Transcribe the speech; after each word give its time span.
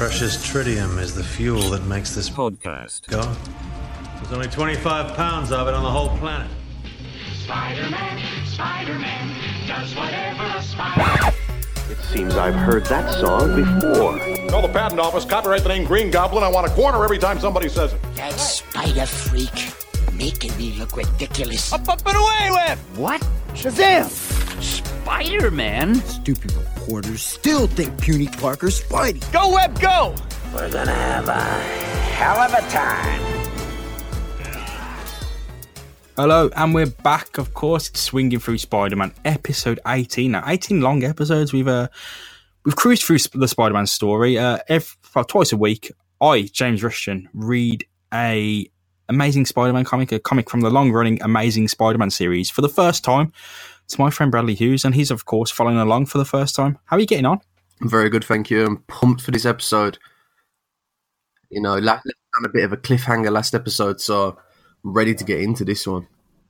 Precious 0.00 0.38
tritium 0.38 0.98
is 0.98 1.14
the 1.14 1.22
fuel 1.22 1.60
that 1.68 1.84
makes 1.84 2.14
this 2.14 2.30
podcast. 2.30 3.06
go. 3.08 3.20
There's 4.16 4.32
only 4.32 4.48
25 4.48 5.14
pounds 5.14 5.52
of 5.52 5.68
it 5.68 5.74
on 5.74 5.82
the 5.82 5.90
whole 5.90 6.16
planet. 6.16 6.50
Spider-Man, 7.42 8.46
Spider-Man, 8.46 9.36
does 9.68 9.94
whatever 9.94 10.44
a 10.56 10.62
spider... 10.62 11.36
It 11.90 11.98
seems 11.98 12.34
I've 12.36 12.54
heard 12.54 12.86
that 12.86 13.12
song 13.20 13.54
before. 13.54 14.18
Call 14.48 14.62
the 14.62 14.72
patent 14.72 15.00
office, 15.00 15.26
copyright 15.26 15.64
the 15.64 15.68
name 15.68 15.84
Green 15.84 16.10
Goblin. 16.10 16.44
I 16.44 16.48
want 16.48 16.66
a 16.66 16.70
corner 16.70 17.04
every 17.04 17.18
time 17.18 17.38
somebody 17.38 17.68
says 17.68 17.92
it. 17.92 18.00
That 18.14 18.32
spider 18.32 19.04
freak 19.04 19.70
making 20.14 20.56
me 20.56 20.72
look 20.78 20.96
ridiculous. 20.96 21.74
Up, 21.74 21.86
up, 21.90 22.00
and 22.06 22.16
away 22.16 22.48
with! 22.52 22.78
What? 22.96 23.20
Shazam! 23.48 24.06
Spider-Man? 24.62 25.96
Stupid 25.96 26.54
reporters 26.90 27.22
still 27.22 27.68
think 27.68 28.00
Puny 28.00 28.26
Parker's 28.26 28.82
Spidey. 28.82 29.32
Go, 29.32 29.52
Web, 29.52 29.78
go! 29.80 30.12
We're 30.52 30.72
gonna 30.72 30.90
have 30.90 31.28
a 31.28 31.40
hell 31.40 32.36
of 32.38 32.52
a 32.52 32.68
time. 32.68 33.20
Hello, 36.16 36.50
and 36.56 36.74
we're 36.74 36.86
back. 36.86 37.38
Of 37.38 37.54
course, 37.54 37.88
it's 37.88 38.00
swinging 38.00 38.40
through 38.40 38.58
Spider-Man, 38.58 39.14
episode 39.24 39.78
eighteen. 39.86 40.32
Now, 40.32 40.42
eighteen 40.48 40.80
long 40.80 41.04
episodes. 41.04 41.52
We've 41.52 41.68
uh, 41.68 41.86
we've 42.64 42.74
cruised 42.74 43.04
through 43.04 43.18
the 43.34 43.46
Spider-Man 43.46 43.86
story. 43.86 44.36
Uh, 44.36 44.58
every, 44.66 44.88
well, 45.14 45.24
twice 45.24 45.52
a 45.52 45.56
week, 45.56 45.92
I, 46.20 46.42
James 46.52 46.82
Rushton, 46.82 47.28
read 47.32 47.86
a 48.12 48.68
Amazing 49.08 49.46
Spider-Man 49.46 49.84
comic, 49.84 50.10
a 50.10 50.18
comic 50.18 50.50
from 50.50 50.62
the 50.62 50.70
long-running 50.70 51.22
Amazing 51.22 51.68
Spider-Man 51.68 52.10
series 52.10 52.50
for 52.50 52.62
the 52.62 52.68
first 52.68 53.04
time. 53.04 53.32
It's 53.90 53.98
my 53.98 54.08
friend 54.08 54.30
Bradley 54.30 54.54
Hughes, 54.54 54.84
and 54.84 54.94
he's 54.94 55.10
of 55.10 55.24
course 55.24 55.50
following 55.50 55.76
along 55.76 56.06
for 56.06 56.18
the 56.18 56.24
first 56.24 56.54
time. 56.54 56.78
How 56.84 56.96
are 56.96 57.00
you 57.00 57.06
getting 57.06 57.26
on? 57.26 57.40
I'm 57.82 57.90
very 57.90 58.08
good, 58.08 58.22
thank 58.22 58.48
you. 58.48 58.64
I'm 58.64 58.76
pumped 58.84 59.20
for 59.20 59.32
this 59.32 59.44
episode. 59.44 59.98
You 61.50 61.60
know, 61.60 61.76
left 61.76 62.06
on 62.38 62.44
a 62.44 62.48
bit 62.48 62.62
of 62.62 62.72
a 62.72 62.76
cliffhanger 62.76 63.32
last 63.32 63.52
episode, 63.52 64.00
so 64.00 64.38
I'm 64.84 64.92
ready 64.92 65.12
to 65.16 65.24
get 65.24 65.40
into 65.40 65.64
this 65.64 65.88
one. 65.88 66.06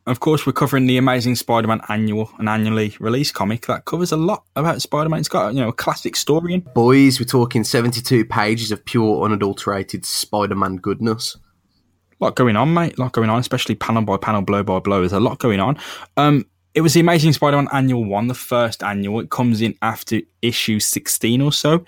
Of 0.06 0.20
course, 0.20 0.44
we're 0.44 0.52
covering 0.52 0.84
the 0.84 0.98
Amazing 0.98 1.36
Spider-Man 1.36 1.80
annual, 1.88 2.30
an 2.38 2.46
annually 2.46 2.94
released 3.00 3.32
comic 3.32 3.64
that 3.68 3.86
covers 3.86 4.12
a 4.12 4.18
lot 4.18 4.44
about 4.54 4.82
Spider-Man. 4.82 5.20
It's 5.20 5.30
got 5.30 5.54
you 5.54 5.62
know 5.62 5.68
a 5.68 5.72
classic 5.72 6.16
story 6.16 6.52
in. 6.52 6.60
Boys, 6.60 7.18
we're 7.18 7.24
talking 7.24 7.64
72 7.64 8.26
pages 8.26 8.70
of 8.70 8.84
pure, 8.84 9.24
unadulterated 9.24 10.04
Spider-Man 10.04 10.76
goodness. 10.76 11.38
A 12.20 12.22
lot 12.22 12.36
going 12.36 12.56
on, 12.56 12.74
mate. 12.74 12.98
A 12.98 13.00
lot 13.00 13.12
going 13.12 13.30
on, 13.30 13.40
especially 13.40 13.76
panel 13.76 14.02
by 14.02 14.18
panel, 14.18 14.42
blow 14.42 14.62
by 14.62 14.78
blow. 14.78 15.00
There's 15.00 15.14
a 15.14 15.20
lot 15.20 15.38
going 15.38 15.60
on. 15.60 15.78
Um, 16.18 16.44
it 16.74 16.82
was 16.82 16.94
the 16.94 17.00
Amazing 17.00 17.32
Spider-Man 17.32 17.68
Annual 17.72 18.04
One, 18.04 18.28
the 18.28 18.34
first 18.34 18.82
annual. 18.82 19.20
It 19.20 19.30
comes 19.30 19.60
in 19.60 19.74
after 19.82 20.20
issue 20.42 20.78
16 20.78 21.40
or 21.40 21.52
so 21.52 21.84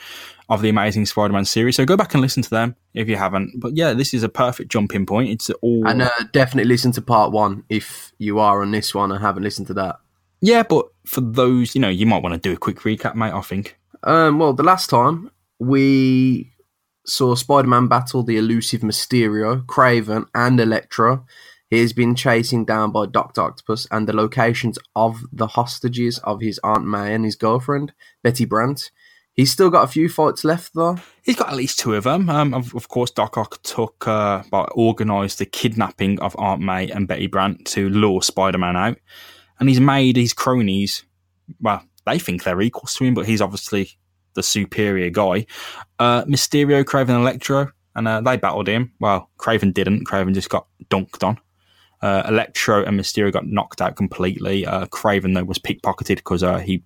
of 0.48 0.60
the 0.60 0.68
Amazing 0.68 1.06
Spider-Man 1.06 1.44
series. 1.44 1.76
So 1.76 1.84
go 1.84 1.96
back 1.96 2.14
and 2.14 2.20
listen 2.20 2.42
to 2.42 2.50
them 2.50 2.76
if 2.94 3.08
you 3.08 3.16
haven't. 3.16 3.60
But 3.60 3.76
yeah, 3.76 3.92
this 3.92 4.12
is 4.12 4.22
a 4.22 4.28
perfect 4.28 4.70
jumping 4.70 5.06
point. 5.06 5.30
It's 5.30 5.50
all 5.50 5.86
And 5.86 6.02
uh, 6.02 6.10
definitely 6.32 6.68
listen 6.68 6.92
to 6.92 7.02
part 7.02 7.32
one 7.32 7.64
if 7.68 8.12
you 8.18 8.38
are 8.38 8.62
on 8.62 8.72
this 8.72 8.94
one 8.94 9.12
and 9.12 9.20
haven't 9.20 9.44
listened 9.44 9.68
to 9.68 9.74
that. 9.74 9.96
yeah. 10.40 10.62
But 10.62 10.86
for 11.06 11.20
those, 11.20 11.74
you 11.74 11.80
know, 11.80 11.88
you 11.88 12.06
might 12.06 12.22
want 12.22 12.34
to 12.34 12.40
do 12.40 12.52
a 12.52 12.58
quick 12.58 12.80
recap, 12.80 13.14
mate. 13.14 13.32
I 13.32 13.40
think. 13.40 13.78
Um, 14.02 14.40
well, 14.40 14.52
the 14.52 14.64
last 14.64 14.90
time 14.90 15.30
we 15.60 16.52
saw 17.06 17.34
Spider-Man 17.34 17.86
battle 17.86 18.22
the 18.22 18.36
elusive 18.36 18.80
Mysterio, 18.80 19.64
Kraven, 19.66 20.26
and 20.34 20.58
Electro. 20.60 21.24
He 21.72 21.80
has 21.80 21.94
been 21.94 22.14
chasing 22.14 22.66
down 22.66 22.92
by 22.92 23.06
Doctor 23.06 23.40
Octopus, 23.40 23.86
and 23.90 24.06
the 24.06 24.14
locations 24.14 24.78
of 24.94 25.22
the 25.32 25.46
hostages 25.46 26.18
of 26.18 26.42
his 26.42 26.60
Aunt 26.62 26.84
May 26.84 27.14
and 27.14 27.24
his 27.24 27.34
girlfriend 27.34 27.94
Betty 28.22 28.44
Brant. 28.44 28.90
He's 29.32 29.50
still 29.50 29.70
got 29.70 29.84
a 29.84 29.90
few 29.90 30.10
fights 30.10 30.44
left, 30.44 30.74
though. 30.74 30.98
He's 31.22 31.36
got 31.36 31.48
at 31.48 31.56
least 31.56 31.78
two 31.78 31.94
of 31.94 32.04
them. 32.04 32.28
Um, 32.28 32.52
of, 32.52 32.74
of 32.74 32.88
course, 32.88 33.10
Doc 33.10 33.38
Ock 33.38 33.62
took, 33.62 34.06
uh, 34.06 34.42
organised 34.52 35.38
the 35.38 35.46
kidnapping 35.46 36.20
of 36.20 36.36
Aunt 36.38 36.60
May 36.60 36.90
and 36.90 37.08
Betty 37.08 37.26
Brant 37.26 37.64
to 37.68 37.88
lure 37.88 38.20
Spider-Man 38.20 38.76
out, 38.76 38.98
and 39.58 39.70
he's 39.70 39.80
made 39.80 40.16
his 40.16 40.34
cronies. 40.34 41.06
Well, 41.58 41.82
they 42.04 42.18
think 42.18 42.44
they're 42.44 42.60
equals 42.60 42.92
to 42.96 43.04
him, 43.04 43.14
but 43.14 43.24
he's 43.24 43.40
obviously 43.40 43.92
the 44.34 44.42
superior 44.42 45.08
guy. 45.08 45.46
Uh, 45.98 46.26
Mysterio, 46.26 46.84
Kraven, 46.84 47.18
Electro, 47.18 47.72
and 47.94 48.06
uh, 48.06 48.20
they 48.20 48.36
battled 48.36 48.68
him. 48.68 48.92
Well, 49.00 49.30
Kraven 49.38 49.72
didn't. 49.72 50.06
Kraven 50.06 50.34
just 50.34 50.50
got 50.50 50.66
dunked 50.90 51.26
on. 51.26 51.40
Uh, 52.02 52.24
Electro 52.26 52.84
and 52.84 52.98
Mysterio 52.98 53.32
got 53.32 53.46
knocked 53.46 53.80
out 53.80 53.96
completely. 53.96 54.66
Uh, 54.66 54.86
Kraven 54.86 55.34
though 55.34 55.44
was 55.44 55.58
pickpocketed 55.58 56.16
because 56.16 56.42
uh, 56.42 56.58
he 56.58 56.82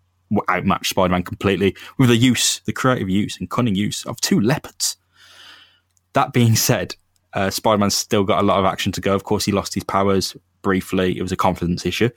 outmatched 0.51 0.91
Spider-Man 0.91 1.23
completely 1.23 1.75
with 1.99 2.09
the 2.09 2.17
use, 2.17 2.61
the 2.67 2.73
creative 2.73 3.09
use 3.09 3.39
and 3.39 3.51
cunning 3.51 3.75
use 3.75 4.05
of 4.07 4.21
two 4.21 4.41
leopards. 4.41 4.97
That 6.13 6.33
being 6.33 6.57
said, 6.57 6.97
uh, 7.33 7.51
Spider-Man's 7.51 7.97
still 7.97 8.25
got 8.25 8.43
a 8.43 8.47
lot 8.47 8.59
of 8.59 8.65
action 8.65 8.93
to 8.93 9.01
go. 9.01 9.15
Of 9.15 9.25
course, 9.25 9.45
he 9.45 9.53
lost 9.53 9.75
his 9.75 9.85
powers 9.85 10.37
briefly. 10.63 11.17
It 11.17 11.23
was 11.23 11.33
a 11.33 11.37
confidence 11.37 11.87
issue. 11.87 12.11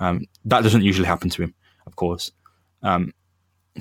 Um, 0.00 0.26
that 0.44 0.62
doesn't 0.62 0.82
usually 0.82 1.08
happen 1.08 1.30
to 1.30 1.42
him, 1.42 1.54
of 1.86 1.96
course. 1.96 2.30
Um, 2.82 3.12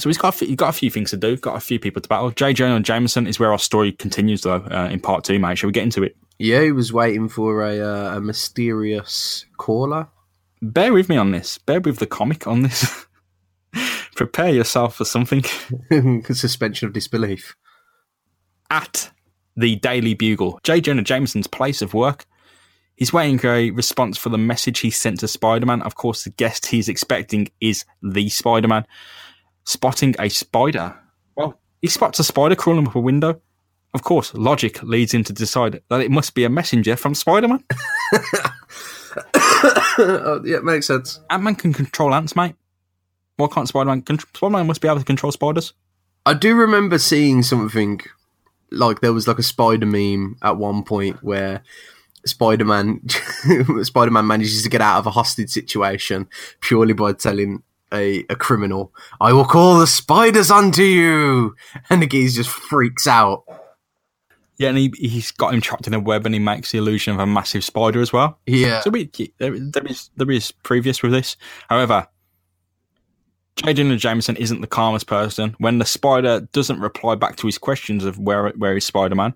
so 0.01 0.09
he's 0.09 0.17
got 0.17 0.29
a 0.33 0.37
few, 0.37 0.47
he's 0.47 0.55
got 0.55 0.69
a 0.69 0.77
few 0.77 0.89
things 0.89 1.11
to 1.11 1.17
do. 1.17 1.37
Got 1.37 1.55
a 1.55 1.59
few 1.59 1.79
people 1.79 2.01
to 2.01 2.09
battle. 2.09 2.31
J. 2.31 2.53
Jonah 2.53 2.81
Jameson 2.81 3.27
is 3.27 3.39
where 3.39 3.51
our 3.51 3.59
story 3.59 3.91
continues, 3.91 4.41
though, 4.41 4.65
uh, 4.71 4.89
in 4.91 4.99
part 4.99 5.23
two. 5.23 5.39
Mate, 5.39 5.57
shall 5.57 5.67
we 5.67 5.73
get 5.73 5.83
into 5.83 6.03
it? 6.03 6.15
Yeah, 6.39 6.61
he 6.61 6.71
was 6.71 6.93
waiting 6.93 7.29
for 7.29 7.65
a, 7.65 7.79
uh, 7.79 8.17
a 8.17 8.21
mysterious 8.21 9.45
caller. 9.57 10.07
Bear 10.61 10.93
with 10.93 11.09
me 11.09 11.17
on 11.17 11.31
this. 11.31 11.57
Bear 11.57 11.79
with 11.79 11.97
the 11.97 12.07
comic 12.07 12.47
on 12.47 12.63
this. 12.63 13.05
Prepare 14.15 14.51
yourself 14.51 14.95
for 14.95 15.05
something. 15.05 15.43
Suspension 16.31 16.87
of 16.87 16.93
disbelief. 16.93 17.55
At 18.69 19.11
the 19.55 19.75
Daily 19.77 20.13
Bugle, 20.13 20.59
J. 20.63 20.81
Jonah 20.81 21.03
Jameson's 21.03 21.47
place 21.47 21.81
of 21.81 21.93
work. 21.93 22.25
He's 22.95 23.13
waiting 23.13 23.37
for 23.37 23.53
a 23.53 23.69
response 23.69 24.17
for 24.17 24.29
the 24.29 24.39
message 24.39 24.79
he 24.79 24.89
sent 24.89 25.19
to 25.19 25.27
Spider 25.27 25.67
Man. 25.67 25.83
Of 25.83 25.95
course, 25.95 26.23
the 26.23 26.31
guest 26.31 26.65
he's 26.65 26.89
expecting 26.89 27.49
is 27.61 27.85
the 28.01 28.27
Spider 28.29 28.67
Man. 28.67 28.85
Spotting 29.67 30.15
a 30.17 30.29
spider. 30.29 30.95
Well, 31.35 31.59
he 31.81 31.89
spots 31.89 32.19
a 32.19 32.23
spider 32.23 32.55
crawling 32.55 32.87
up 32.87 32.95
a 32.95 33.01
window. 33.01 33.41
Of 33.93 34.01
course, 34.01 34.33
logic 34.33 34.81
leads 34.81 35.13
him 35.13 35.25
to 35.25 35.33
decide 35.33 35.81
that 35.89 35.99
it 35.99 36.09
must 36.09 36.33
be 36.35 36.45
a 36.45 36.49
messenger 36.49 36.95
from 36.95 37.13
Spider 37.13 37.49
Man. 37.49 37.61
oh, 39.33 40.41
yeah, 40.45 40.59
makes 40.59 40.87
sense. 40.87 41.19
Ant 41.29 41.43
Man 41.43 41.55
can 41.55 41.73
control 41.73 42.15
ants, 42.15 42.33
mate. 42.33 42.55
Why 43.35 43.47
can't 43.47 43.67
Spider 43.67 43.89
Man? 43.89 44.05
Spider 44.05 44.51
Man 44.51 44.67
must 44.67 44.79
be 44.79 44.87
able 44.87 44.99
to 44.99 45.03
control 45.03 45.33
spiders. 45.33 45.73
I 46.25 46.33
do 46.33 46.55
remember 46.55 46.97
seeing 46.97 47.43
something 47.43 47.99
like 48.71 49.01
there 49.01 49.11
was 49.11 49.27
like 49.27 49.37
a 49.37 49.43
spider 49.43 49.85
meme 49.85 50.37
at 50.41 50.55
one 50.55 50.83
point 50.83 51.21
where 51.21 51.61
Spider 52.25 52.63
Man 52.63 53.01
Spider 53.83 54.11
Man 54.11 54.27
manages 54.27 54.63
to 54.63 54.69
get 54.69 54.79
out 54.79 54.99
of 54.99 55.07
a 55.07 55.11
hostage 55.11 55.49
situation 55.49 56.29
purely 56.61 56.93
by 56.93 57.11
telling 57.11 57.63
a, 57.93 58.25
a 58.29 58.35
criminal, 58.35 58.93
I 59.21 59.33
will 59.33 59.45
call 59.45 59.79
the 59.79 59.87
spiders 59.87 60.51
unto 60.51 60.83
you 60.83 61.55
and 61.89 62.01
the 62.01 62.07
geese 62.07 62.35
just 62.35 62.49
freaks 62.49 63.07
out. 63.07 63.43
Yeah, 64.57 64.69
and 64.69 64.77
he, 64.77 64.91
he's 64.97 65.31
got 65.31 65.53
him 65.53 65.61
trapped 65.61 65.85
in 65.85 65.93
a 65.93 65.99
web 65.99 66.25
and 66.25 66.33
he 66.33 66.39
makes 66.39 66.71
the 66.71 66.79
illusion 66.79 67.13
of 67.13 67.19
a 67.19 67.27
massive 67.27 67.63
spider 67.63 68.01
as 68.01 68.11
well. 68.11 68.39
Yeah. 68.47 68.81
So 68.81 68.89
we, 68.89 69.11
there, 69.37 69.57
there 69.57 69.85
is 69.85 70.09
there 70.15 70.31
is 70.31 70.51
previous 70.51 71.03
with 71.03 71.11
this. 71.11 71.37
However, 71.69 72.07
J. 73.57 73.73
Jonah 73.73 73.97
Jameson 73.97 74.35
isn't 74.37 74.61
the 74.61 74.67
calmest 74.67 75.05
person. 75.07 75.55
When 75.59 75.77
the 75.77 75.85
spider 75.85 76.41
doesn't 76.53 76.79
reply 76.79 77.15
back 77.15 77.35
to 77.37 77.47
his 77.47 77.57
questions 77.57 78.03
of 78.03 78.17
where 78.17 78.49
where 78.49 78.75
is 78.75 78.85
Spider 78.85 79.15
Man, 79.15 79.35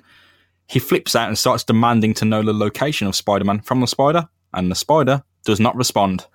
he 0.68 0.80
flips 0.80 1.16
out 1.16 1.28
and 1.28 1.38
starts 1.38 1.64
demanding 1.64 2.14
to 2.16 2.26
know 2.26 2.42
the 2.42 2.54
location 2.54 3.08
of 3.08 3.16
Spider 3.16 3.46
Man 3.46 3.62
from 3.62 3.82
the 3.82 3.88
spider, 3.88 4.28
and 4.54 4.72
the 4.72 4.76
spider 4.76 5.24
does 5.44 5.60
not 5.60 5.76
respond. 5.76 6.26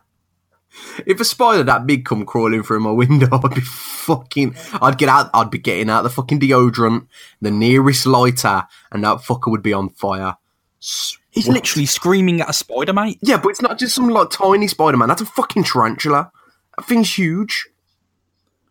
If 1.06 1.20
a 1.20 1.24
spider 1.24 1.62
that 1.62 1.86
big 1.86 2.04
come 2.04 2.26
crawling 2.26 2.62
through 2.62 2.80
my 2.80 2.90
window, 2.90 3.28
I'd 3.44 3.54
be 3.54 3.60
fucking. 3.60 4.56
I'd 4.80 4.98
get 4.98 5.08
out. 5.08 5.30
I'd 5.34 5.50
be 5.50 5.58
getting 5.58 5.90
out 5.90 6.02
the 6.02 6.10
fucking 6.10 6.40
deodorant, 6.40 7.06
the 7.40 7.50
nearest 7.50 8.06
lighter, 8.06 8.64
and 8.92 9.04
that 9.04 9.18
fucker 9.18 9.50
would 9.50 9.62
be 9.62 9.72
on 9.72 9.88
fire. 9.90 10.36
He's 10.78 11.46
what? 11.46 11.54
literally 11.54 11.86
screaming 11.86 12.40
at 12.40 12.50
a 12.50 12.52
spider, 12.52 12.92
mate. 12.92 13.18
Yeah, 13.20 13.38
but 13.38 13.50
it's 13.50 13.62
not 13.62 13.78
just 13.78 13.94
some 13.94 14.08
like 14.08 14.30
tiny 14.30 14.68
Spider 14.68 14.96
Man. 14.96 15.08
That's 15.08 15.22
a 15.22 15.26
fucking 15.26 15.64
tarantula. 15.64 16.30
That 16.76 16.86
thing's 16.86 17.16
huge. 17.16 17.68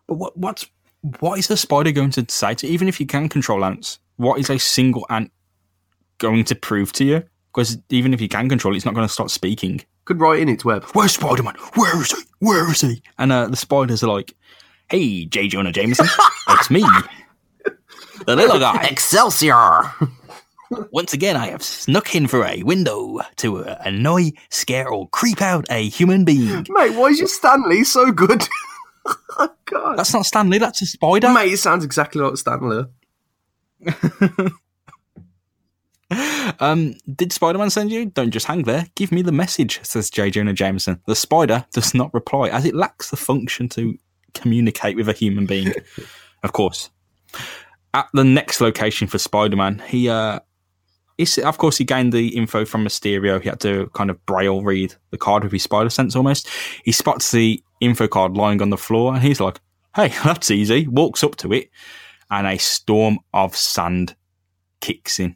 But 0.07 0.15
what 0.15 0.37
what's 0.37 0.65
what 1.19 1.37
is 1.37 1.47
the 1.47 1.57
spider 1.57 1.91
going 1.91 2.11
to 2.11 2.25
say 2.29 2.55
to 2.55 2.67
even 2.67 2.87
if 2.87 2.99
you 2.99 3.05
can 3.05 3.29
control 3.29 3.63
ants? 3.63 3.99
What 4.17 4.39
is 4.39 4.49
a 4.49 4.57
single 4.57 5.05
ant 5.09 5.31
going 6.17 6.43
to 6.45 6.55
prove 6.55 6.91
to 6.93 7.05
you? 7.05 7.23
Because 7.53 7.77
even 7.89 8.13
if 8.13 8.21
you 8.21 8.27
can 8.27 8.49
control 8.49 8.73
it, 8.73 8.77
it's 8.77 8.85
not 8.85 8.95
going 8.95 9.07
to 9.07 9.13
start 9.13 9.29
speaking. 9.29 9.81
Could 10.05 10.19
write 10.19 10.39
in 10.39 10.49
its 10.49 10.63
web. 10.63 10.83
Where's 10.93 11.13
Spider 11.13 11.43
Man? 11.43 11.55
Where 11.73 12.01
is 12.01 12.11
he? 12.11 12.23
Where 12.39 12.71
is 12.71 12.81
he? 12.81 13.01
And 13.17 13.31
uh, 13.31 13.47
the 13.47 13.55
spiders 13.55 14.03
are 14.03 14.07
like, 14.07 14.35
"Hey, 14.89 15.25
J. 15.25 15.47
Jonah 15.47 15.71
Jameson, 15.71 16.07
it's 16.49 16.69
me, 16.69 16.85
the 18.25 18.35
little 18.35 18.59
guy. 18.59 18.87
Excelsior! 18.89 19.91
Once 20.91 21.13
again, 21.13 21.35
I 21.35 21.47
have 21.47 21.61
snuck 21.63 22.15
in 22.15 22.27
through 22.27 22.45
a 22.45 22.63
window 22.63 23.19
to 23.37 23.65
uh, 23.65 23.77
annoy, 23.85 24.31
scare, 24.49 24.89
or 24.89 25.07
creep 25.09 25.41
out 25.41 25.65
a 25.69 25.87
human 25.87 26.25
being. 26.25 26.65
Mate, 26.69 26.95
why 26.95 27.07
is 27.07 27.19
your 27.19 27.27
Stan 27.27 27.69
Lee 27.69 27.83
so 27.83 28.11
good? 28.11 28.47
oh, 29.37 29.49
God. 29.65 29.97
That's 29.97 30.13
not 30.13 30.25
Stan 30.25 30.49
Lee. 30.49 30.57
That's 30.57 30.81
a 30.81 30.85
spider. 30.85 31.31
Mate, 31.31 31.53
it 31.53 31.57
sounds 31.57 31.85
exactly 31.85 32.21
like 32.21 32.37
Stan 32.37 32.67
Lee. 32.67 32.85
Um, 36.59 36.95
did 37.15 37.31
Spider 37.31 37.57
Man 37.57 37.69
send 37.69 37.91
you? 37.91 38.07
Don't 38.07 38.31
just 38.31 38.45
hang 38.45 38.63
there. 38.63 38.87
Give 38.95 39.11
me 39.11 39.21
the 39.21 39.31
message, 39.31 39.79
says 39.83 40.09
J. 40.09 40.29
Jonah 40.29 40.53
Jameson. 40.53 41.01
The 41.07 41.15
spider 41.15 41.65
does 41.73 41.93
not 41.93 42.13
reply, 42.13 42.49
as 42.49 42.65
it 42.65 42.75
lacks 42.75 43.09
the 43.09 43.17
function 43.17 43.69
to 43.69 43.97
communicate 44.33 44.95
with 44.95 45.09
a 45.09 45.13
human 45.13 45.45
being. 45.45 45.73
of 46.43 46.53
course. 46.53 46.89
At 47.93 48.07
the 48.13 48.23
next 48.23 48.59
location 48.61 49.07
for 49.07 49.17
Spider 49.17 49.55
Man, 49.55 49.81
he, 49.87 50.09
uh, 50.09 50.39
of 51.43 51.57
course, 51.57 51.77
he 51.77 51.85
gained 51.85 52.11
the 52.11 52.35
info 52.35 52.65
from 52.65 52.85
Mysterio. 52.85 53.41
He 53.41 53.49
had 53.49 53.61
to 53.61 53.89
kind 53.93 54.09
of 54.09 54.23
braille 54.25 54.61
read 54.61 54.93
the 55.11 55.17
card 55.17 55.43
with 55.43 55.53
his 55.53 55.63
spider 55.63 55.89
sense 55.89 56.15
almost. 56.15 56.49
He 56.83 56.91
spots 56.91 57.31
the 57.31 57.63
info 57.79 58.07
card 58.07 58.35
lying 58.35 58.61
on 58.61 58.69
the 58.69 58.77
floor 58.77 59.13
and 59.13 59.23
he's 59.23 59.39
like, 59.39 59.59
hey, 59.95 60.09
that's 60.23 60.51
easy. 60.51 60.87
Walks 60.87 61.23
up 61.23 61.37
to 61.37 61.53
it 61.53 61.69
and 62.29 62.47
a 62.47 62.57
storm 62.57 63.19
of 63.33 63.55
sand 63.55 64.15
kicks 64.81 65.19
in. 65.19 65.35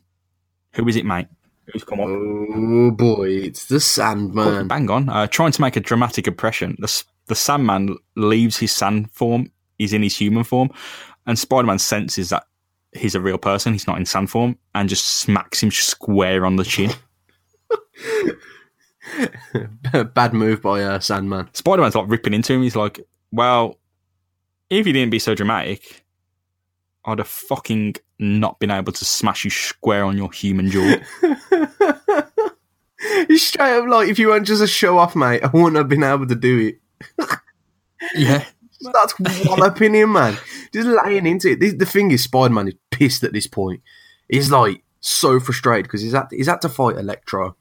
Who 0.74 0.88
is 0.88 0.96
it, 0.96 1.06
mate? 1.06 1.28
Who's 1.72 1.84
come 1.84 2.00
on? 2.00 2.88
Oh 2.90 2.92
boy, 2.92 3.30
it's 3.30 3.66
the 3.66 3.80
Sandman. 3.80 4.68
Bang 4.68 4.90
on. 4.90 5.10
Uh, 5.10 5.28
trying 5.28 5.52
to 5.52 5.62
make 5.62 5.76
a 5.76 5.80
dramatic 5.80 6.28
impression, 6.28 6.76
the, 6.80 7.04
the 7.28 7.36
Sandman 7.36 7.98
leaves 8.16 8.58
his 8.58 8.72
sand 8.72 9.12
form, 9.12 9.52
he's 9.78 9.94
in 9.94 10.02
his 10.02 10.18
human 10.18 10.44
form, 10.44 10.72
and 11.28 11.38
Spider 11.38 11.68
Man 11.68 11.80
senses 11.80 12.30
that 12.30 12.44
he's 12.94 13.16
a 13.16 13.22
real 13.22 13.38
person, 13.38 13.74
he's 13.74 13.88
not 13.88 13.98
in 13.98 14.06
sand 14.06 14.30
form, 14.30 14.58
and 14.74 14.90
just 14.90 15.06
smacks 15.06 15.62
him 15.62 15.72
square 15.72 16.46
on 16.46 16.56
the 16.56 16.64
chin. 16.64 16.92
Bad 20.14 20.34
move 20.34 20.62
by 20.62 20.82
uh, 20.82 21.00
Sandman. 21.00 21.50
Spider 21.54 21.82
Man's 21.82 21.96
like 21.96 22.10
ripping 22.10 22.34
into 22.34 22.54
him. 22.54 22.64
He's 22.64 22.76
like, 22.76 23.00
well, 23.32 23.80
if 24.70 24.88
you 24.88 24.94
didn't 24.94 25.12
be 25.12 25.20
so 25.20 25.36
dramatic, 25.36 26.04
I'd 27.10 27.20
have 27.20 27.28
fucking 27.28 27.96
not 28.20 28.60
been 28.60 28.72
able 28.72 28.94
to 28.94 29.06
smash 29.06 29.44
you 29.44 29.52
square 29.52 30.04
on 30.04 30.18
your 30.18 30.32
human 30.32 30.70
jaw. 30.70 30.96
He's 33.28 33.48
straight 33.48 33.78
up 33.78 33.88
like, 33.88 34.10
if 34.10 34.20
you 34.20 34.28
weren't 34.28 34.48
just 34.48 34.62
a 34.62 34.68
show 34.68 34.98
off, 34.98 35.16
mate, 35.16 35.44
I 35.44 35.48
wouldn't 35.48 35.78
have 35.78 35.90
been 35.90 36.04
able 36.04 36.28
to 36.28 36.36
do 36.36 36.74
it. 37.20 37.28
yeah. 38.16 38.46
That's 38.82 39.14
walloping 39.46 39.94
him, 39.94 40.14
man. 40.14 40.38
Just 40.74 40.88
laying 41.06 41.26
into 41.26 41.52
it. 41.52 41.60
The, 41.60 41.72
the 41.72 41.86
thing 41.86 42.12
is, 42.12 42.24
Spider 42.24 42.54
Man 42.54 42.70
is 42.70 42.76
pissed 42.92 43.24
at 43.24 43.34
this 43.34 43.48
point. 43.48 43.82
He's 44.30 44.52
like 44.52 44.84
so 45.02 45.40
frustrated 45.40 45.86
because 45.86 46.02
he's 46.02 46.14
had, 46.14 46.28
he's 46.32 46.48
had 46.48 46.62
to 46.62 46.70
fight 46.70 46.98
Electro. 46.98 47.56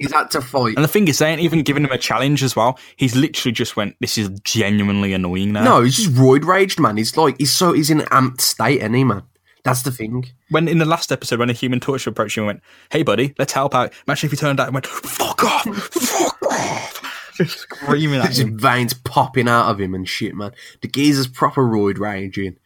He's 0.00 0.12
had 0.12 0.30
to 0.32 0.40
fight. 0.40 0.74
And 0.76 0.82
the 0.84 0.88
thing 0.88 1.06
is, 1.08 1.18
they 1.18 1.28
ain't 1.30 1.42
even 1.42 1.62
giving 1.62 1.84
him 1.84 1.92
a 1.92 1.98
challenge 1.98 2.42
as 2.42 2.56
well. 2.56 2.78
He's 2.96 3.14
literally 3.14 3.52
just 3.52 3.76
went, 3.76 3.96
this 4.00 4.16
is 4.16 4.30
genuinely 4.44 5.12
annoying 5.12 5.52
now. 5.52 5.62
No, 5.62 5.82
he's 5.82 5.96
just 5.96 6.12
roid 6.14 6.44
raged, 6.44 6.80
man. 6.80 6.96
He's 6.96 7.16
like, 7.18 7.36
he's 7.38 7.52
so, 7.52 7.72
he's 7.72 7.90
in 7.90 8.00
an 8.00 8.06
amped 8.06 8.40
state, 8.40 8.80
any 8.82 9.04
man. 9.04 9.22
That's 9.62 9.82
the 9.82 9.90
thing. 9.92 10.24
When 10.48 10.68
in 10.68 10.78
the 10.78 10.86
last 10.86 11.12
episode, 11.12 11.38
when 11.38 11.50
a 11.50 11.52
human 11.52 11.80
torch 11.80 12.06
approached 12.06 12.38
him 12.38 12.44
and 12.44 12.46
went, 12.46 12.62
hey 12.90 13.02
buddy, 13.02 13.34
let's 13.38 13.52
help 13.52 13.74
out. 13.74 13.92
Imagine 14.08 14.26
if 14.28 14.30
he 14.30 14.36
turned 14.38 14.58
out 14.58 14.68
and 14.68 14.74
went, 14.74 14.86
fuck 14.86 15.44
off, 15.44 15.64
fuck 15.64 16.42
off. 16.50 17.32
Just 17.34 17.58
screaming 17.60 18.20
at 18.20 18.28
His 18.28 18.40
him. 18.40 18.58
veins 18.58 18.92
popping 18.94 19.48
out 19.48 19.70
of 19.70 19.80
him 19.80 19.94
and 19.94 20.06
shit, 20.08 20.34
man. 20.34 20.52
The 20.82 20.88
geezer's 20.88 21.26
proper 21.28 21.62
roid 21.62 21.98
raging. 21.98 22.56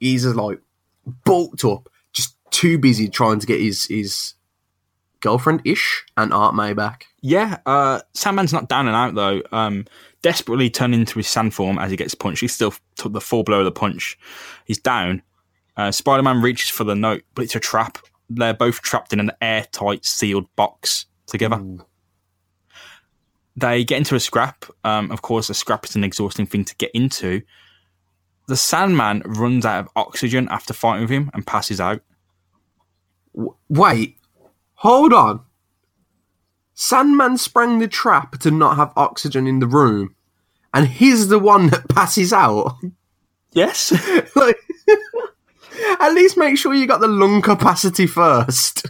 Geezer's 0.00 0.36
like 0.36 0.60
bulked 1.24 1.64
up, 1.64 1.88
just 2.12 2.36
too 2.50 2.78
busy 2.78 3.08
trying 3.08 3.38
to 3.40 3.46
get 3.46 3.60
his 3.60 3.86
his 3.86 4.34
girlfriend 5.24 5.62
ish 5.64 6.04
and 6.18 6.32
Aunt 6.34 6.54
May 6.54 6.74
back. 6.74 7.06
Yeah, 7.22 7.56
uh, 7.64 8.00
Sandman's 8.12 8.52
not 8.52 8.68
down 8.68 8.86
and 8.86 8.94
out 8.94 9.14
though. 9.14 9.42
Um, 9.50 9.86
desperately 10.20 10.68
turning 10.68 11.00
into 11.00 11.18
his 11.18 11.26
sand 11.26 11.54
form 11.54 11.78
as 11.78 11.90
he 11.90 11.96
gets 11.96 12.14
punched. 12.14 12.42
He 12.42 12.48
still 12.48 12.74
took 12.96 13.14
the 13.14 13.22
full 13.22 13.42
blow 13.42 13.60
of 13.60 13.64
the 13.64 13.72
punch. 13.72 14.18
He's 14.66 14.78
down. 14.78 15.22
Uh, 15.78 15.90
Spider 15.90 16.22
Man 16.22 16.42
reaches 16.42 16.68
for 16.68 16.84
the 16.84 16.94
note, 16.94 17.22
but 17.34 17.42
it's 17.42 17.56
a 17.56 17.60
trap. 17.60 17.98
They're 18.28 18.54
both 18.54 18.82
trapped 18.82 19.14
in 19.14 19.20
an 19.20 19.32
airtight, 19.40 20.04
sealed 20.04 20.46
box 20.56 21.06
together. 21.26 21.62
They 23.56 23.82
get 23.84 23.98
into 23.98 24.14
a 24.14 24.20
scrap. 24.20 24.66
Um, 24.84 25.10
of 25.10 25.22
course, 25.22 25.48
a 25.48 25.54
scrap 25.54 25.86
is 25.86 25.96
an 25.96 26.04
exhausting 26.04 26.46
thing 26.46 26.64
to 26.66 26.76
get 26.76 26.90
into. 26.92 27.40
The 28.46 28.56
Sandman 28.56 29.22
runs 29.24 29.64
out 29.64 29.86
of 29.86 29.88
oxygen 29.96 30.48
after 30.50 30.74
fighting 30.74 31.02
with 31.02 31.10
him 31.10 31.30
and 31.32 31.46
passes 31.46 31.80
out. 31.80 32.02
Wait, 33.68 34.18
hold 34.74 35.12
on. 35.12 35.40
Sandman 36.74 37.38
sprang 37.38 37.78
the 37.78 37.88
trap 37.88 38.38
to 38.38 38.50
not 38.50 38.76
have 38.76 38.92
oxygen 38.96 39.46
in 39.46 39.60
the 39.60 39.66
room, 39.66 40.14
and 40.72 40.88
he's 40.88 41.28
the 41.28 41.38
one 41.38 41.68
that 41.68 41.88
passes 41.88 42.32
out. 42.32 42.76
Yes. 43.52 43.92
like, 44.36 44.58
at 46.00 46.12
least 46.12 46.36
make 46.36 46.58
sure 46.58 46.74
you 46.74 46.86
got 46.86 47.00
the 47.00 47.08
lung 47.08 47.40
capacity 47.42 48.06
first. 48.06 48.86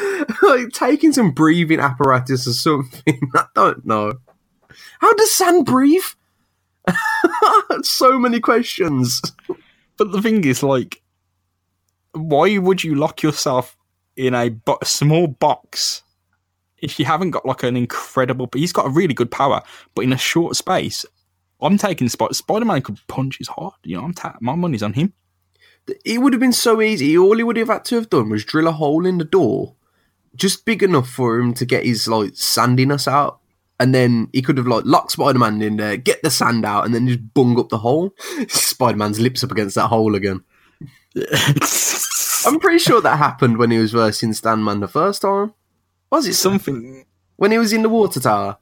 like 0.42 0.70
taking 0.72 1.12
some 1.12 1.30
breathing 1.30 1.80
apparatus 1.80 2.46
or 2.46 2.52
something. 2.52 3.30
I 3.34 3.46
don't 3.54 3.86
know. 3.86 4.14
How 5.00 5.12
does 5.14 5.32
sand 5.32 5.66
breathe? 5.66 6.02
so 7.82 8.18
many 8.18 8.40
questions. 8.40 9.20
But 9.96 10.12
the 10.12 10.22
thing 10.22 10.44
is, 10.44 10.62
like, 10.62 11.02
why 12.12 12.58
would 12.58 12.82
you 12.82 12.94
lock 12.94 13.22
yourself 13.22 13.76
in 14.16 14.34
a 14.34 14.50
bo- 14.50 14.78
small 14.82 15.26
box 15.26 16.02
if 16.82 16.98
you 16.98 17.04
haven't 17.04 17.30
got 17.30 17.46
like 17.46 17.62
an 17.62 17.76
incredible? 17.76 18.46
but 18.48 18.60
He's 18.60 18.72
got 18.72 18.86
a 18.86 18.90
really 18.90 19.14
good 19.14 19.30
power, 19.30 19.62
but 19.94 20.04
in 20.04 20.12
a 20.12 20.18
short 20.18 20.56
space, 20.56 21.06
I'm 21.60 21.78
taking 21.78 22.08
Spider. 22.08 22.34
Spider 22.34 22.64
Man 22.64 22.82
could 22.82 22.98
punch 23.06 23.38
his 23.38 23.48
hard. 23.48 23.74
You 23.84 23.96
know, 23.96 24.04
I'm 24.04 24.12
ta- 24.14 24.36
my 24.40 24.54
money's 24.54 24.82
on 24.82 24.94
him. 24.94 25.12
It 26.04 26.20
would 26.20 26.32
have 26.32 26.40
been 26.40 26.52
so 26.52 26.82
easy. 26.82 27.16
All 27.16 27.36
he 27.36 27.42
would 27.42 27.56
have 27.56 27.68
had 27.68 27.84
to 27.86 27.96
have 27.96 28.10
done 28.10 28.30
was 28.30 28.44
drill 28.44 28.68
a 28.68 28.72
hole 28.72 29.06
in 29.06 29.18
the 29.18 29.24
door, 29.24 29.74
just 30.34 30.64
big 30.64 30.82
enough 30.82 31.08
for 31.08 31.38
him 31.38 31.54
to 31.54 31.64
get 31.64 31.84
his 31.84 32.08
like 32.08 32.32
sandiness 32.32 33.06
out. 33.08 33.38
And 33.80 33.94
then 33.94 34.28
he 34.32 34.42
could 34.42 34.58
have 34.58 34.66
like 34.66 34.84
locked 34.84 35.12
Spider 35.12 35.38
Man 35.38 35.62
in 35.62 35.76
there, 35.76 35.96
get 35.96 36.22
the 36.22 36.30
sand 36.30 36.64
out, 36.64 36.84
and 36.84 36.94
then 36.94 37.06
just 37.06 37.34
bung 37.34 37.58
up 37.58 37.68
the 37.68 37.78
hole. 37.78 38.14
Spider 38.48 38.98
Man's 38.98 39.20
lips 39.20 39.42
up 39.42 39.52
against 39.52 39.76
that 39.76 39.88
hole 39.88 40.14
again. 40.14 40.42
I'm 42.46 42.60
pretty 42.60 42.78
sure 42.78 43.00
that 43.00 43.18
happened 43.18 43.58
when 43.58 43.70
he 43.70 43.78
was 43.78 43.92
versing 43.92 44.32
Stanman 44.32 44.80
the 44.80 44.88
first 44.88 45.22
time. 45.22 45.54
Was 46.10 46.26
it 46.26 46.34
Something. 46.34 47.04
when 47.36 47.50
he 47.52 47.58
was 47.58 47.72
in 47.72 47.82
the 47.82 47.88
water 47.88 48.20
tower? 48.20 48.58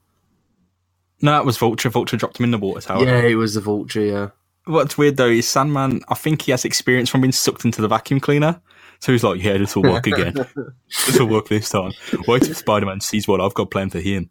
No, 1.23 1.32
that 1.32 1.44
was 1.44 1.59
Vulture. 1.59 1.91
Vulture 1.91 2.17
dropped 2.17 2.38
him 2.38 2.44
in 2.44 2.50
the 2.50 2.59
water 2.59 2.81
tower. 2.81 3.05
Yeah, 3.05 3.23
it 3.23 3.35
was 3.35 3.55
the 3.55 3.61
vulture. 3.61 4.00
Yeah. 4.00 4.29
What's 4.65 4.97
weird 4.97 5.17
though 5.17 5.29
is 5.29 5.49
Sandman. 5.49 6.00
I 6.09 6.15
think 6.15 6.43
he 6.43 6.50
has 6.53 6.65
experience 6.65 7.11
from 7.11 7.21
being 7.23 7.32
sucked 7.32 7.65
into 7.65 7.82
the 7.82 7.88
vacuum 7.88 8.21
cleaner. 8.21 8.61
So 9.00 9.12
he's 9.12 9.25
like, 9.25 9.43
"Yeah, 9.43 9.56
this 9.59 9.75
will 9.75 9.83
work 9.83 10.07
again. 10.07 10.35
this 11.07 11.19
will 11.19 11.26
work 11.26 11.49
this 11.49 11.71
time." 11.71 11.93
Wait 12.26 12.43
till 12.43 12.54
Spider 12.54 12.87
Man 12.87 13.00
sees 13.00 13.26
what 13.26 13.40
I've 13.40 13.54
got 13.54 13.71
planned 13.71 13.93
for 13.93 14.00
him. 14.00 14.31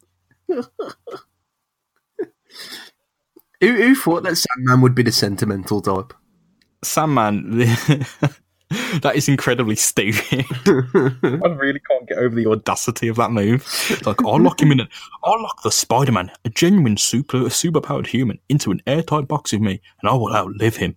Who, 3.61 3.75
who 3.75 3.95
thought 3.95 4.23
that 4.23 4.37
Sandman 4.37 4.81
would 4.81 4.95
be 4.95 5.03
the 5.03 5.11
sentimental 5.11 5.81
type? 5.81 6.13
Sandman, 6.83 7.61
that 9.01 9.15
is 9.15 9.27
incredibly 9.27 9.75
stupid. 9.75 10.45
I 10.65 11.47
really 11.47 11.79
can't 11.79 12.07
get 12.07 12.19
over 12.19 12.35
the 12.35 12.45
audacity 12.45 13.07
of 13.07 13.15
that 13.15 13.31
move. 13.31 13.61
It's 13.89 14.05
like, 14.05 14.23
I'll 14.23 14.39
lock 14.39 14.61
him 14.61 14.71
in, 14.71 14.81
an, 14.81 14.87
I'll 15.23 15.41
lock 15.41 15.63
the 15.63 15.71
Spider 15.71 16.11
Man, 16.11 16.31
a 16.45 16.49
genuine 16.49 16.97
super 16.97 17.49
super 17.49 17.81
powered 17.81 18.05
human, 18.05 18.39
into 18.47 18.69
an 18.69 18.81
airtight 18.85 19.27
box 19.27 19.53
with 19.53 19.61
me, 19.61 19.81
and 20.01 20.09
I 20.09 20.13
will 20.13 20.35
outlive 20.35 20.75
him. 20.75 20.95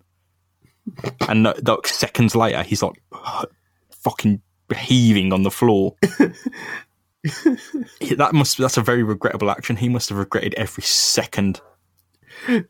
And 1.27 1.47
uh, 1.47 1.55
like 1.65 1.87
seconds 1.87 2.35
later, 2.35 2.61
he's 2.61 2.83
like 2.83 3.01
fucking 3.89 4.41
heaving 4.75 5.33
on 5.33 5.41
the 5.41 5.51
floor. 5.51 5.95
that 7.21 8.31
must 8.33 8.59
that's 8.59 8.77
a 8.77 8.81
very 8.81 9.01
regrettable 9.01 9.49
action. 9.49 9.77
He 9.77 9.89
must 9.89 10.09
have 10.09 10.19
regretted 10.19 10.53
every 10.55 10.83
second, 10.83 11.59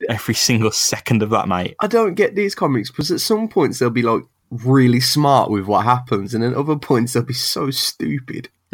every 0.07 0.35
single 0.35 0.71
second 0.71 1.23
of 1.23 1.29
that, 1.31 1.49
mate. 1.49 1.75
I 1.81 1.87
don't 1.87 2.15
get 2.15 2.35
these 2.35 2.55
comics 2.55 2.89
because 2.89 3.11
at 3.11 3.19
some 3.19 3.49
points 3.49 3.79
they'll 3.79 3.89
be 3.89 4.03
like 4.03 4.23
really 4.63 4.99
smart 4.99 5.49
with 5.49 5.65
what 5.65 5.85
happens, 5.85 6.33
and 6.33 6.43
at 6.43 6.53
other 6.53 6.75
points 6.75 7.13
they'll 7.13 7.23
be 7.23 7.33
so 7.33 7.71
stupid. 7.71 8.49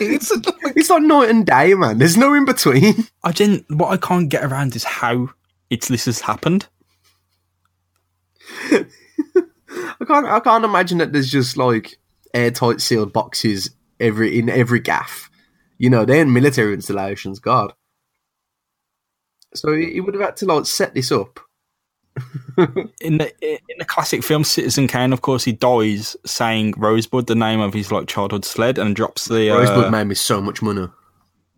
it's, 0.00 0.32
it's 0.76 0.90
like 0.90 1.02
night 1.02 1.30
and 1.30 1.46
day, 1.46 1.74
man. 1.74 1.98
There's 1.98 2.16
no 2.16 2.34
in 2.34 2.44
between. 2.44 3.06
I 3.24 3.32
didn't. 3.32 3.66
What 3.70 3.90
I 3.90 3.96
can't 3.96 4.28
get 4.28 4.44
around 4.44 4.76
is 4.76 4.84
how 4.84 5.30
it's 5.70 5.88
this 5.88 6.06
has 6.06 6.20
happened. 6.20 6.68
I 8.70 10.04
can't. 10.06 10.26
I 10.26 10.40
can't 10.40 10.64
imagine 10.64 10.98
that 10.98 11.12
there's 11.12 11.30
just 11.30 11.56
like 11.56 11.98
airtight 12.34 12.80
sealed 12.80 13.12
boxes 13.12 13.70
every 13.98 14.38
in 14.38 14.48
every 14.48 14.80
gaff. 14.80 15.30
You 15.78 15.90
know, 15.90 16.04
they're 16.04 16.22
in 16.22 16.32
military 16.32 16.74
installations. 16.74 17.38
God. 17.38 17.72
So 19.54 19.74
he 19.74 19.92
he 19.92 20.00
would 20.00 20.14
have 20.14 20.22
had 20.22 20.36
to 20.38 20.46
like 20.46 20.66
set 20.66 20.94
this 20.94 21.12
up. 21.12 21.40
In 23.00 23.18
the 23.18 23.32
in 23.40 23.78
the 23.78 23.84
classic 23.84 24.22
film 24.22 24.44
Citizen 24.44 24.86
Kane, 24.86 25.12
of 25.12 25.22
course, 25.22 25.44
he 25.44 25.52
dies 25.52 26.16
saying 26.26 26.74
Rosebud, 26.76 27.26
the 27.26 27.34
name 27.34 27.60
of 27.60 27.72
his 27.72 27.90
like 27.90 28.08
childhood 28.08 28.44
sled, 28.44 28.78
and 28.78 28.94
drops 28.94 29.26
the 29.26 29.50
uh, 29.50 29.58
Rosebud 29.58 29.90
made 29.90 30.04
me 30.04 30.14
so 30.14 30.40
much 30.40 30.60
money 30.60 30.88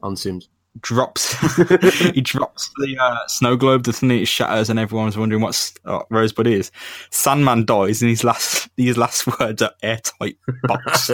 on 0.03 0.17
Sims. 0.17 0.49
drops 0.81 1.35
he 2.13 2.21
drops 2.21 2.71
the 2.79 2.97
uh, 3.01 3.17
snow 3.27 3.57
globe, 3.57 3.83
doesn't 3.83 4.09
he? 4.09 4.23
It 4.23 4.29
shatters, 4.29 4.71
and 4.71 4.79
everyone's 4.79 5.17
wondering 5.19 5.43
what 5.43 5.73
uh, 5.85 6.03
Rosebud 6.11 6.47
is. 6.47 6.71
Sandman 7.11 7.65
dies, 7.65 8.03
and 8.03 8.11
his 8.11 8.23
last 8.23 8.69
his 8.77 8.99
last 8.99 9.27
words 9.41 9.63
are 9.63 9.73
airtight 9.83 10.37
box. 10.65 11.11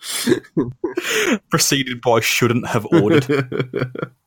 Preceded 1.50 2.00
by 2.00 2.20
shouldn't 2.20 2.66
have 2.66 2.86
ordered. 2.86 3.26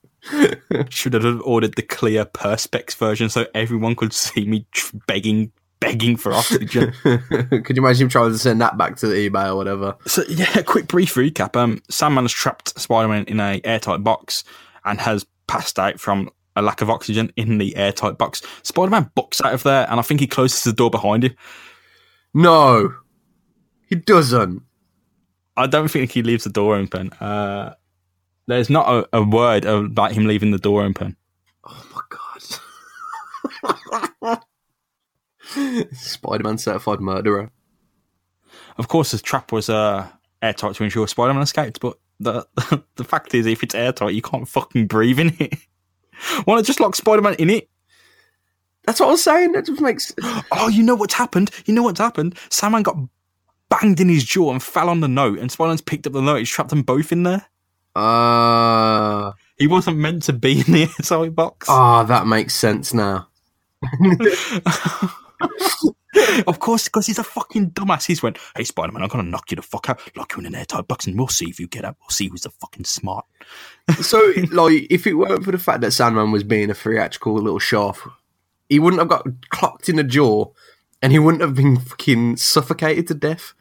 Should 0.89 1.13
have 1.13 1.41
ordered 1.41 1.75
the 1.75 1.81
clear 1.81 2.25
perspex 2.25 2.95
version 2.95 3.29
so 3.29 3.47
everyone 3.53 3.95
could 3.95 4.13
see 4.13 4.45
me 4.45 4.65
begging 5.07 5.51
begging 5.79 6.17
for 6.17 6.33
oxygen. 6.33 6.91
Could 7.03 7.77
you 7.77 7.83
imagine 7.83 8.03
him 8.03 8.09
trying 8.09 8.31
to 8.31 8.37
send 8.37 8.61
that 8.61 8.77
back 8.77 8.95
to 8.97 9.07
the 9.07 9.29
eBay 9.29 9.49
or 9.49 9.55
whatever? 9.55 9.95
So 10.05 10.23
yeah, 10.27 10.61
quick 10.63 10.87
brief 10.87 11.15
recap. 11.15 11.55
Um, 11.55 11.81
Sandman 11.89 12.23
has 12.23 12.31
trapped 12.31 12.79
Spider-Man 12.79 13.25
in 13.25 13.39
a 13.39 13.61
airtight 13.63 14.03
box 14.03 14.43
and 14.85 14.99
has 14.99 15.25
passed 15.47 15.79
out 15.79 15.99
from 15.99 16.29
a 16.55 16.61
lack 16.61 16.81
of 16.81 16.89
oxygen 16.89 17.31
in 17.35 17.59
the 17.59 17.75
airtight 17.75 18.17
box. 18.17 18.41
Spider-Man 18.63 19.11
bucks 19.15 19.41
out 19.41 19.53
of 19.53 19.63
there, 19.63 19.87
and 19.89 19.99
I 19.99 20.03
think 20.03 20.19
he 20.19 20.27
closes 20.27 20.63
the 20.63 20.73
door 20.73 20.89
behind 20.89 21.23
him. 21.23 21.35
No, 22.33 22.93
he 23.87 23.95
doesn't. 23.95 24.63
I 25.55 25.67
don't 25.67 25.89
think 25.89 26.11
he 26.11 26.23
leaves 26.23 26.43
the 26.43 26.49
door 26.49 26.75
open. 26.75 27.11
Uh, 27.13 27.73
there's 28.47 28.69
not 28.69 28.87
a, 28.87 29.17
a 29.17 29.23
word 29.23 29.65
about 29.65 30.13
him 30.13 30.25
leaving 30.25 30.51
the 30.51 30.57
door 30.57 30.83
open. 30.83 31.15
Oh 31.63 31.85
my 31.93 32.01
god. 32.09 32.17
Spider-Man 35.93 36.57
certified 36.57 36.99
murderer. 36.99 37.51
Of 38.77 38.87
course, 38.87 39.11
the 39.11 39.19
trap 39.19 39.51
was 39.51 39.69
uh, 39.69 40.07
airtight 40.41 40.75
to 40.75 40.83
ensure 40.83 41.07
Spider-Man 41.07 41.43
escaped, 41.43 41.79
but 41.79 41.97
the 42.19 42.47
the 42.95 43.03
fact 43.03 43.33
is, 43.33 43.45
if 43.45 43.63
it's 43.63 43.75
airtight, 43.75 44.13
you 44.13 44.21
can't 44.21 44.47
fucking 44.47 44.87
breathe 44.87 45.19
in 45.19 45.35
it. 45.39 45.55
Why 46.45 46.55
not 46.55 46.65
just 46.65 46.79
lock 46.79 46.95
Spider-Man 46.95 47.35
in 47.35 47.49
it? 47.49 47.69
That's 48.85 48.99
what 48.99 49.07
I 49.07 49.11
was 49.11 49.23
saying. 49.23 49.51
That 49.51 49.65
just 49.65 49.81
makes. 49.81 50.13
Oh, 50.51 50.69
you 50.69 50.81
know 50.81 50.95
what's 50.95 51.13
happened? 51.13 51.51
You 51.65 51.73
know 51.73 51.83
what's 51.83 51.99
happened? 51.99 52.35
Sandman 52.49 52.83
got 52.83 52.97
banged 53.69 53.99
in 53.99 54.09
his 54.09 54.23
jaw 54.23 54.51
and 54.51 54.63
fell 54.63 54.89
on 54.89 55.01
the 55.01 55.07
note, 55.07 55.39
and 55.39 55.51
Spider-Man's 55.51 55.81
picked 55.81 56.07
up 56.07 56.13
the 56.13 56.21
note. 56.21 56.37
He's 56.37 56.49
trapped 56.49 56.69
them 56.69 56.83
both 56.83 57.11
in 57.11 57.23
there. 57.23 57.45
Uh, 57.97 59.31
He 59.57 59.67
wasn't 59.67 59.97
meant 59.97 60.23
to 60.23 60.33
be 60.33 60.59
in 60.59 60.71
the 60.73 60.81
airtight 60.99 61.33
box. 61.35 61.67
ah, 61.69 62.03
that 62.03 62.27
makes 62.27 62.53
sense 62.55 62.93
now. 62.93 63.27
of 66.47 66.59
course, 66.59 66.85
because 66.85 67.05
he's 67.05 67.19
a 67.19 67.23
fucking 67.23 67.71
dumbass. 67.71 68.05
He's 68.05 68.23
went, 68.23 68.37
"Hey, 68.55 68.63
Spider-Man, 68.63 69.03
I'm 69.03 69.09
gonna 69.09 69.23
knock 69.23 69.51
you 69.51 69.55
the 69.55 69.61
fuck 69.61 69.89
out, 69.89 69.99
lock 70.15 70.33
you 70.33 70.39
in 70.39 70.45
an 70.47 70.55
airtight 70.55 70.87
box, 70.87 71.05
and 71.07 71.17
we'll 71.17 71.27
see 71.27 71.45
if 71.49 71.59
you 71.59 71.67
get 71.67 71.85
out. 71.85 71.95
We'll 72.01 72.09
see 72.09 72.27
who's 72.27 72.41
the 72.41 72.49
fucking 72.49 72.85
smart." 72.85 73.25
So, 74.01 74.19
like, 74.51 74.87
if 74.89 75.05
it 75.07 75.13
weren't 75.15 75.43
for 75.43 75.51
the 75.51 75.57
fact 75.59 75.81
that 75.81 75.91
Sandman 75.91 76.31
was 76.31 76.43
being 76.43 76.69
a 76.69 76.73
theatrical 76.73 77.33
little 77.33 77.59
shaft, 77.59 78.01
he 78.69 78.79
wouldn't 78.79 78.99
have 78.99 79.09
got 79.09 79.25
clocked 79.49 79.89
in 79.89 79.95
the 79.97 80.03
jaw, 80.03 80.45
and 81.01 81.11
he 81.11 81.19
wouldn't 81.19 81.41
have 81.41 81.55
been 81.55 81.77
fucking 81.79 82.37
suffocated 82.37 83.07
to 83.07 83.13
death. 83.13 83.53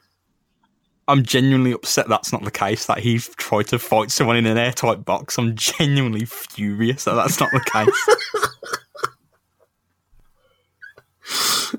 I'm 1.08 1.22
genuinely 1.22 1.72
upset 1.72 2.08
that's 2.08 2.32
not 2.32 2.44
the 2.44 2.50
case. 2.50 2.86
That 2.86 2.98
he 2.98 3.18
tried 3.18 3.68
to 3.68 3.78
fight 3.78 4.10
someone 4.10 4.36
in 4.36 4.46
an 4.46 4.58
airtight 4.58 5.04
box. 5.04 5.38
I'm 5.38 5.54
genuinely 5.54 6.24
furious 6.24 7.04
that 7.04 7.14
that's 7.14 7.40
not 7.40 7.50
the 7.52 7.60
case. 7.60 8.48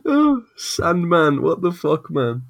Oh, 0.06 0.44
Sandman, 0.56 1.42
what 1.42 1.62
the 1.62 1.72
fuck, 1.72 2.10
man? 2.10 2.44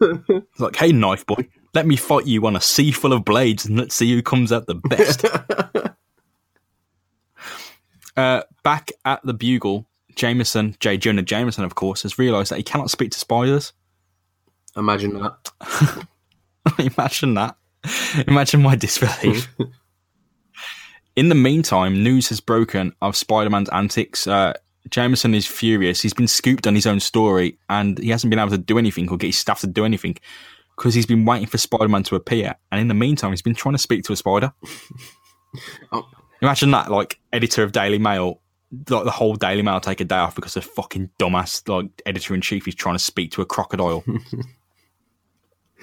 It's 0.00 0.60
like, 0.60 0.76
hey, 0.76 0.92
knife 0.92 1.26
boy, 1.26 1.48
let 1.74 1.86
me 1.86 1.96
fight 1.96 2.26
you 2.26 2.46
on 2.46 2.56
a 2.56 2.60
sea 2.60 2.92
full 2.92 3.12
of 3.12 3.24
blades, 3.24 3.66
and 3.66 3.78
let's 3.78 3.94
see 3.94 4.12
who 4.12 4.22
comes 4.22 4.52
out 4.52 4.66
the 4.66 4.74
best. 4.74 5.24
uh, 8.16 8.42
back 8.62 8.90
at 9.04 9.20
the 9.24 9.34
Bugle, 9.34 9.86
Jameson, 10.14 10.76
J. 10.80 10.96
Jonah 10.96 11.22
Jameson, 11.22 11.64
of 11.64 11.74
course, 11.74 12.02
has 12.02 12.18
realised 12.18 12.50
that 12.50 12.56
he 12.56 12.62
cannot 12.62 12.90
speak 12.90 13.10
to 13.12 13.18
spiders. 13.18 13.72
Imagine 14.76 15.20
that. 15.20 16.06
Imagine 16.78 17.34
that. 17.34 17.56
Imagine 18.26 18.62
my 18.62 18.76
disbelief. 18.76 19.48
In 21.16 21.28
the 21.28 21.34
meantime, 21.34 22.02
news 22.02 22.28
has 22.30 22.40
broken 22.40 22.92
of 23.00 23.16
Spider 23.16 23.50
Man's 23.50 23.68
antics. 23.68 24.26
Uh, 24.26 24.54
Jameson 24.90 25.34
is 25.34 25.46
furious. 25.46 26.02
He's 26.02 26.14
been 26.14 26.26
scooped 26.26 26.66
on 26.66 26.74
his 26.74 26.86
own 26.86 27.00
story 27.00 27.58
and 27.68 27.98
he 27.98 28.10
hasn't 28.10 28.30
been 28.30 28.38
able 28.38 28.50
to 28.50 28.58
do 28.58 28.78
anything 28.78 29.08
or 29.08 29.16
get 29.16 29.28
his 29.28 29.38
staff 29.38 29.60
to 29.60 29.66
do 29.66 29.84
anything 29.84 30.16
because 30.76 30.94
he's 30.94 31.06
been 31.06 31.24
waiting 31.24 31.46
for 31.46 31.58
Spider 31.58 31.88
Man 31.88 32.02
to 32.04 32.16
appear. 32.16 32.56
And 32.72 32.80
in 32.80 32.88
the 32.88 32.94
meantime, 32.94 33.30
he's 33.30 33.42
been 33.42 33.54
trying 33.54 33.74
to 33.74 33.78
speak 33.78 34.04
to 34.04 34.12
a 34.12 34.16
spider. 34.16 34.52
Oh. 35.92 36.04
Imagine 36.42 36.72
that, 36.72 36.90
like, 36.90 37.20
editor 37.32 37.62
of 37.62 37.70
Daily 37.70 37.96
Mail, 37.96 38.40
like 38.90 39.04
the 39.04 39.10
whole 39.12 39.36
Daily 39.36 39.62
Mail 39.62 39.78
take 39.78 40.00
a 40.00 40.04
day 40.04 40.16
off 40.16 40.34
because 40.34 40.56
a 40.56 40.60
fucking 40.60 41.10
dumbass, 41.20 41.68
like, 41.68 42.02
editor 42.06 42.34
in 42.34 42.40
chief 42.40 42.66
is 42.66 42.74
trying 42.74 42.96
to 42.96 42.98
speak 42.98 43.30
to 43.30 43.40
a 43.40 43.46
crocodile. 43.46 44.02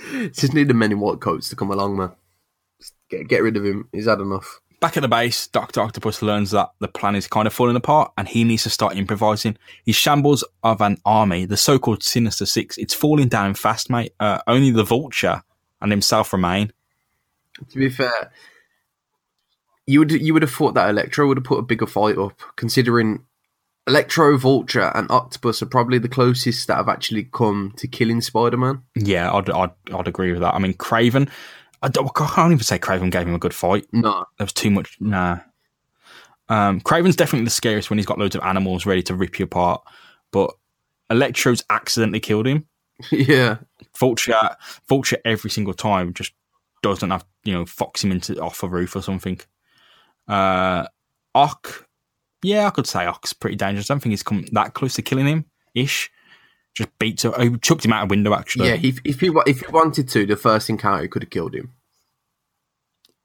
Just 0.33 0.53
need 0.53 0.67
the 0.67 0.73
men 0.73 0.91
in 0.91 0.99
white 0.99 1.19
coats 1.19 1.49
to 1.49 1.55
come 1.55 1.71
along, 1.71 1.97
man. 1.97 2.11
Just 2.79 2.93
get, 3.09 3.27
get 3.27 3.43
rid 3.43 3.57
of 3.57 3.65
him. 3.65 3.87
He's 3.91 4.07
had 4.07 4.19
enough. 4.19 4.61
Back 4.79 4.97
at 4.97 5.01
the 5.01 5.07
base, 5.07 5.45
Dr. 5.45 5.81
Octopus 5.81 6.23
learns 6.23 6.49
that 6.51 6.71
the 6.79 6.87
plan 6.87 7.15
is 7.15 7.27
kind 7.27 7.45
of 7.45 7.53
falling 7.53 7.75
apart 7.75 8.11
and 8.17 8.27
he 8.27 8.43
needs 8.43 8.63
to 8.63 8.71
start 8.71 8.95
improvising. 8.95 9.55
He 9.85 9.91
shambles 9.91 10.43
of 10.63 10.81
an 10.81 10.97
army, 11.05 11.45
the 11.45 11.55
so 11.55 11.77
called 11.77 12.01
Sinister 12.01 12.47
Six, 12.47 12.79
it's 12.79 12.93
falling 12.93 13.27
down 13.27 13.53
fast, 13.53 13.91
mate. 13.91 14.13
Uh, 14.19 14.39
only 14.47 14.71
the 14.71 14.83
Vulture 14.83 15.43
and 15.81 15.91
himself 15.91 16.33
remain. 16.33 16.73
To 17.69 17.77
be 17.77 17.89
fair, 17.89 18.31
you 19.85 19.99
would 19.99 20.11
you 20.11 20.33
would 20.33 20.41
have 20.41 20.51
thought 20.51 20.73
that 20.73 20.89
Electro 20.89 21.27
would 21.27 21.37
have 21.37 21.43
put 21.43 21.59
a 21.59 21.63
bigger 21.63 21.85
fight 21.85 22.17
up, 22.17 22.39
considering 22.55 23.25
Electro, 23.91 24.37
Vulture, 24.37 24.89
and 24.95 25.11
Octopus 25.11 25.61
are 25.61 25.65
probably 25.65 25.97
the 25.97 26.07
closest 26.07 26.65
that 26.67 26.77
have 26.77 26.87
actually 26.87 27.25
come 27.25 27.73
to 27.75 27.89
killing 27.89 28.21
Spider-Man. 28.21 28.81
Yeah, 28.95 29.29
I'd, 29.33 29.49
I'd, 29.49 29.71
I'd 29.93 30.07
agree 30.07 30.31
with 30.31 30.39
that. 30.39 30.55
I 30.55 30.59
mean, 30.59 30.75
Kraven, 30.75 31.29
I, 31.81 31.89
don't, 31.89 32.09
I 32.15 32.27
can't 32.33 32.53
even 32.53 32.63
say 32.63 32.79
Kraven 32.79 33.11
gave 33.11 33.27
him 33.27 33.35
a 33.35 33.37
good 33.37 33.53
fight. 33.53 33.85
No, 33.91 34.25
There 34.37 34.45
was 34.45 34.53
too 34.53 34.71
much. 34.71 34.95
Nah. 35.01 35.39
Um, 36.47 36.79
Kraven's 36.79 37.17
definitely 37.17 37.43
the 37.43 37.51
scariest 37.51 37.89
when 37.89 37.99
he's 37.99 38.05
got 38.05 38.17
loads 38.17 38.33
of 38.33 38.43
animals 38.43 38.85
ready 38.85 39.03
to 39.03 39.13
rip 39.13 39.37
you 39.39 39.43
apart. 39.43 39.83
But 40.31 40.53
Electro's 41.09 41.61
accidentally 41.69 42.21
killed 42.21 42.47
him. 42.47 42.67
yeah, 43.11 43.57
Vulture, 43.99 44.55
Vulture 44.87 45.17
every 45.25 45.49
single 45.49 45.73
time 45.73 46.13
just 46.13 46.31
doesn't 46.81 47.11
have 47.11 47.25
you 47.43 47.51
know 47.53 47.65
fox 47.65 48.05
him 48.05 48.11
into 48.13 48.39
off 48.39 48.63
a 48.63 48.69
roof 48.69 48.95
or 48.95 49.01
something. 49.01 49.37
Uh, 50.29 50.87
Ock, 51.35 51.89
yeah, 52.43 52.67
I 52.67 52.69
could 52.71 52.87
say 52.87 53.05
Ock's 53.05 53.33
pretty 53.33 53.55
dangerous. 53.55 53.89
I 53.89 53.93
don't 53.93 54.01
think 54.01 54.11
he's 54.11 54.23
come 54.23 54.45
that 54.51 54.73
close 54.73 54.93
to 54.95 55.01
killing 55.01 55.27
him 55.27 55.45
ish. 55.75 56.11
Just 56.73 56.89
beats 56.99 57.25
him. 57.25 57.33
He 57.39 57.57
chucked 57.57 57.83
him 57.85 57.93
out 57.93 58.03
a 58.03 58.07
window 58.07 58.33
actually. 58.33 58.67
yeah. 58.69 58.77
If 58.81 58.99
if 59.03 59.19
he 59.19 59.29
if 59.45 59.59
he 59.59 59.67
wanted 59.71 60.07
to, 60.09 60.25
the 60.25 60.37
first 60.37 60.69
encounter 60.69 61.01
he 61.03 61.07
could 61.09 61.23
have 61.23 61.29
killed 61.29 61.53
him. 61.53 61.73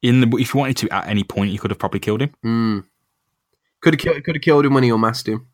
In 0.03 0.21
the 0.21 0.37
if 0.37 0.53
you 0.53 0.59
wanted 0.61 0.77
to 0.79 0.91
at 0.91 1.07
any 1.09 1.25
point, 1.25 1.53
you 1.53 1.59
could 1.59 1.71
have 1.71 1.79
probably 1.79 2.01
killed 2.01 2.23
him. 2.23 2.33
Mm. 2.45 2.85
Could 3.81 3.95
have 3.95 4.01
killed 4.01 4.25
could 4.25 4.35
have 4.37 4.43
killed 4.43 4.67
him 4.67 4.75
when 4.75 4.83
he 4.83 4.91
unmasked 4.91 5.29
him. 5.29 5.47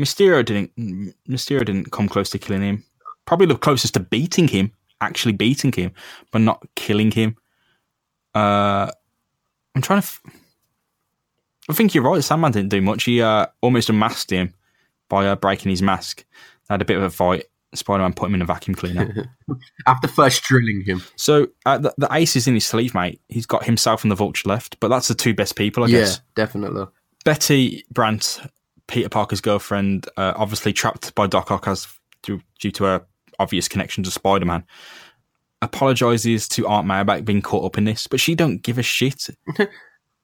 Mysterio 0.00 0.44
didn't. 0.44 0.74
Mysterio 1.28 1.64
didn't 1.64 1.92
come 1.92 2.08
close 2.08 2.30
to 2.30 2.38
killing 2.38 2.62
him. 2.62 2.84
Probably 3.24 3.46
the 3.46 3.56
closest 3.56 3.94
to 3.94 4.00
beating 4.00 4.48
him, 4.48 4.72
actually 5.00 5.32
beating 5.32 5.72
him, 5.72 5.92
but 6.30 6.40
not 6.40 6.62
killing 6.74 7.10
him. 7.10 7.36
Uh, 8.34 8.90
I'm 9.74 9.82
trying 9.82 10.00
to. 10.00 10.06
F- 10.06 10.20
I 11.72 11.74
think 11.74 11.94
you're 11.94 12.04
right. 12.04 12.22
Sandman 12.22 12.52
didn't 12.52 12.68
do 12.68 12.82
much. 12.82 13.04
He 13.04 13.22
uh, 13.22 13.46
almost 13.62 13.88
unmasked 13.88 14.30
him 14.30 14.52
by 15.08 15.26
uh, 15.26 15.36
breaking 15.36 15.70
his 15.70 15.80
mask. 15.80 16.24
They 16.68 16.74
had 16.74 16.82
a 16.82 16.84
bit 16.84 16.98
of 16.98 17.02
a 17.02 17.08
fight. 17.10 17.44
Spider-Man 17.74 18.12
put 18.12 18.28
him 18.28 18.34
in 18.34 18.42
a 18.42 18.44
vacuum 18.44 18.74
cleaner. 18.74 19.30
After 19.86 20.06
first 20.06 20.42
drilling 20.42 20.82
him. 20.84 21.02
so 21.16 21.46
uh, 21.64 21.78
the, 21.78 21.94
the 21.96 22.08
ace 22.12 22.36
is 22.36 22.46
in 22.46 22.52
his 22.52 22.66
sleeve, 22.66 22.92
mate. 22.94 23.22
He's 23.30 23.46
got 23.46 23.64
himself 23.64 24.04
and 24.04 24.10
the 24.10 24.14
Vulture 24.14 24.46
left, 24.50 24.78
but 24.80 24.88
that's 24.88 25.08
the 25.08 25.14
two 25.14 25.32
best 25.32 25.56
people, 25.56 25.82
I 25.82 25.86
Yeah, 25.86 25.98
guess. 26.00 26.20
definitely. 26.34 26.84
Betty 27.24 27.86
Brant, 27.90 28.40
Peter 28.88 29.08
Parker's 29.08 29.40
girlfriend, 29.40 30.06
uh, 30.18 30.34
obviously 30.36 30.74
trapped 30.74 31.14
by 31.14 31.26
Doc 31.26 31.50
Ock 31.50 31.66
as 31.66 31.88
due, 32.22 32.42
due 32.60 32.72
to 32.72 32.84
her 32.84 33.06
obvious 33.38 33.68
connection 33.68 34.04
to 34.04 34.10
Spider 34.10 34.44
Man, 34.44 34.64
apologizes 35.62 36.48
to 36.48 36.66
Aunt 36.68 36.86
May 36.86 37.00
about 37.00 37.24
being 37.24 37.40
caught 37.40 37.64
up 37.64 37.78
in 37.78 37.84
this, 37.84 38.06
but 38.06 38.20
she 38.20 38.34
don't 38.34 38.62
give 38.62 38.76
a 38.76 38.82
shit. 38.82 39.28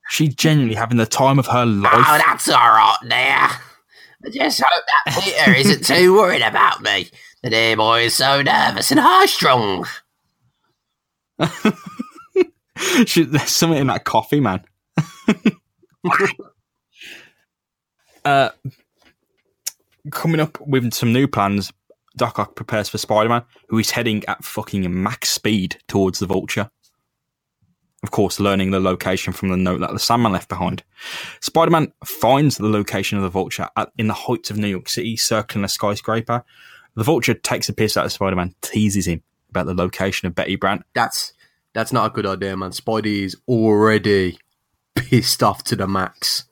She's 0.09 0.35
genuinely 0.35 0.75
having 0.75 0.97
the 0.97 1.07
time 1.07 1.39
of 1.39 1.47
her 1.47 1.67
life. 1.67 1.93
Oh, 1.95 2.21
that's 2.27 2.49
all 2.49 2.57
right 2.57 2.97
there. 3.03 3.51
I 4.25 4.31
just 4.33 4.63
hope 4.65 4.85
that 5.07 5.23
Peter 5.23 5.55
isn't 5.55 5.85
too 5.85 6.15
worried 6.15 6.43
about 6.43 6.83
me. 6.83 7.09
The 7.43 7.51
dear 7.51 7.77
boy 7.77 8.05
is 8.05 8.15
so 8.15 8.43
nervous 8.43 8.91
and 8.91 8.99
high 8.99 9.27
strung. 9.27 9.87
there's 11.39 13.51
something 13.51 13.79
in 13.79 13.87
that 13.87 14.05
coffee, 14.05 14.41
man. 14.41 14.65
uh, 18.25 18.51
coming 20.11 20.41
up 20.41 20.61
with 20.61 20.93
some 20.93 21.13
new 21.13 21.29
plans, 21.29 21.73
Doc 22.17 22.39
Ock 22.39 22.57
prepares 22.57 22.89
for 22.89 22.99
Spider 22.99 23.29
Man, 23.29 23.45
who 23.69 23.79
is 23.79 23.91
heading 23.91 24.25
at 24.27 24.43
fucking 24.43 25.03
max 25.03 25.29
speed 25.29 25.79
towards 25.87 26.19
the 26.19 26.27
Vulture. 26.27 26.71
Of 28.03 28.11
course, 28.13 28.39
learning 28.39 28.71
the 28.71 28.81
location 28.81 29.33
from 29.33 29.49
the 29.49 29.57
note 29.57 29.81
that 29.81 29.93
the 29.93 29.99
Sandman 29.99 30.33
left 30.33 30.49
behind. 30.49 30.85
Spider 31.41 31.71
Man 31.71 31.93
finds 32.05 32.57
the 32.57 32.69
location 32.69 33.19
of 33.19 33.25
the 33.25 33.31
vulture 33.31 33.69
at, 33.77 33.91
in 33.99 34.07
the 34.07 34.15
heights 34.15 34.51
of 34.51 34.57
New 34.57 34.69
York 34.69 34.89
City, 34.89 35.17
circling 35.17 35.65
a 35.65 35.69
skyscraper. 35.69 36.45
The 36.95 37.05
vulture 37.05 37.35
takes 37.35 37.69
a 37.69 37.73
piss 37.73 37.97
out 37.97 38.07
of 38.07 38.13
Spider 38.13 38.37
Man, 38.37 38.55
teases 38.61 39.07
him 39.07 39.23
about 39.51 39.67
the 39.67 39.75
location 39.75 40.27
of 40.27 40.35
Betty 40.35 40.57
Brant. 40.57 40.85
That's 40.95 41.33
that's 41.75 41.93
not 41.93 42.07
a 42.07 42.15
good 42.15 42.27
idea, 42.27 42.57
man. 42.57 42.71
Spidey 42.71 43.23
is 43.23 43.37
already 43.47 44.39
pissed 44.95 45.43
off 45.43 45.65
to 45.65 45.77
the 45.77 45.87
max. 45.87 46.45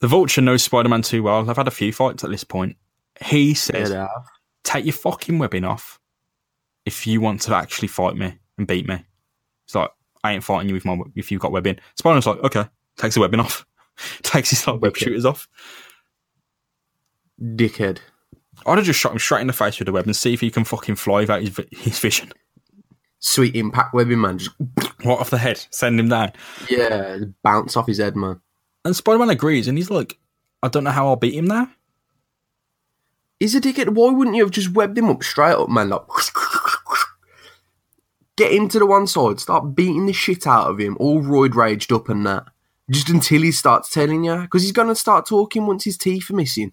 The 0.00 0.08
vulture 0.08 0.40
knows 0.40 0.62
Spider 0.62 0.88
Man 0.88 1.02
too 1.02 1.22
well. 1.22 1.44
They've 1.44 1.56
had 1.56 1.68
a 1.68 1.72
few 1.72 1.92
fights 1.92 2.24
at 2.24 2.30
this 2.30 2.44
point. 2.44 2.76
He 3.20 3.54
says, 3.54 3.90
Yeah. 3.90 4.08
Take 4.64 4.84
your 4.84 4.92
fucking 4.92 5.38
webbing 5.38 5.64
off 5.64 5.98
if 6.84 7.06
you 7.06 7.20
want 7.20 7.42
to 7.42 7.54
actually 7.54 7.88
fight 7.88 8.16
me 8.16 8.38
and 8.58 8.66
beat 8.66 8.86
me. 8.86 9.04
It's 9.64 9.74
like, 9.74 9.90
I 10.24 10.32
ain't 10.32 10.44
fighting 10.44 10.68
you 10.68 10.74
with 10.74 10.84
my, 10.84 10.98
if 11.16 11.30
you've 11.30 11.40
got 11.40 11.52
webbing. 11.52 11.78
Spider 11.96 12.14
Man's 12.14 12.26
like, 12.26 12.38
okay, 12.44 12.66
takes 12.96 13.14
the 13.14 13.20
webbing 13.20 13.40
off. 13.40 13.66
takes 14.22 14.50
his 14.50 14.66
like, 14.66 14.80
web 14.80 14.96
shooters 14.96 15.24
off. 15.24 15.48
Dickhead. 17.40 17.98
I'd 18.66 18.78
have 18.78 18.86
just 18.86 19.00
shot 19.00 19.12
him 19.12 19.18
straight 19.18 19.40
in 19.40 19.46
the 19.48 19.52
face 19.52 19.78
with 19.78 19.86
the 19.86 19.92
web 19.92 20.06
and 20.06 20.14
see 20.14 20.32
if 20.32 20.40
he 20.40 20.50
can 20.50 20.64
fucking 20.64 20.94
fly 20.96 21.20
without 21.20 21.40
his, 21.40 21.50
vi- 21.50 21.66
his 21.72 21.98
vision. 21.98 22.32
Sweet 23.18 23.56
impact 23.56 23.94
webbing, 23.94 24.20
man. 24.20 24.38
Just 24.38 24.52
Right 25.04 25.18
off 25.18 25.30
the 25.30 25.38
head, 25.38 25.64
send 25.70 25.98
him 25.98 26.08
down. 26.08 26.32
yeah, 26.70 27.18
bounce 27.42 27.76
off 27.76 27.88
his 27.88 27.98
head, 27.98 28.14
man. 28.14 28.40
And 28.84 28.94
Spider 28.94 29.18
Man 29.18 29.30
agrees, 29.30 29.66
and 29.66 29.76
he's 29.76 29.90
like, 29.90 30.16
I 30.62 30.68
don't 30.68 30.84
know 30.84 30.90
how 30.90 31.08
I'll 31.08 31.16
beat 31.16 31.34
him 31.34 31.46
now. 31.46 31.68
He's 33.40 33.56
a 33.56 33.60
dickhead. 33.60 33.88
Why 33.88 34.12
wouldn't 34.12 34.36
you 34.36 34.44
have 34.44 34.52
just 34.52 34.72
webbed 34.72 34.96
him 34.96 35.10
up 35.10 35.24
straight 35.24 35.54
up, 35.54 35.68
man? 35.68 35.88
Like, 35.88 36.02
get 38.42 38.52
him 38.52 38.68
to 38.68 38.78
the 38.78 38.86
one 38.86 39.06
side, 39.06 39.40
start 39.40 39.74
beating 39.74 40.06
the 40.06 40.12
shit 40.12 40.46
out 40.46 40.68
of 40.68 40.78
him, 40.78 40.96
all 40.98 41.22
roid 41.22 41.54
raged 41.54 41.92
up 41.92 42.08
and 42.08 42.26
that. 42.26 42.44
Just 42.90 43.08
until 43.08 43.42
he 43.42 43.52
starts 43.52 43.88
telling 43.88 44.24
you, 44.24 44.36
because 44.36 44.62
he's 44.62 44.72
gonna 44.72 44.94
start 44.94 45.26
talking 45.26 45.66
once 45.66 45.84
his 45.84 45.96
teeth 45.96 46.30
are 46.30 46.34
missing. 46.34 46.72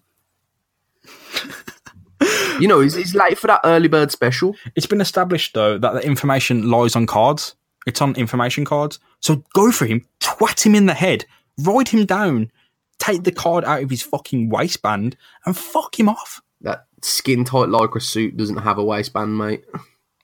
you 2.60 2.66
know, 2.66 2.80
he's, 2.80 2.94
he's 2.94 3.14
late 3.14 3.38
for 3.38 3.46
that 3.46 3.60
early 3.64 3.88
bird 3.88 4.10
special. 4.10 4.54
It's 4.74 4.86
been 4.86 5.00
established, 5.00 5.54
though, 5.54 5.78
that 5.78 5.94
the 5.94 6.04
information 6.04 6.70
lies 6.70 6.96
on 6.96 7.06
cards. 7.06 7.54
It's 7.86 8.02
on 8.02 8.16
information 8.16 8.64
cards. 8.64 8.98
So 9.20 9.42
go 9.54 9.70
for 9.70 9.86
him, 9.86 10.06
twat 10.20 10.66
him 10.66 10.74
in 10.74 10.86
the 10.86 10.94
head, 10.94 11.24
ride 11.58 11.88
him 11.88 12.04
down, 12.04 12.50
take 12.98 13.24
the 13.24 13.32
card 13.32 13.64
out 13.64 13.82
of 13.82 13.90
his 13.90 14.02
fucking 14.02 14.50
waistband, 14.50 15.16
and 15.46 15.56
fuck 15.56 15.98
him 15.98 16.08
off. 16.08 16.42
That 16.60 16.86
skin 17.00 17.44
tight 17.44 17.68
lycra 17.68 18.02
suit 18.02 18.36
doesn't 18.36 18.58
have 18.58 18.78
a 18.78 18.84
waistband, 18.84 19.38
mate. 19.38 19.64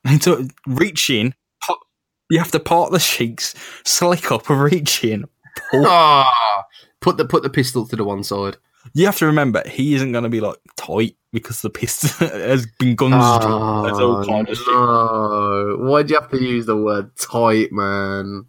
And 0.09 0.23
to 0.23 0.49
reach 0.67 1.11
in, 1.11 1.35
pop, 1.61 1.81
you 2.31 2.39
have 2.39 2.53
to 2.53 2.61
part 2.61 2.93
the 2.93 2.99
cheeks, 2.99 3.55
slick 3.85 4.31
up, 4.31 4.49
reach 4.49 5.03
in. 5.05 5.25
Ah, 5.75 6.65
put 7.01 7.17
the 7.17 7.25
put 7.25 7.43
the 7.43 7.49
pistol 7.49 7.87
to 7.89 7.97
the 7.97 8.05
one 8.05 8.23
side. 8.23 8.59
You 8.93 9.07
have 9.07 9.17
to 9.17 9.27
remember, 9.27 9.63
he 9.67 9.95
isn't 9.95 10.13
going 10.13 10.25
to 10.25 10.31
be 10.31 10.41
like 10.41 10.59
tight 10.77 11.17
because 11.33 11.63
the 11.63 11.71
pistol 11.71 12.29
has 12.29 12.67
been 12.79 12.95
guns. 12.95 13.15
Oh, 13.17 14.19
all 14.19 14.25
kind 14.25 14.49
of 14.49 14.59
no. 14.67 15.77
Why 15.81 16.03
do 16.03 16.13
you 16.13 16.21
have 16.21 16.31
to 16.31 16.41
use 16.41 16.67
the 16.67 16.77
word 16.77 17.15
tight, 17.17 17.73
man? 17.73 18.47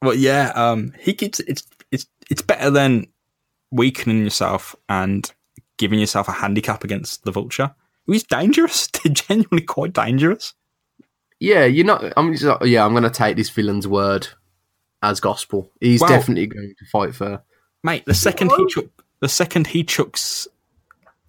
But 0.00 0.18
yeah, 0.18 0.52
um, 0.54 0.94
he 1.00 1.12
keeps 1.12 1.40
it's 1.40 1.66
it's 1.90 2.06
it's 2.30 2.42
better 2.42 2.70
than 2.70 3.08
weakening 3.70 4.22
yourself 4.22 4.76
and 4.88 5.30
giving 5.76 5.98
yourself 5.98 6.28
a 6.28 6.32
handicap 6.32 6.84
against 6.84 7.24
the 7.24 7.32
vulture. 7.32 7.74
He's 8.06 8.22
dangerous. 8.24 8.86
They're 9.04 9.12
genuinely 9.12 9.62
quite 9.62 9.92
dangerous. 9.92 10.54
Yeah, 11.40 11.64
you're 11.64 11.86
not. 11.86 12.12
I'm 12.16 12.32
just, 12.32 12.44
like, 12.44 12.62
yeah, 12.64 12.84
I'm 12.84 12.92
going 12.92 13.02
to 13.04 13.10
take 13.10 13.36
this 13.36 13.50
villain's 13.50 13.86
word 13.88 14.28
as 15.02 15.20
gospel. 15.20 15.70
He's 15.80 16.00
Well- 16.00 16.10
definitely 16.10 16.46
going 16.46 16.74
to 16.78 16.84
fight 16.86 17.14
for. 17.14 17.42
Mate, 17.82 18.04
the 18.06 18.14
second 18.14 18.50
he 18.56 18.66
chuck, 18.68 18.86
the 19.20 19.28
second 19.28 19.66
he 19.66 19.84
chucks, 19.84 20.48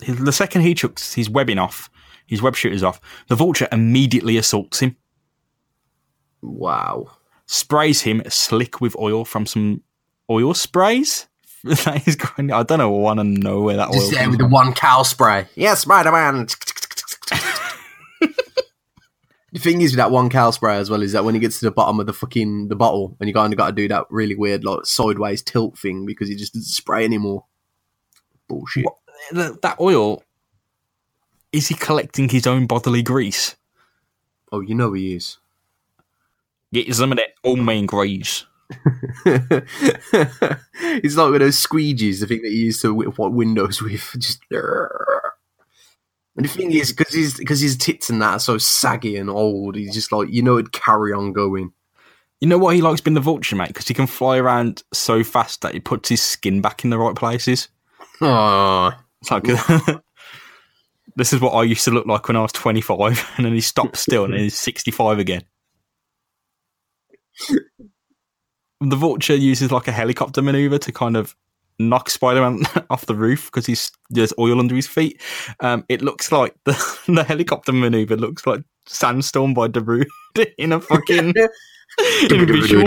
his- 0.02 0.18
the 0.24 0.32
second 0.32 0.62
he 0.62 0.74
chucks 0.74 1.14
his 1.14 1.30
webbing 1.30 1.58
off, 1.60 1.90
his 2.28 2.42
web 2.42 2.56
shooters 2.56 2.82
off, 2.84 3.02
the 3.28 3.36
vulture 3.36 3.68
immediately 3.74 4.38
assaults 4.38 4.80
him, 4.80 4.96
Wow. 6.42 7.08
sprays 7.48 8.02
him 8.02 8.22
slick 8.30 8.80
with 8.82 8.96
oil 8.98 9.26
from 9.26 9.46
some 9.46 9.82
oil 10.30 10.54
sprays. 10.54 11.28
that 11.66 12.08
is 12.08 12.16
going. 12.16 12.52
I 12.52 12.62
don't 12.64 12.78
know. 12.78 12.96
I 12.96 13.00
want 13.00 13.20
to 13.20 13.24
know 13.24 13.62
where 13.62 13.76
that 13.78 13.88
oil. 13.90 13.94
Just 13.96 14.12
there 14.12 14.22
comes 14.22 14.38
with 14.38 14.40
the 14.40 14.48
one 14.48 14.72
cow 14.74 15.02
spray. 15.04 15.48
Yeah, 15.56 15.74
Spider 15.74 16.12
Man. 16.12 16.46
The 19.52 19.60
thing 19.60 19.82
is 19.82 19.92
with 19.92 19.98
that 19.98 20.12
one 20.12 20.30
cow 20.30 20.52
spray 20.52 20.78
as 20.78 20.90
well 20.90 21.02
is 21.02 21.12
that 21.14 21.24
when 21.24 21.34
he 21.36 21.40
gets 21.40 21.60
to 21.60 21.66
the 21.66 21.72
bottom 21.72 22.00
of 22.00 22.06
the 22.08 22.14
fucking 22.14 22.68
the 22.68 22.76
bottle, 22.76 23.16
and 23.20 23.28
you 23.28 23.34
kind 23.34 23.54
of 23.54 23.58
got 23.58 23.68
to 23.68 23.74
do 23.74 23.88
that 23.88 24.06
really 24.10 24.36
weird 24.36 24.64
like 24.64 24.86
sideways 24.86 25.42
tilt 25.42 25.78
thing 25.78 26.06
because 26.06 26.28
he 26.30 26.36
just 26.36 26.54
doesn't 26.54 26.68
spray 26.68 27.04
anymore. 27.06 27.46
Bullshit. 28.48 28.86
What- 28.86 29.62
That 29.62 29.78
oil. 29.80 30.24
Is 31.52 31.68
he 31.70 31.76
collecting 31.76 32.28
his 32.28 32.46
own 32.46 32.66
bodily 32.68 33.02
grease? 33.02 33.56
Oh, 34.52 34.60
you 34.60 34.76
know 34.76 34.92
he 34.94 35.16
is. 35.16 35.38
Get 36.74 36.94
some 36.94 37.12
of 37.14 37.18
that 37.18 37.30
old 37.44 37.60
man 37.60 37.86
grease. 37.86 38.46
it's 39.26 41.16
like 41.16 41.32
with 41.32 41.42
those 41.42 41.66
squeegees, 41.66 42.20
the 42.20 42.28
thing 42.28 42.42
that 42.42 42.52
you 42.52 42.66
used 42.66 42.82
to 42.82 42.94
whip 42.94 43.18
what 43.18 43.32
windows 43.32 43.82
with. 43.82 44.16
Just 44.18 44.42
and 46.36 46.46
the 46.46 46.50
thing 46.50 46.72
is, 46.72 46.92
because 46.92 47.14
his 47.14 47.36
because 47.36 47.62
his 47.62 47.78
tits 47.78 48.10
and 48.10 48.22
that 48.22 48.34
are 48.34 48.40
so 48.40 48.58
saggy 48.58 49.16
and 49.16 49.30
old, 49.30 49.76
he's 49.76 49.94
just 49.94 50.12
like 50.12 50.30
you 50.30 50.42
know 50.42 50.58
it'd 50.58 50.74
carry 50.74 51.14
on 51.14 51.34
going. 51.34 51.72
You 52.42 52.50
know 52.50 52.58
what 52.58 52.76
he 52.76 52.82
likes 52.82 53.00
being 53.02 53.16
the 53.16 53.22
vulture, 53.22 53.56
mate? 53.56 53.70
Because 53.70 53.88
he 53.88 53.94
can 53.94 54.08
fly 54.08 54.38
around 54.38 54.84
so 54.94 55.24
fast 55.24 55.62
that 55.62 55.74
he 55.74 55.80
puts 55.80 56.10
his 56.10 56.22
skin 56.22 56.62
back 56.62 56.84
in 56.84 56.90
the 56.90 56.98
right 56.98 57.16
places. 57.16 57.70
Oh, 58.22 58.92
It's 59.22 59.32
like 59.32 59.44
this 61.16 61.32
is 61.32 61.40
what 61.40 61.52
I 61.52 61.64
used 61.64 61.86
to 61.86 61.92
look 61.92 62.06
like 62.06 62.28
when 62.28 62.36
I 62.38 62.42
was 62.42 62.52
25, 62.52 63.34
and 63.38 63.46
then 63.46 63.54
he 63.54 63.62
stopped 63.62 63.98
still, 63.98 64.26
and 64.26 64.34
then 64.34 64.42
he's 64.42 64.58
65 64.58 65.20
again. 65.20 65.44
the 68.82 68.96
vulture 68.96 69.36
uses 69.36 69.72
like 69.72 69.88
a 69.88 69.92
helicopter 69.92 70.42
maneuver 70.42 70.78
to 70.78 70.92
kind 70.92 71.16
of 71.18 71.36
knock 71.80 72.10
Spider-Man 72.10 72.64
off 72.90 73.06
the 73.06 73.16
roof 73.16 73.46
because 73.46 73.66
he's 73.66 73.92
there's 74.10 74.34
oil 74.40 74.60
under 74.60 74.76
his 74.76 74.88
feet. 74.88 75.22
Um, 75.60 75.86
it 75.90 76.02
looks 76.02 76.32
like 76.32 76.56
the, 76.66 76.74
the 77.08 77.24
helicopter 77.24 77.74
maneuver 77.74 78.16
looks 78.16 78.46
like 78.46 78.64
Sandstorm 78.88 79.54
by 79.54 79.68
Darude 79.68 80.08
in 80.58 80.72
a 80.72 80.80
fucking 80.80 81.34
in 82.30 82.46
visual. 82.46 82.84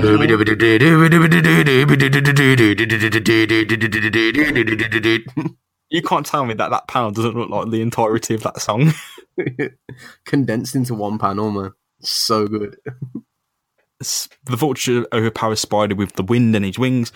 You 5.90 6.02
can't 6.02 6.26
tell 6.26 6.44
me 6.44 6.54
that 6.54 6.70
that 6.70 6.86
panel 6.86 7.10
doesn't 7.10 7.34
look 7.34 7.48
like 7.48 7.70
the 7.70 7.80
entirety 7.80 8.34
of 8.34 8.42
that 8.42 8.60
song. 8.60 8.92
condensed 10.26 10.74
into 10.74 10.94
one 10.94 11.18
panel, 11.18 11.50
man. 11.50 11.72
So 12.00 12.46
good. 12.46 12.76
The 14.00 14.56
vulture 14.56 15.06
overpowers 15.12 15.60
Spider 15.60 15.94
with 15.94 16.12
the 16.12 16.22
wind 16.22 16.54
in 16.54 16.62
his 16.62 16.78
wings, 16.78 17.10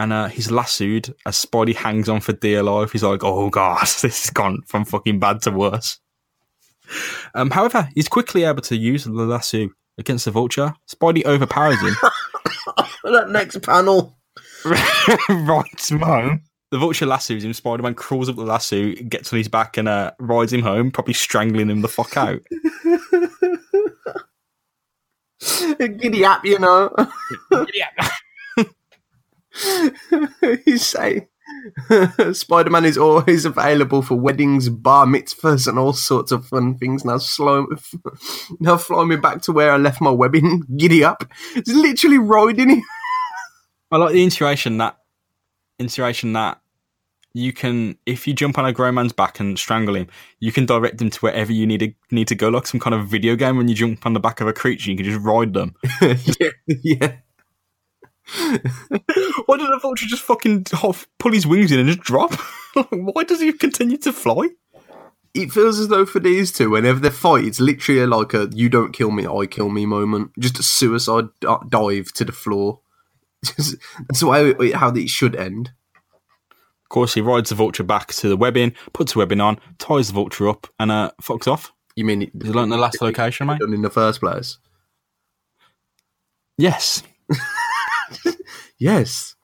and 0.00 0.14
uh, 0.14 0.28
he's 0.28 0.50
lassoed 0.50 1.14
as 1.26 1.44
Spidey 1.44 1.74
hangs 1.74 2.08
on 2.08 2.20
for 2.20 2.32
dear 2.32 2.62
life. 2.62 2.92
He's 2.92 3.02
like, 3.02 3.22
"Oh 3.22 3.50
god, 3.50 3.80
this 4.02 4.02
has 4.02 4.30
gone 4.30 4.62
from 4.66 4.84
fucking 4.86 5.20
bad 5.20 5.42
to 5.42 5.50
worse." 5.50 5.98
Um, 7.34 7.50
however, 7.50 7.88
he's 7.94 8.08
quickly 8.08 8.44
able 8.44 8.62
to 8.62 8.76
use 8.76 9.04
the 9.04 9.12
lasso 9.12 9.68
against 9.98 10.24
the 10.24 10.30
vulture. 10.30 10.74
Spidey 10.90 11.24
overpowers 11.26 11.80
him. 11.80 11.94
that 13.04 13.28
next 13.28 13.60
panel. 13.62 14.16
rides 15.28 15.90
him 15.90 16.00
home. 16.00 16.42
The 16.70 16.78
vulture 16.78 17.06
lassos 17.06 17.44
him. 17.44 17.52
Spider 17.52 17.82
Man 17.82 17.94
crawls 17.94 18.28
up 18.28 18.36
the 18.36 18.42
lasso, 18.42 18.92
gets 18.92 19.32
on 19.32 19.36
his 19.36 19.48
back, 19.48 19.76
and 19.76 19.86
uh, 19.88 20.12
rides 20.18 20.52
him 20.52 20.62
home, 20.62 20.90
probably 20.90 21.14
strangling 21.14 21.68
him 21.68 21.82
the 21.82 21.88
fuck 21.88 22.16
out. 22.16 22.40
Giddy 25.98 26.24
up, 26.24 26.44
you 26.44 26.58
know. 26.58 26.94
He's 30.64 30.86
saying 30.86 31.26
Spider 32.32 32.70
Man 32.70 32.84
is 32.84 32.98
always 32.98 33.44
available 33.44 34.02
for 34.02 34.14
weddings, 34.14 34.68
bar 34.68 35.06
mitzvahs, 35.06 35.66
and 35.66 35.78
all 35.78 35.92
sorts 35.92 36.32
of 36.32 36.46
fun 36.46 36.78
things. 36.78 37.04
Now, 37.04 37.18
slow, 37.18 37.66
now 38.60 38.76
fly 38.76 39.04
me 39.04 39.16
back 39.16 39.42
to 39.42 39.52
where 39.52 39.72
I 39.72 39.76
left 39.76 40.00
my 40.00 40.10
webbing. 40.10 40.64
Giddy 40.76 41.04
up. 41.04 41.24
It's 41.54 41.70
literally 41.70 42.18
riding 42.18 42.70
him. 42.70 42.82
I 43.90 43.96
like 43.96 44.12
the 44.12 44.22
inspiration 44.22 44.78
that 44.78 44.96
inspiration 45.78 46.34
that 46.34 46.60
you 47.32 47.52
can 47.52 47.96
if 48.06 48.26
you 48.26 48.34
jump 48.34 48.58
on 48.58 48.66
a 48.66 48.72
grown 48.72 48.94
man's 48.94 49.12
back 49.12 49.40
and 49.40 49.58
strangle 49.58 49.96
him, 49.96 50.08
you 50.38 50.52
can 50.52 50.66
direct 50.66 51.00
him 51.00 51.10
to 51.10 51.20
wherever 51.20 51.52
you 51.52 51.66
need 51.66 51.80
to 51.80 51.92
need 52.10 52.28
to 52.28 52.34
go, 52.34 52.48
like 52.48 52.66
some 52.66 52.80
kind 52.80 52.94
of 52.94 53.08
video 53.08 53.36
game. 53.36 53.56
When 53.56 53.68
you 53.68 53.74
jump 53.74 54.06
on 54.06 54.12
the 54.12 54.20
back 54.20 54.40
of 54.40 54.48
a 54.48 54.52
creature, 54.52 54.90
you 54.90 54.96
can 54.96 55.06
just 55.06 55.20
ride 55.20 55.54
them. 55.54 55.74
yeah, 56.00 56.50
yeah. 56.66 57.12
Why 59.46 59.56
did 59.56 59.70
the 59.70 59.78
vulture 59.80 60.06
just 60.06 60.22
fucking 60.22 60.66
half 60.72 61.06
pull 61.18 61.32
his 61.32 61.46
wings 61.46 61.72
in 61.72 61.78
and 61.80 61.88
just 61.88 62.00
drop? 62.00 62.32
Why 62.90 63.24
does 63.24 63.40
he 63.40 63.52
continue 63.52 63.96
to 63.98 64.12
fly? 64.12 64.48
it 65.32 65.52
feels 65.52 65.78
as 65.78 65.86
though 65.86 66.04
for 66.04 66.18
these 66.18 66.50
two, 66.50 66.70
whenever 66.70 66.98
they 66.98 67.08
fight, 67.10 67.44
it's 67.44 67.60
literally 67.60 68.04
like 68.04 68.34
a 68.34 68.48
"you 68.52 68.68
don't 68.68 68.90
kill 68.92 69.12
me, 69.12 69.26
I 69.28 69.46
kill 69.46 69.68
me" 69.68 69.86
moment. 69.86 70.32
Just 70.40 70.58
a 70.58 70.62
suicide 70.64 71.28
di- 71.40 71.58
dive 71.68 72.12
to 72.14 72.24
the 72.24 72.32
floor. 72.32 72.80
Just- 73.44 73.76
That's 74.08 74.22
why 74.24 74.40
it- 74.58 74.74
how 74.74 74.90
it 74.92 75.08
should 75.08 75.36
end. 75.36 75.70
Of 76.50 76.88
course, 76.88 77.14
he 77.14 77.20
rides 77.20 77.50
the 77.50 77.54
vulture 77.54 77.84
back 77.84 78.08
to 78.14 78.28
the 78.28 78.36
webbing, 78.36 78.74
puts 78.92 79.12
the 79.12 79.20
webbing 79.20 79.40
on, 79.40 79.60
ties 79.78 80.08
the 80.08 80.14
vulture 80.14 80.48
up, 80.48 80.66
and 80.80 80.90
uh, 80.90 81.12
fucks 81.22 81.46
off. 81.46 81.72
You 81.94 82.04
mean 82.04 82.22
it, 82.22 82.30
Is 82.40 82.50
it 82.50 82.54
like 82.56 82.68
the 82.68 82.76
last 82.76 83.00
location, 83.00 83.46
mate? 83.46 83.60
done 83.60 83.72
in 83.72 83.82
the 83.82 83.90
first 83.90 84.18
place? 84.20 84.58
Yes. 86.58 87.04
Yes, 88.78 89.36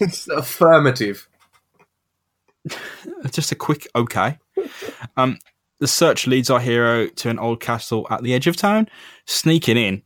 it's 0.00 0.28
affirmative. 0.28 1.28
Just 3.30 3.52
a 3.52 3.54
quick 3.54 3.86
okay. 3.94 4.38
Um, 5.16 5.38
the 5.78 5.86
search 5.86 6.26
leads 6.26 6.48
our 6.48 6.58
hero 6.58 7.06
to 7.06 7.28
an 7.28 7.38
old 7.38 7.60
castle 7.60 8.06
at 8.10 8.22
the 8.22 8.32
edge 8.32 8.46
of 8.46 8.56
town. 8.56 8.88
Sneaking 9.26 9.76
in, 9.76 10.02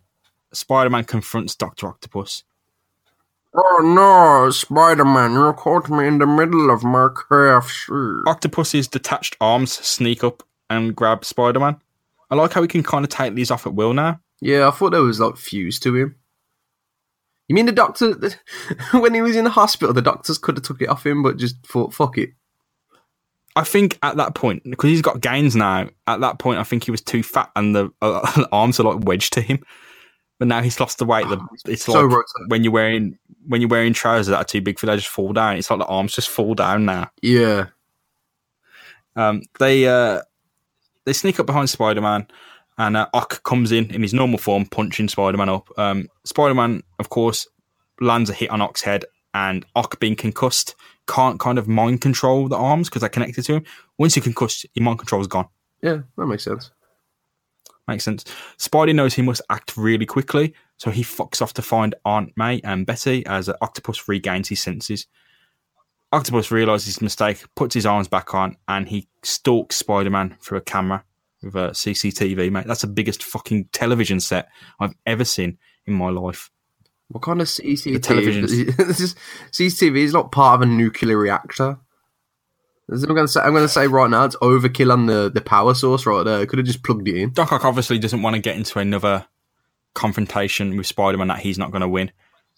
Spider 0.52 0.90
Man 0.90 1.04
confronts 1.04 1.54
Dr. 1.54 1.86
Octopus. 1.86 2.42
Oh 3.54 3.80
no, 3.84 4.50
Spider 4.50 5.04
Man! 5.04 5.32
You 5.32 5.52
caught 5.52 5.88
me 5.88 6.06
in 6.06 6.18
the 6.18 6.26
middle 6.26 6.70
of 6.70 6.82
my 6.82 7.08
KFC. 7.08 8.22
Octopus's 8.26 8.88
detached 8.88 9.36
arms 9.40 9.72
sneak 9.72 10.24
up 10.24 10.42
and 10.68 10.96
grab 10.96 11.24
Spider 11.24 11.60
Man. 11.60 11.76
I 12.30 12.34
like 12.34 12.52
how 12.52 12.62
he 12.62 12.68
can 12.68 12.82
kind 12.82 13.04
of 13.04 13.10
take 13.10 13.34
these 13.34 13.50
off 13.50 13.66
at 13.66 13.74
will 13.74 13.92
now. 13.92 14.20
Yeah, 14.40 14.66
I 14.66 14.70
thought 14.72 14.90
there 14.90 15.02
was 15.02 15.20
like 15.20 15.36
fused 15.36 15.82
to 15.84 15.94
him. 15.94 16.16
You 17.52 17.56
mean 17.56 17.66
the 17.66 17.72
doctor 17.72 18.14
when 18.98 19.12
he 19.12 19.20
was 19.20 19.36
in 19.36 19.44
the 19.44 19.50
hospital, 19.50 19.92
the 19.92 20.00
doctors 20.00 20.38
could 20.38 20.56
have 20.56 20.64
took 20.64 20.80
it 20.80 20.88
off 20.88 21.04
him, 21.04 21.22
but 21.22 21.36
just 21.36 21.62
thought, 21.66 21.92
"Fuck 21.92 22.16
it." 22.16 22.30
I 23.54 23.62
think 23.62 23.98
at 24.02 24.16
that 24.16 24.34
point, 24.34 24.62
because 24.64 24.88
he's 24.88 25.02
got 25.02 25.20
gains 25.20 25.54
now, 25.54 25.90
at 26.06 26.20
that 26.22 26.38
point, 26.38 26.60
I 26.60 26.62
think 26.62 26.84
he 26.84 26.90
was 26.90 27.02
too 27.02 27.22
fat 27.22 27.50
and 27.54 27.76
the, 27.76 27.92
uh, 28.00 28.32
the 28.40 28.48
arms 28.52 28.80
are 28.80 28.84
like 28.84 29.04
wedged 29.04 29.34
to 29.34 29.42
him. 29.42 29.62
But 30.38 30.48
now 30.48 30.62
he's 30.62 30.80
lost 30.80 30.96
the 30.96 31.04
weight. 31.04 31.28
The, 31.28 31.46
it's 31.66 31.84
So 31.84 32.06
like 32.06 32.24
when 32.48 32.64
you're 32.64 32.72
wearing 32.72 33.18
when 33.46 33.60
you're 33.60 33.68
wearing 33.68 33.92
trousers 33.92 34.28
that 34.28 34.38
are 34.38 34.44
too 34.44 34.62
big 34.62 34.78
for 34.78 34.86
they 34.86 34.96
just 34.96 35.08
fall 35.08 35.34
down. 35.34 35.58
It's 35.58 35.68
like 35.68 35.78
the 35.78 35.84
arms 35.84 36.14
just 36.14 36.30
fall 36.30 36.54
down 36.54 36.86
now. 36.86 37.10
Yeah, 37.20 37.66
Um, 39.14 39.42
they 39.58 39.86
uh, 39.86 40.22
they 41.04 41.12
sneak 41.12 41.38
up 41.38 41.44
behind 41.44 41.68
Spider 41.68 42.00
Man, 42.00 42.26
and 42.78 42.96
uh, 42.96 43.08
Ock 43.12 43.42
comes 43.42 43.72
in 43.72 43.92
in 43.92 44.02
his 44.02 44.14
normal 44.14 44.38
form, 44.38 44.66
punching 44.66 45.08
Spider 45.08 45.38
Man 45.38 45.48
up. 45.48 45.68
Um, 45.78 46.08
Spider 46.24 46.54
Man, 46.54 46.82
of 46.98 47.08
course, 47.10 47.46
lands 48.00 48.30
a 48.30 48.34
hit 48.34 48.50
on 48.50 48.60
Ock's 48.60 48.82
head, 48.82 49.04
and 49.34 49.64
Ock, 49.76 50.00
being 50.00 50.16
concussed, 50.16 50.74
can't 51.06 51.40
kind 51.40 51.58
of 51.58 51.68
mind 51.68 52.00
control 52.00 52.48
the 52.48 52.56
arms 52.56 52.88
because 52.88 53.00
they're 53.00 53.08
connected 53.08 53.44
to 53.44 53.54
him. 53.56 53.64
Once 53.98 54.16
you're 54.16 54.22
concussed, 54.22 54.66
your 54.74 54.84
mind 54.84 54.98
control 54.98 55.20
is 55.20 55.26
gone. 55.26 55.48
yeah, 55.82 55.98
that 56.16 56.26
makes 56.26 56.44
sense. 56.44 56.70
Makes 57.88 58.04
sense. 58.04 58.24
Spidey 58.58 58.94
knows 58.94 59.14
he 59.14 59.22
must 59.22 59.42
act 59.50 59.76
really 59.76 60.06
quickly, 60.06 60.54
so 60.76 60.90
he 60.90 61.02
fucks 61.02 61.42
off 61.42 61.52
to 61.54 61.62
find 61.62 61.94
Aunt 62.04 62.32
May 62.36 62.60
and 62.62 62.86
Betty 62.86 63.26
as 63.26 63.50
Octopus 63.60 64.08
regains 64.08 64.48
his 64.48 64.60
senses. 64.60 65.06
Octopus 66.12 66.50
realizes 66.50 66.86
his 66.86 67.02
mistake, 67.02 67.44
puts 67.56 67.74
his 67.74 67.86
arms 67.86 68.06
back 68.06 68.34
on, 68.34 68.56
and 68.68 68.88
he 68.88 69.08
stalks 69.22 69.76
Spider 69.76 70.10
Man 70.10 70.36
through 70.40 70.58
a 70.58 70.62
camera 70.62 71.04
with 71.42 71.56
uh, 71.56 71.60
a 71.60 71.70
CCTV, 71.70 72.50
mate. 72.50 72.66
That's 72.66 72.82
the 72.82 72.86
biggest 72.86 73.22
fucking 73.22 73.68
television 73.72 74.20
set 74.20 74.48
I've 74.80 74.94
ever 75.06 75.24
seen 75.24 75.58
in 75.86 75.94
my 75.94 76.10
life. 76.10 76.50
What 77.08 77.22
kind 77.22 77.40
of 77.40 77.46
CCTV? 77.46 77.98
televisions. 77.98 78.76
this 78.88 79.00
is, 79.00 79.14
CCTV 79.50 79.98
is 79.98 80.12
not 80.12 80.32
part 80.32 80.56
of 80.56 80.62
a 80.62 80.66
nuclear 80.66 81.18
reactor. 81.18 81.78
I'm 82.90 83.14
gonna 83.14 83.28
say. 83.28 83.40
I'm 83.40 83.54
gonna 83.54 83.68
say 83.68 83.86
right 83.86 84.10
now, 84.10 84.24
it's 84.24 84.36
overkill 84.36 84.92
on 84.92 85.06
the, 85.06 85.30
the 85.32 85.40
power 85.40 85.74
source 85.74 86.04
right 86.04 86.24
there. 86.24 86.44
Could 86.46 86.58
have 86.58 86.66
just 86.66 86.82
plugged 86.82 87.08
it 87.08 87.16
in. 87.16 87.32
Doc 87.32 87.52
Ock 87.52 87.64
obviously 87.64 87.98
doesn't 87.98 88.22
want 88.22 88.34
to 88.34 88.42
get 88.42 88.56
into 88.56 88.78
another 88.78 89.26
confrontation 89.94 90.76
with 90.76 90.86
Spider 90.86 91.18
Man 91.18 91.28
that 91.28 91.40
he's 91.40 91.58
not 91.58 91.70
going 91.70 91.82
to 91.82 91.88
win. 91.88 92.10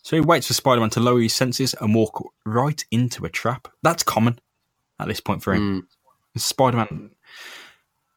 So 0.02 0.16
he 0.16 0.20
waits 0.20 0.46
for 0.46 0.54
Spider 0.54 0.80
Man 0.80 0.90
to 0.90 1.00
lower 1.00 1.20
his 1.20 1.34
senses 1.34 1.74
and 1.80 1.94
walk 1.94 2.24
right 2.44 2.84
into 2.90 3.24
a 3.24 3.30
trap. 3.30 3.68
That's 3.82 4.02
common 4.02 4.38
at 4.98 5.08
this 5.08 5.20
point 5.20 5.42
for 5.42 5.54
him. 5.54 5.86
Mm. 6.36 6.40
Spider 6.40 6.76
Man. 6.76 7.10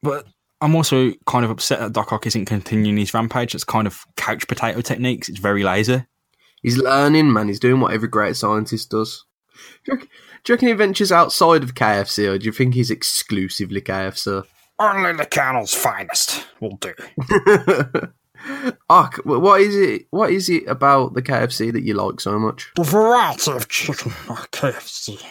But 0.02 0.28
I'm 0.62 0.76
also 0.76 1.12
kind 1.26 1.46
of 1.46 1.52
upset 1.52 1.80
that 1.80 1.94
Doc 1.94 2.12
Ock 2.12 2.26
isn't 2.26 2.46
continuing 2.46 2.98
his 2.98 3.14
rampage. 3.14 3.54
It's 3.54 3.64
kind 3.64 3.86
of 3.86 4.06
couch 4.16 4.48
potato 4.48 4.82
techniques. 4.82 5.30
It's 5.30 5.40
very 5.40 5.64
lazy. 5.64 6.06
He's 6.64 6.78
learning, 6.78 7.32
man. 7.32 7.48
He's 7.48 7.60
doing 7.60 7.80
what 7.80 7.94
every 7.94 8.08
great 8.08 8.36
scientist 8.36 8.90
does. 8.90 9.26
Do 9.86 9.92
you, 9.92 9.94
reckon, 9.94 10.10
do 10.44 10.52
you 10.52 10.56
reckon 10.56 10.68
he 10.70 10.74
ventures 10.74 11.12
outside 11.12 11.64
of 11.64 11.76
KFC, 11.76 12.28
or 12.28 12.38
do 12.38 12.46
you 12.46 12.52
think 12.52 12.74
he's 12.74 12.92
exclusively 12.92 13.82
KFC? 13.82 14.44
Only 14.80 15.14
the 15.14 15.26
Colonel's 15.26 15.74
finest 15.74 16.46
will 16.60 16.78
do. 16.78 16.94
Ark, 18.90 19.22
what 19.26 19.62
is 19.62 19.76
it? 19.76 20.08
What 20.12 20.32
is 20.32 20.50
it 20.50 20.68
about 20.68 21.14
the 21.14 21.22
KFC 21.22 21.72
that 21.74 21.84
you 21.84 21.94
like 21.94 22.20
so 22.20 22.38
much? 22.40 22.72
The 22.76 22.84
variety 22.84 23.52
of 23.52 23.68
chicken 23.68 24.12
at 24.30 24.52
KFC. 24.52 25.24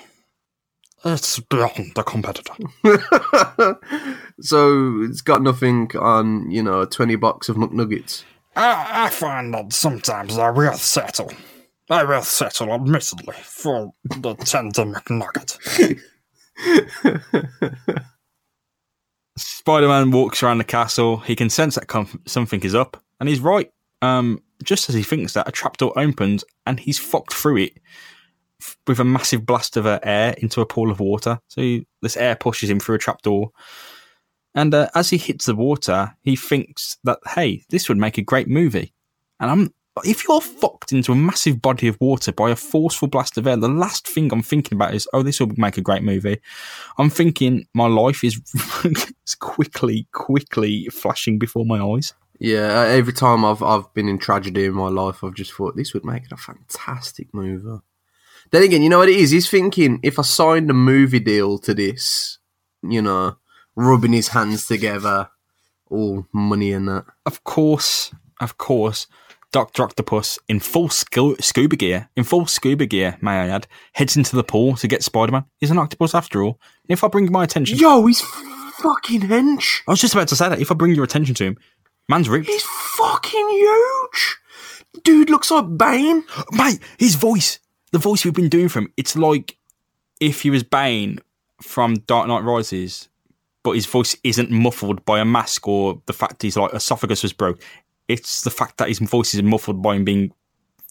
It's 1.06 1.38
beyond 1.38 1.92
the 1.94 2.02
competitor. 2.02 2.54
so 4.40 5.02
it's 5.02 5.20
got 5.20 5.40
nothing 5.40 5.88
on, 5.96 6.50
you 6.50 6.64
know, 6.64 6.84
twenty 6.84 7.14
bucks 7.14 7.48
of 7.48 7.56
McNuggets. 7.56 8.24
I, 8.56 9.04
I 9.04 9.10
find 9.10 9.54
that 9.54 9.72
sometimes 9.72 10.36
I 10.36 10.50
will 10.50 10.72
settle. 10.72 11.30
I 11.88 12.02
will 12.02 12.22
settle, 12.22 12.72
admittedly, 12.72 13.36
for 13.44 13.92
the 14.04 14.34
tender 14.34 14.82
McNugget. 14.82 16.00
Spider 19.38 19.86
Man 19.88 20.10
walks 20.10 20.42
around 20.42 20.58
the 20.58 20.64
castle. 20.64 21.18
He 21.18 21.36
can 21.36 21.50
sense 21.50 21.76
that 21.76 21.86
com- 21.86 22.20
something 22.26 22.62
is 22.62 22.74
up, 22.74 23.00
and 23.20 23.28
he's 23.28 23.38
right. 23.38 23.70
Um, 24.02 24.42
just 24.64 24.88
as 24.88 24.96
he 24.96 25.04
thinks 25.04 25.34
that, 25.34 25.46
a 25.46 25.52
trapdoor 25.52 25.96
opens, 25.96 26.42
and 26.66 26.80
he's 26.80 26.98
fucked 26.98 27.32
through 27.32 27.58
it 27.58 27.78
f- 27.78 28.15
with 28.86 29.00
a 29.00 29.04
massive 29.04 29.44
blast 29.44 29.76
of 29.76 29.86
uh, 29.86 30.00
air 30.02 30.34
into 30.38 30.60
a 30.60 30.66
pool 30.66 30.90
of 30.90 31.00
water. 31.00 31.40
So 31.48 31.60
he, 31.60 31.86
this 32.02 32.16
air 32.16 32.36
pushes 32.36 32.70
him 32.70 32.80
through 32.80 32.96
a 32.96 32.98
trapdoor. 32.98 33.50
And 34.54 34.74
uh, 34.74 34.88
as 34.94 35.10
he 35.10 35.18
hits 35.18 35.46
the 35.46 35.54
water, 35.54 36.14
he 36.22 36.36
thinks 36.36 36.96
that, 37.04 37.18
hey, 37.34 37.64
this 37.68 37.88
would 37.88 37.98
make 37.98 38.16
a 38.16 38.22
great 38.22 38.48
movie. 38.48 38.94
And 39.38 39.50
I'm, 39.50 39.74
if 40.04 40.26
you're 40.26 40.40
fucked 40.40 40.92
into 40.92 41.12
a 41.12 41.16
massive 41.16 41.60
body 41.60 41.88
of 41.88 41.98
water 42.00 42.32
by 42.32 42.50
a 42.50 42.56
forceful 42.56 43.08
blast 43.08 43.36
of 43.36 43.46
air, 43.46 43.56
the 43.56 43.68
last 43.68 44.08
thing 44.08 44.32
I'm 44.32 44.42
thinking 44.42 44.76
about 44.76 44.94
is, 44.94 45.06
oh, 45.12 45.22
this 45.22 45.40
will 45.40 45.52
make 45.56 45.76
a 45.76 45.82
great 45.82 46.02
movie. 46.02 46.40
I'm 46.96 47.10
thinking 47.10 47.66
my 47.74 47.86
life 47.86 48.24
is, 48.24 48.40
quickly, 49.40 50.08
quickly 50.12 50.88
flashing 50.90 51.38
before 51.38 51.66
my 51.66 51.78
eyes. 51.78 52.14
Yeah, 52.38 52.80
uh, 52.80 52.84
every 52.84 53.14
time 53.14 53.44
I've 53.44 53.62
I've 53.62 53.92
been 53.94 54.08
in 54.08 54.18
tragedy 54.18 54.66
in 54.66 54.74
my 54.74 54.88
life, 54.88 55.24
I've 55.24 55.34
just 55.34 55.54
thought 55.54 55.74
this 55.74 55.94
would 55.94 56.04
make 56.04 56.30
a 56.30 56.36
fantastic 56.36 57.32
movie. 57.32 57.80
Then 58.50 58.62
again, 58.62 58.82
you 58.82 58.88
know 58.88 58.98
what 58.98 59.08
it 59.08 59.16
is? 59.16 59.30
He's 59.30 59.50
thinking 59.50 60.00
if 60.02 60.18
I 60.18 60.22
signed 60.22 60.70
a 60.70 60.74
movie 60.74 61.20
deal 61.20 61.58
to 61.58 61.74
this, 61.74 62.38
you 62.82 63.02
know, 63.02 63.36
rubbing 63.74 64.12
his 64.12 64.28
hands 64.28 64.66
together, 64.66 65.30
all 65.90 66.26
money 66.32 66.72
and 66.72 66.88
that. 66.88 67.04
Of 67.24 67.44
course, 67.44 68.12
of 68.40 68.58
course, 68.58 69.06
Dr. 69.52 69.84
Octopus, 69.84 70.38
in 70.48 70.60
full 70.60 70.88
scu- 70.88 71.42
scuba 71.42 71.76
gear, 71.76 72.08
in 72.16 72.24
full 72.24 72.46
scuba 72.46 72.86
gear, 72.86 73.16
may 73.20 73.32
I 73.32 73.48
add, 73.48 73.66
heads 73.92 74.16
into 74.16 74.36
the 74.36 74.44
pool 74.44 74.76
to 74.76 74.88
get 74.88 75.02
Spider 75.02 75.32
Man. 75.32 75.44
He's 75.58 75.70
an 75.70 75.78
octopus 75.78 76.14
after 76.14 76.42
all. 76.42 76.60
And 76.88 76.90
if 76.90 77.02
I 77.04 77.08
bring 77.08 77.30
my 77.30 77.44
attention. 77.44 77.78
Yo, 77.78 78.04
he's 78.06 78.20
fucking 78.20 79.22
hench. 79.22 79.80
I 79.86 79.92
was 79.92 80.00
just 80.00 80.14
about 80.14 80.28
to 80.28 80.36
say 80.36 80.48
that. 80.48 80.60
If 80.60 80.70
I 80.70 80.74
bring 80.74 80.94
your 80.94 81.04
attention 81.04 81.34
to 81.36 81.44
him, 81.44 81.56
man's 82.08 82.28
ripped. 82.28 82.46
He's 82.48 82.62
fucking 82.62 83.48
huge. 83.48 84.36
Dude 85.04 85.30
looks 85.30 85.50
like 85.50 85.76
Bane. 85.76 86.24
Mate, 86.52 86.80
his 86.98 87.14
voice, 87.14 87.58
the 87.92 87.98
voice 87.98 88.24
we've 88.24 88.34
been 88.34 88.48
doing 88.48 88.68
for 88.68 88.80
him, 88.80 88.92
it's 88.96 89.16
like 89.16 89.56
if 90.20 90.42
he 90.42 90.50
was 90.50 90.62
Bane 90.62 91.18
from 91.60 91.94
Dark 92.06 92.28
Knight 92.28 92.44
Rises, 92.44 93.08
but 93.62 93.72
his 93.72 93.86
voice 93.86 94.16
isn't 94.22 94.50
muffled 94.50 95.04
by 95.04 95.20
a 95.20 95.24
mask 95.24 95.66
or 95.66 96.00
the 96.06 96.12
fact 96.12 96.42
his 96.42 96.56
like 96.56 96.72
esophagus 96.72 97.22
was 97.22 97.32
broke. 97.32 97.60
It's 98.08 98.42
the 98.42 98.50
fact 98.50 98.78
that 98.78 98.88
his 98.88 98.98
voice 98.98 99.34
is 99.34 99.42
muffled 99.42 99.82
by 99.82 99.96
him 99.96 100.04
being 100.04 100.32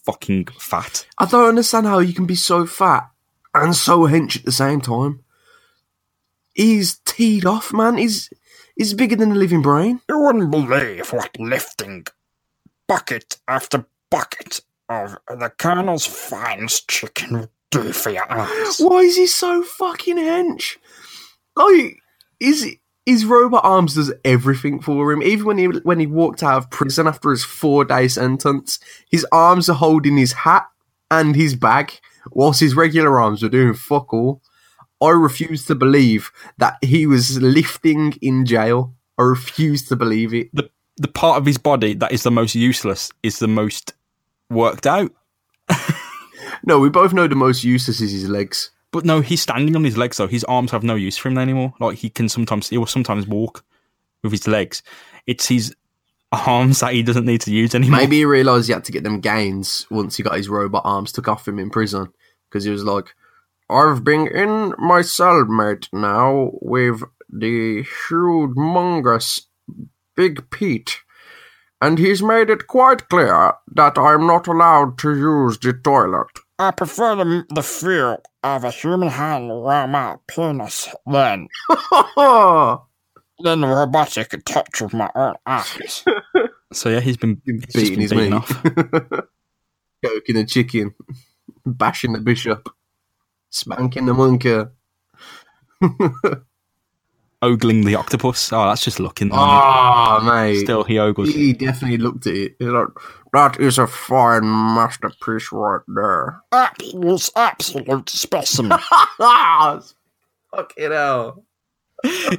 fucking 0.04 0.46
fat. 0.58 1.06
I 1.18 1.26
don't 1.26 1.48
understand 1.48 1.86
how 1.86 1.98
you 1.98 2.12
can 2.12 2.26
be 2.26 2.34
so 2.34 2.66
fat 2.66 3.08
and 3.54 3.74
so 3.74 4.00
hench 4.00 4.36
at 4.36 4.44
the 4.44 4.52
same 4.52 4.80
time. 4.80 5.24
He's 6.54 6.98
teed 7.04 7.44
off, 7.44 7.72
man. 7.72 7.98
He's 7.98 8.30
he's 8.76 8.94
bigger 8.94 9.16
than 9.16 9.32
a 9.32 9.36
living 9.36 9.62
brain. 9.62 10.00
You 10.08 10.18
wouldn't 10.18 10.50
believe 10.50 11.12
what 11.12 11.38
lifting 11.38 12.06
bucket 12.86 13.38
after 13.48 13.86
bucket 14.10 14.60
of 14.88 15.16
the 15.28 15.50
Colonel's 15.58 16.06
finest 16.06 16.88
chicken 16.88 17.40
will 17.40 17.50
do 17.70 17.92
for 17.92 18.10
your 18.10 18.30
eyes. 18.30 18.78
Why 18.78 19.00
is 19.00 19.16
he 19.16 19.26
so 19.26 19.62
fucking 19.62 20.16
hench? 20.16 20.76
Like, 21.56 21.98
is 22.40 22.76
his 23.06 23.24
robot 23.24 23.64
arms 23.64 23.94
does 23.94 24.12
everything 24.24 24.80
for 24.80 25.12
him. 25.12 25.22
Even 25.22 25.46
when 25.46 25.58
he 25.58 25.66
when 25.66 26.00
he 26.00 26.06
walked 26.06 26.42
out 26.42 26.58
of 26.58 26.70
prison 26.70 27.06
after 27.06 27.30
his 27.30 27.44
four 27.44 27.84
day 27.84 28.08
sentence, 28.08 28.80
his 29.10 29.24
arms 29.30 29.68
are 29.68 29.74
holding 29.76 30.16
his 30.16 30.32
hat 30.32 30.66
and 31.10 31.36
his 31.36 31.54
bag, 31.54 31.92
whilst 32.32 32.60
his 32.60 32.74
regular 32.74 33.20
arms 33.20 33.42
are 33.44 33.48
doing 33.48 33.74
fuck 33.74 34.12
all. 34.12 34.42
I 35.00 35.10
refuse 35.10 35.66
to 35.66 35.74
believe 35.74 36.32
that 36.58 36.78
he 36.82 37.06
was 37.06 37.40
lifting 37.40 38.14
in 38.22 38.44
jail. 38.44 38.94
I 39.18 39.22
refuse 39.22 39.86
to 39.88 39.96
believe 39.96 40.34
it. 40.34 40.50
The 40.52 40.68
the 40.96 41.08
part 41.08 41.38
of 41.38 41.46
his 41.46 41.58
body 41.58 41.94
that 41.94 42.12
is 42.12 42.22
the 42.22 42.30
most 42.30 42.54
useless 42.54 43.12
is 43.22 43.38
the 43.38 43.48
most 43.48 43.92
worked 44.50 44.86
out. 44.86 45.12
No, 46.64 46.80
we 46.80 46.88
both 46.88 47.12
know 47.12 47.28
the 47.28 47.36
most 47.36 47.62
useless 47.62 48.00
is 48.00 48.10
his 48.10 48.28
legs. 48.28 48.70
But 48.90 49.04
no, 49.04 49.20
he's 49.20 49.42
standing 49.42 49.76
on 49.76 49.84
his 49.84 49.96
legs 49.96 50.16
though. 50.16 50.26
His 50.26 50.42
arms 50.44 50.70
have 50.72 50.82
no 50.82 50.94
use 50.96 51.16
for 51.16 51.28
him 51.28 51.38
anymore. 51.38 51.74
Like 51.78 51.98
he 51.98 52.10
can 52.10 52.28
sometimes 52.28 52.68
he 52.68 52.78
will 52.78 52.86
sometimes 52.86 53.26
walk 53.26 53.64
with 54.22 54.32
his 54.32 54.48
legs. 54.48 54.82
It's 55.26 55.46
his 55.46 55.74
arms 56.32 56.80
that 56.80 56.94
he 56.94 57.02
doesn't 57.02 57.26
need 57.26 57.42
to 57.42 57.52
use 57.52 57.74
anymore. 57.74 58.00
Maybe 58.00 58.16
he 58.16 58.24
realised 58.24 58.66
he 58.66 58.72
had 58.72 58.84
to 58.84 58.92
get 58.92 59.04
them 59.04 59.20
gains 59.20 59.86
once 59.90 60.16
he 60.16 60.22
got 60.22 60.36
his 60.36 60.48
robot 60.48 60.82
arms 60.84 61.12
took 61.12 61.28
off 61.28 61.46
him 61.46 61.58
in 61.58 61.70
prison. 61.70 62.08
Because 62.48 62.64
he 62.64 62.70
was 62.70 62.84
like, 62.84 63.14
I've 63.70 64.02
been 64.02 64.26
in 64.26 64.74
my 64.78 65.00
cellmate 65.00 65.88
now 65.92 66.50
with 66.62 67.02
the 67.28 67.84
humongous 68.08 69.42
Big 70.16 70.50
Pete. 70.50 70.98
And 71.80 71.98
he's 71.98 72.22
made 72.22 72.48
it 72.50 72.66
quite 72.66 73.08
clear 73.08 73.52
that 73.74 73.98
I'm 73.98 74.26
not 74.26 74.46
allowed 74.46 74.98
to 74.98 75.14
use 75.14 75.58
the 75.58 75.72
toilet. 75.74 76.28
I 76.58 76.70
prefer 76.70 77.16
the, 77.16 77.44
the 77.54 77.62
feel 77.62 78.16
of 78.42 78.64
a 78.64 78.70
human 78.70 79.08
hand 79.08 79.50
around 79.50 79.90
my 79.90 80.16
penis 80.26 80.88
than, 81.06 81.48
than 82.16 83.60
the 83.60 83.66
robotic 83.66 84.42
touch 84.46 84.80
of 84.80 84.94
my 84.94 85.10
own 85.14 85.34
eyes. 85.46 86.04
So 86.72 86.88
yeah, 86.90 86.98
he's 87.00 87.16
been, 87.16 87.40
he's 87.44 87.64
beating 87.66 87.92
been 87.94 88.00
his 88.00 88.10
beaten 88.10 88.30
meat. 88.30 88.36
off. 88.36 88.48
Choking 90.04 90.34
the 90.34 90.44
chicken. 90.44 90.94
Bashing 91.64 92.12
the 92.12 92.18
bishop. 92.20 92.68
Spanking 93.50 94.06
the 94.06 94.14
monkey. 94.14 94.64
Ogling 97.42 97.84
the 97.84 97.94
octopus. 97.94 98.52
Oh, 98.52 98.66
that's 98.66 98.84
just 98.84 99.00
looking. 99.00 99.30
Oh, 99.32 100.20
mate. 100.22 100.60
Still, 100.60 100.84
he 100.84 100.98
ogles. 100.98 101.28
He 101.34 101.52
definitely 101.52 101.98
looked 101.98 102.26
at 102.26 102.34
it. 102.34 102.56
He's 102.58 102.68
like, 102.68 102.88
that 103.32 103.60
is 103.60 103.78
a 103.78 103.86
fine 103.86 104.44
masterpiece 104.44 105.50
right 105.52 105.80
there. 105.88 106.40
Absolute, 106.52 107.30
absolute 107.36 108.08
specimen. 108.08 108.78
Fucking 109.18 109.92
hell. 110.78 111.44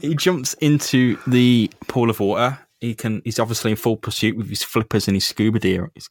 he 0.01 0.15
jumps 0.15 0.53
into 0.55 1.17
the 1.27 1.69
pool 1.87 2.09
of 2.09 2.19
water. 2.19 2.59
He 2.79 2.95
can. 2.95 3.21
He's 3.23 3.39
obviously 3.39 3.71
in 3.71 3.77
full 3.77 3.97
pursuit 3.97 4.37
with 4.37 4.49
his 4.49 4.63
flippers 4.63 5.07
and 5.07 5.15
his 5.15 5.25
scuba 5.25 5.59
gear. 5.59 5.91
He's, 5.95 6.09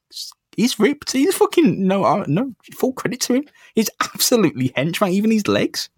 he's 0.57 0.79
ripped. 0.79 1.13
He's 1.13 1.35
fucking 1.35 1.87
no, 1.87 2.05
uh, 2.05 2.25
no. 2.27 2.55
Full 2.75 2.93
credit 2.93 3.21
to 3.23 3.35
him. 3.35 3.45
He's 3.75 3.91
absolutely 4.01 4.71
hench, 4.71 5.01
man. 5.01 5.11
Even 5.11 5.31
his 5.31 5.47
legs. 5.47 5.89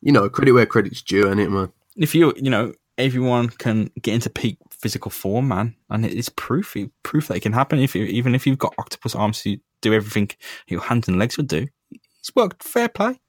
You 0.00 0.12
know, 0.12 0.28
credit 0.28 0.52
where 0.52 0.66
credit's 0.66 1.02
due, 1.02 1.24
innit, 1.24 1.50
man? 1.50 1.72
If 1.96 2.14
you, 2.14 2.32
you 2.36 2.50
know, 2.50 2.72
everyone 2.98 3.48
can 3.48 3.90
get 4.00 4.14
into 4.14 4.30
peak 4.30 4.58
physical 4.70 5.10
form, 5.10 5.48
man, 5.48 5.76
and 5.90 6.04
it's 6.04 6.28
proof. 6.28 6.76
Proof 7.02 7.28
that 7.28 7.36
it 7.36 7.42
can 7.42 7.52
happen. 7.52 7.78
If 7.78 7.94
you, 7.94 8.04
even 8.04 8.34
if 8.34 8.46
you've 8.46 8.58
got 8.58 8.74
octopus 8.78 9.14
arms 9.14 9.42
to 9.42 9.58
do 9.80 9.94
everything 9.94 10.30
your 10.66 10.80
hands 10.80 11.08
and 11.08 11.18
legs 11.18 11.36
would 11.36 11.48
do, 11.48 11.68
it's 11.90 12.34
worked. 12.34 12.62
Fair 12.62 12.88
play. 12.88 13.20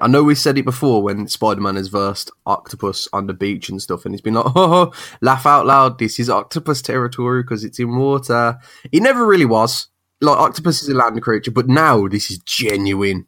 I 0.00 0.06
know 0.06 0.22
we 0.22 0.36
said 0.36 0.56
it 0.58 0.64
before 0.64 1.02
when 1.02 1.26
Spider 1.26 1.60
Man 1.60 1.74
has 1.74 1.88
versed 1.88 2.30
Octopus 2.46 3.08
on 3.12 3.26
the 3.26 3.34
beach 3.34 3.68
and 3.68 3.82
stuff, 3.82 4.04
and 4.04 4.14
he's 4.14 4.20
been 4.20 4.34
like, 4.34 4.46
oh, 4.54 4.92
laugh 5.20 5.44
out 5.44 5.66
loud, 5.66 5.98
this 5.98 6.20
is 6.20 6.30
Octopus 6.30 6.82
territory 6.82 7.42
because 7.42 7.64
it's 7.64 7.80
in 7.80 7.96
water. 7.96 8.58
It 8.92 9.02
never 9.02 9.26
really 9.26 9.44
was. 9.44 9.88
Like, 10.20 10.38
Octopus 10.38 10.82
is 10.82 10.88
a 10.88 10.94
land 10.94 11.20
creature, 11.22 11.50
but 11.50 11.68
now 11.68 12.06
this 12.06 12.30
is 12.30 12.38
genuine 12.38 13.26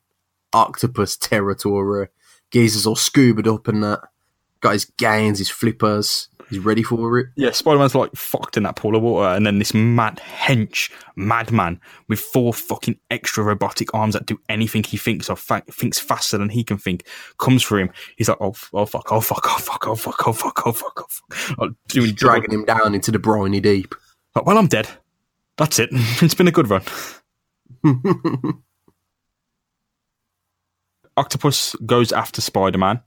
Octopus 0.52 1.16
territory. 1.16 2.08
Geezer's 2.50 2.86
all 2.86 2.96
scubaed 2.96 3.52
up 3.52 3.68
and 3.68 3.82
that. 3.82 4.00
Got 4.60 4.74
his 4.74 4.84
gains, 4.84 5.38
his 5.38 5.48
flippers. 5.48 6.28
He's 6.50 6.58
ready 6.58 6.82
for 6.82 7.18
it. 7.20 7.28
Yeah, 7.36 7.52
Spider 7.52 7.78
Man's 7.78 7.94
like 7.94 8.12
fucked 8.16 8.56
in 8.56 8.64
that 8.64 8.74
pool 8.74 8.96
of 8.96 9.02
water, 9.02 9.28
and 9.36 9.46
then 9.46 9.60
this 9.60 9.72
mad 9.72 10.16
hench 10.16 10.90
madman 11.14 11.80
with 12.08 12.18
four 12.18 12.52
fucking 12.52 12.98
extra 13.08 13.44
robotic 13.44 13.94
arms 13.94 14.14
that 14.14 14.26
do 14.26 14.36
anything 14.48 14.82
he 14.82 14.96
thinks 14.96 15.30
of, 15.30 15.38
fa- 15.38 15.62
thinks 15.70 16.00
faster 16.00 16.36
than 16.36 16.48
he 16.48 16.64
can 16.64 16.76
think, 16.76 17.06
comes 17.38 17.62
for 17.62 17.78
him. 17.78 17.88
He's 18.16 18.28
like, 18.28 18.38
oh, 18.40 18.54
oh 18.72 18.84
fuck, 18.84 19.12
oh 19.12 19.20
fuck, 19.20 19.46
oh 19.46 19.58
fuck, 19.58 19.86
oh 19.86 19.94
fuck, 19.94 20.26
oh 20.26 20.32
fuck, 20.32 20.66
oh 20.66 20.72
fuck, 20.72 21.00
oh 21.00 21.06
fuck, 21.08 21.58
like, 21.58 21.70
doing 21.86 22.14
Dragging 22.14 22.52
him 22.52 22.64
down 22.64 22.96
into 22.96 23.12
the 23.12 23.20
briny 23.20 23.60
deep. 23.60 23.94
Like, 24.34 24.44
well, 24.44 24.58
I'm 24.58 24.66
dead. 24.66 24.88
That's 25.56 25.78
it. 25.78 25.90
it's 25.92 26.34
been 26.34 26.48
a 26.48 26.52
good 26.52 26.68
run. 26.68 26.82
Octopus 31.16 31.76
goes 31.86 32.10
after 32.10 32.40
Spider 32.40 32.78
Man. 32.78 33.02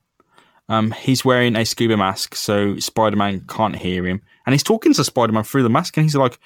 Um, 0.69 0.91
he's 0.91 1.25
wearing 1.25 1.55
a 1.55 1.65
scuba 1.65 1.97
mask, 1.97 2.35
so 2.35 2.77
Spider 2.79 3.15
Man 3.15 3.45
can't 3.47 3.75
hear 3.75 4.05
him. 4.05 4.21
And 4.45 4.53
he's 4.53 4.63
talking 4.63 4.93
to 4.93 5.03
Spider 5.03 5.33
Man 5.33 5.43
through 5.43 5.63
the 5.63 5.69
mask, 5.69 5.97
and 5.97 6.05
he's 6.05 6.15
like, 6.15 6.39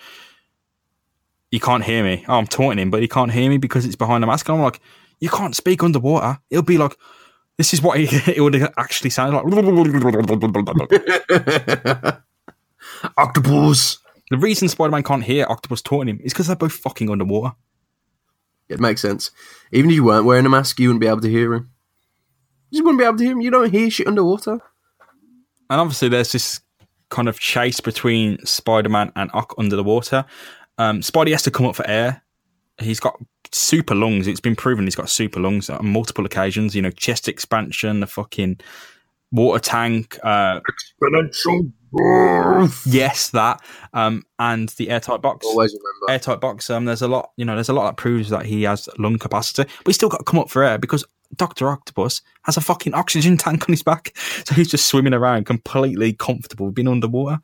You 1.52 1.60
can't 1.60 1.84
hear 1.84 2.04
me. 2.04 2.26
Oh, 2.28 2.38
I'm 2.38 2.48
taunting 2.48 2.80
him, 2.80 2.92
but 2.92 3.02
he 3.02 3.08
can't 3.08 3.32
hear 3.32 3.50
me 3.50 3.58
because 3.58 3.86
it's 3.86 3.96
behind 3.96 4.24
the 4.24 4.28
mask. 4.28 4.50
And 4.50 4.58
I'm 4.58 4.64
like, 4.64 4.82
You 5.20 5.30
can't 5.30 5.56
speak 5.56 5.84
underwater. 5.84 6.40
It'll 6.50 6.64
be 6.64 6.78
like, 6.78 6.96
This 7.58 7.74
is 7.74 7.82
what 7.82 8.00
it, 8.00 8.28
it 8.38 8.42
would 8.42 8.56
actually 8.78 9.12
sound 9.12 9.34
like. 9.34 9.46
Octopus! 13.18 14.00
The 14.30 14.38
reason 14.38 14.68
Spider 14.68 14.92
Man 14.92 15.04
can't 15.04 15.24
hear 15.24 15.46
Octopus 15.48 15.82
taunting 15.82 16.16
him 16.16 16.22
is 16.24 16.34
because 16.34 16.48
they're 16.48 16.56
both 16.56 16.74
fucking 16.74 17.10
underwater. 17.10 17.56
It 18.68 18.80
makes 18.80 19.02
sense. 19.02 19.32
Even 19.72 19.92
if 19.92 19.96
you 19.96 20.04
weren't 20.04 20.26
wearing 20.26 20.46
a 20.46 20.50
mask, 20.50 20.80
you 20.80 20.90
wouldn't 20.90 21.02
be 21.02 21.08
able 21.08 21.22
to 21.22 21.30
hear 21.30 21.54
him. 21.54 21.72
You 22.70 22.80
just 22.80 22.84
wouldn't 22.84 23.00
be 23.00 23.06
able 23.06 23.18
to 23.18 23.24
hear 23.24 23.34
him. 23.34 23.42
You 23.42 23.52
don't 23.52 23.72
hear 23.72 23.90
shit 23.90 24.08
underwater. 24.08 24.60
And 25.70 25.82
obviously, 25.82 26.10
there's 26.10 26.32
this 26.32 26.62
kind 27.10 27.30
of 27.30 27.40
chase 27.40 27.80
between 27.80 28.44
Spider 28.46 28.90
Man 28.90 29.12
and 29.16 29.30
Ock 29.34 29.54
under 29.58 29.76
the 29.76 29.84
water. 29.84 30.26
Um, 30.78 31.02
Spidey 31.02 31.32
has 31.32 31.44
to 31.44 31.52
come 31.52 31.66
up 31.66 31.76
for 31.76 31.88
air. 31.88 32.22
He's 32.80 33.00
got 33.00 33.20
super 33.52 33.96
lungs. 33.96 34.28
It's 34.28 34.40
been 34.40 34.56
proven 34.56 34.86
he's 34.86 34.96
got 34.96 35.10
super 35.10 35.40
lungs 35.40 35.70
on 35.70 35.88
multiple 35.88 36.26
occasions. 36.26 36.76
You 36.76 36.82
know, 36.82 36.92
chest 36.92 37.28
expansion, 37.28 38.02
the 38.02 38.08
fucking 38.08 38.60
water 39.32 39.60
tank. 39.60 40.20
Uh, 40.24 40.60
Exponential 41.02 41.72
yes, 42.86 43.30
that. 43.32 43.62
Um, 43.94 44.24
and 44.40 44.70
the 44.70 44.90
airtight 44.90 45.22
box. 45.22 45.46
Always 45.46 45.74
remember. 45.74 46.12
Airtight 46.12 46.42
box. 46.42 46.70
Um, 46.70 46.86
there's 46.86 47.02
a 47.02 47.08
lot. 47.08 47.32
You 47.38 47.46
know, 47.46 47.56
there's 47.56 47.70
a 47.70 47.74
lot 47.74 47.90
that 47.90 47.98
proves 47.98 48.30
that 48.30 48.46
he 48.46 48.64
has 48.64 48.90
lung 48.98 49.18
capacity, 49.18 49.64
but 49.64 49.88
he's 49.88 49.96
still 49.96 50.10
got 50.10 50.20
to 50.20 50.24
come 50.24 50.40
up 50.40 50.50
for 50.50 50.64
air 50.64 50.78
because 50.78 51.06
Doctor 51.36 51.70
Octopus 51.70 52.22
has 52.44 52.58
a 52.58 52.62
fucking 52.62 52.94
oxygen 52.94 53.38
tank 53.38 53.68
on 53.68 53.74
his 53.74 53.84
back, 53.84 54.18
so 54.46 54.56
he's 54.56 54.70
just 54.70 54.88
swimming 54.88 55.13
around 55.13 55.46
completely 55.46 56.13
comfortable, 56.13 56.72
being 56.72 56.88
underwater. 56.88 57.40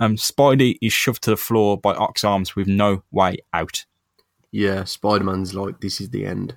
Um, 0.00 0.16
Spidey 0.16 0.78
is 0.80 0.92
shoved 0.92 1.22
to 1.24 1.30
the 1.30 1.36
floor 1.36 1.76
by 1.76 1.94
Ock's 1.94 2.24
arms 2.24 2.54
with 2.54 2.68
no 2.68 3.02
way 3.10 3.38
out. 3.52 3.84
Yeah, 4.50 4.84
Spider 4.84 5.24
Man's 5.24 5.54
like, 5.54 5.80
this 5.80 6.00
is 6.00 6.10
the 6.10 6.24
end. 6.24 6.56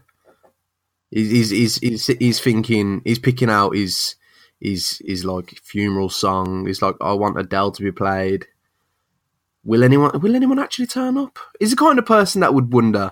He's, 1.09 1.49
he's, 1.49 1.77
he's, 1.77 2.07
he's, 2.07 2.39
thinking, 2.39 3.01
he's 3.03 3.19
picking 3.19 3.49
out 3.49 3.75
his, 3.75 4.15
his, 4.61 5.01
his 5.05 5.25
like 5.25 5.59
funeral 5.61 6.09
song. 6.09 6.67
He's 6.67 6.81
like, 6.81 6.95
I 7.01 7.13
want 7.13 7.39
Adele 7.39 7.71
to 7.71 7.83
be 7.83 7.91
played. 7.91 8.45
Will 9.65 9.83
anyone, 9.83 10.19
will 10.21 10.35
anyone 10.35 10.57
actually 10.57 10.87
turn 10.87 11.17
up? 11.17 11.37
He's 11.59 11.71
the 11.71 11.75
kind 11.75 11.99
of 11.99 12.05
person 12.05 12.41
that 12.41 12.53
would 12.53 12.71
wonder, 12.71 13.11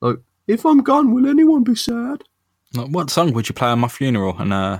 like, 0.00 0.18
if 0.46 0.66
I'm 0.66 0.82
gone, 0.82 1.14
will 1.14 1.26
anyone 1.26 1.64
be 1.64 1.74
sad? 1.74 2.24
Like, 2.74 2.88
what 2.88 3.10
song 3.10 3.32
would 3.32 3.48
you 3.48 3.54
play 3.54 3.68
on 3.68 3.80
my 3.80 3.88
funeral? 3.88 4.36
And 4.38 4.52
uh, 4.52 4.78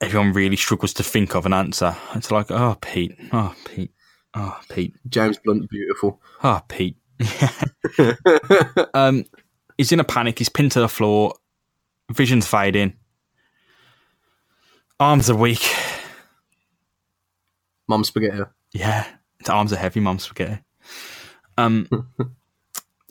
everyone 0.00 0.32
really 0.32 0.56
struggles 0.56 0.94
to 0.94 1.02
think 1.02 1.34
of 1.34 1.46
an 1.46 1.52
answer. 1.52 1.96
It's 2.14 2.30
like, 2.30 2.50
oh, 2.50 2.76
Pete, 2.80 3.16
oh, 3.32 3.54
Pete, 3.64 3.92
oh, 4.34 4.58
Pete, 4.70 4.94
James 5.08 5.38
Blunt, 5.38 5.68
beautiful. 5.68 6.20
oh, 6.42 6.62
Pete. 6.68 6.96
um, 8.94 9.26
he's 9.76 9.92
in 9.92 10.00
a 10.00 10.04
panic. 10.04 10.38
He's 10.38 10.48
pinned 10.48 10.72
to 10.72 10.80
the 10.80 10.88
floor. 10.88 11.34
Vision's 12.10 12.46
fading. 12.46 12.94
Arms 14.98 15.28
are 15.30 15.36
weak. 15.36 15.62
Mom 17.88 18.04
spaghetti. 18.04 18.44
Yeah, 18.72 19.06
his 19.38 19.48
arms 19.48 19.72
are 19.72 19.76
heavy, 19.76 20.00
mum 20.00 20.18
spaghetti. 20.18 20.62
Um, 21.58 21.88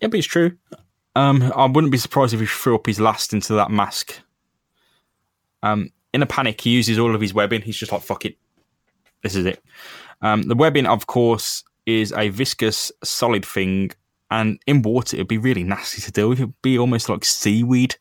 yeah, 0.02 0.08
but 0.08 0.16
it's 0.16 0.28
true. 0.28 0.58
Um, 1.16 1.52
I 1.56 1.66
wouldn't 1.66 1.92
be 1.92 1.98
surprised 1.98 2.34
if 2.34 2.40
he 2.40 2.46
threw 2.46 2.76
up 2.76 2.86
his 2.86 3.00
last 3.00 3.34
into 3.34 3.54
that 3.54 3.72
mask. 3.72 4.20
Um, 5.64 5.92
in 6.14 6.22
a 6.22 6.26
panic, 6.26 6.62
he 6.62 6.72
uses 6.72 6.98
all 6.98 7.14
of 7.14 7.22
his 7.22 7.34
webbing. 7.34 7.62
He's 7.62 7.78
just 7.78 7.92
like, 7.92 8.02
"Fuck 8.02 8.26
it, 8.26 8.38
this 9.24 9.36
is 9.36 9.46
it." 9.46 9.64
Um, 10.22 10.44
the 10.44 10.56
webbing, 10.56 10.86
of 10.86 11.08
course, 11.08 11.64
is 11.86 12.14
a 12.14 12.30
viscous, 12.30 12.92
solid 13.04 13.46
thing, 13.46 13.92
and 14.32 14.60
in 14.68 14.82
water, 14.82 15.18
it'd 15.18 15.28
be 15.28 15.38
really 15.38 15.64
nasty 15.64 16.02
to 16.02 16.12
deal 16.12 16.30
with. 16.30 16.40
It'd 16.40 16.62
be 16.62 16.78
almost 16.78 17.10
like 17.10 17.26
seaweed. 17.26 17.96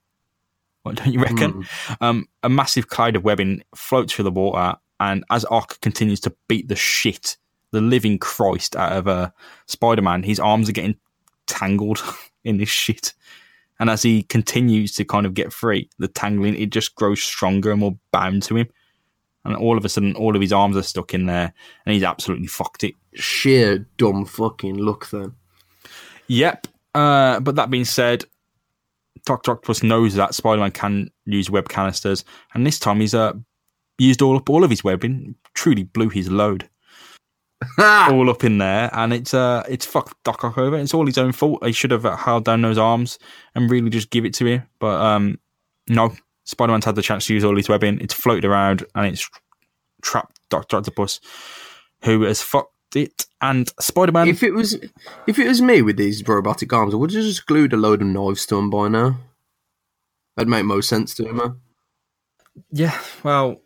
What 0.83 0.97
don't 0.97 1.13
you 1.13 1.21
reckon? 1.21 1.67
Um, 2.01 2.27
a 2.43 2.49
massive 2.49 2.89
cloud 2.89 3.17
of 3.17 3.25
webbing 3.25 3.63
floats 3.75 4.13
through 4.13 4.25
the 4.25 4.31
water, 4.31 4.79
and 5.01 5.25
as 5.31 5.45
Ock 5.51 5.81
continues 5.81 6.21
to 6.21 6.35
beat 6.49 6.69
the 6.69 6.77
shit, 6.77 7.37
the 7.73 7.81
living 7.81 8.19
Christ 8.19 8.77
out 8.77 8.93
of 8.93 9.09
uh, 9.09 9.31
Spider 9.67 10.03
Man, 10.03 10.23
his 10.23 10.41
arms 10.41 10.69
are 10.69 10.73
getting 10.73 10.97
tangled 11.47 12.03
in 12.49 12.57
this 12.57 12.69
shit. 12.69 13.13
And 13.81 13.89
as 13.91 14.03
he 14.03 14.25
continues 14.25 14.93
to 14.95 15.05
kind 15.05 15.27
of 15.27 15.35
get 15.35 15.53
free, 15.53 15.89
the 15.99 16.09
tangling 16.09 16.57
it 16.57 16.71
just 16.71 16.95
grows 16.97 17.23
stronger 17.23 17.71
and 17.71 17.81
more 17.81 17.97
bound 18.11 18.43
to 18.45 18.57
him. 18.57 18.69
And 19.45 19.55
all 19.57 19.79
of 19.79 19.85
a 19.85 19.89
sudden, 19.89 20.17
all 20.17 20.35
of 20.35 20.43
his 20.43 20.53
arms 20.53 20.77
are 20.77 20.83
stuck 20.83 21.15
in 21.15 21.27
there, 21.27 21.53
and 21.87 21.95
he's 21.95 22.03
absolutely 22.03 22.49
fucked 22.49 22.85
it. 22.85 22.95
Sheer 23.15 23.87
dumb 23.97 24.25
fucking 24.27 24.77
luck 24.77 25.09
then. 25.11 25.33
Yep. 26.27 26.67
Uh, 26.95 27.41
but 27.41 27.55
that 27.55 27.71
being 27.71 27.85
said, 27.85 28.25
Doctor 29.25 29.53
Octopus 29.53 29.83
knows 29.83 30.15
that 30.15 30.35
Spider 30.35 30.61
Man 30.61 30.73
can 30.73 31.11
use 31.25 31.51
web 31.51 31.69
canisters, 31.69 32.25
and 32.55 32.67
this 32.67 32.79
time 32.79 33.01
he's 33.01 33.15
uh, 33.15 33.35
used 33.99 34.23
all 34.23 34.37
up 34.37 34.51
all 34.51 34.65
of 34.65 34.71
his 34.71 34.85
webbing, 34.85 35.35
truly 35.55 35.85
blew 35.85 36.09
his 36.09 36.31
load. 36.31 36.69
All 37.79 38.31
up 38.31 38.45
in 38.45 38.59
there, 38.59 38.91
and 38.93 39.13
it's 39.13 39.35
uh, 39.35 39.65
it's 39.69 39.87
fucked 39.87 40.15
Doc 40.25 40.45
Ock 40.45 40.59
over. 40.59 40.77
It's 40.77 40.95
all 40.95 41.07
his 41.07 41.19
own 41.19 41.33
fault. 41.33 41.65
He 41.65 41.73
should 41.73 41.91
have 41.91 42.07
uh, 42.07 42.17
held 42.17 42.45
down 42.45 42.63
those 42.63 42.79
arms 42.79 43.19
and 43.55 43.71
really 43.71 43.91
just 43.91 44.11
give 44.11 44.25
it 44.25 44.35
to 44.35 44.47
him. 44.47 44.63
But 44.79 45.01
um, 45.01 45.39
no, 45.89 46.15
Spider 46.45 46.73
Man's 46.73 46.85
had 46.85 46.95
the 46.95 47.03
chance 47.03 47.27
to 47.27 47.35
use 47.35 47.45
all 47.45 47.57
his 47.57 47.69
webbing. 47.69 48.01
It's 48.01 48.15
floated 48.15 48.47
around 48.47 48.87
and 48.95 49.07
it's 49.07 49.29
trapped 50.03 50.39
Doctor 50.49 50.79
Octopus, 50.79 51.21
who 52.05 52.23
has 52.23 52.41
fucked 52.41 52.97
it. 52.97 53.27
And 53.41 53.71
Spider 53.81 54.13
Man, 54.13 54.29
If 54.29 54.43
it 54.43 54.53
was 54.53 54.75
if 55.27 55.39
it 55.39 55.47
was 55.47 55.61
me 55.61 55.83
with 55.83 55.97
these 55.97 56.27
robotic 56.27 56.73
arms, 56.73 56.95
I 56.95 56.97
would 56.97 57.13
have 57.13 57.23
just 57.23 57.47
glued 57.47 57.75
a 57.75 57.77
load 57.77 58.01
of 58.01 58.09
knives 58.09 58.47
to 58.47 58.57
him 58.57 58.71
by 58.71 58.89
now. 58.89 59.19
That'd 60.37 60.49
make 60.49 60.65
most 60.65 60.89
sense 60.89 61.15
to 61.17 61.29
him. 61.29 61.39
Huh? 61.39 61.51
yeah, 62.71 62.99
well, 63.23 63.61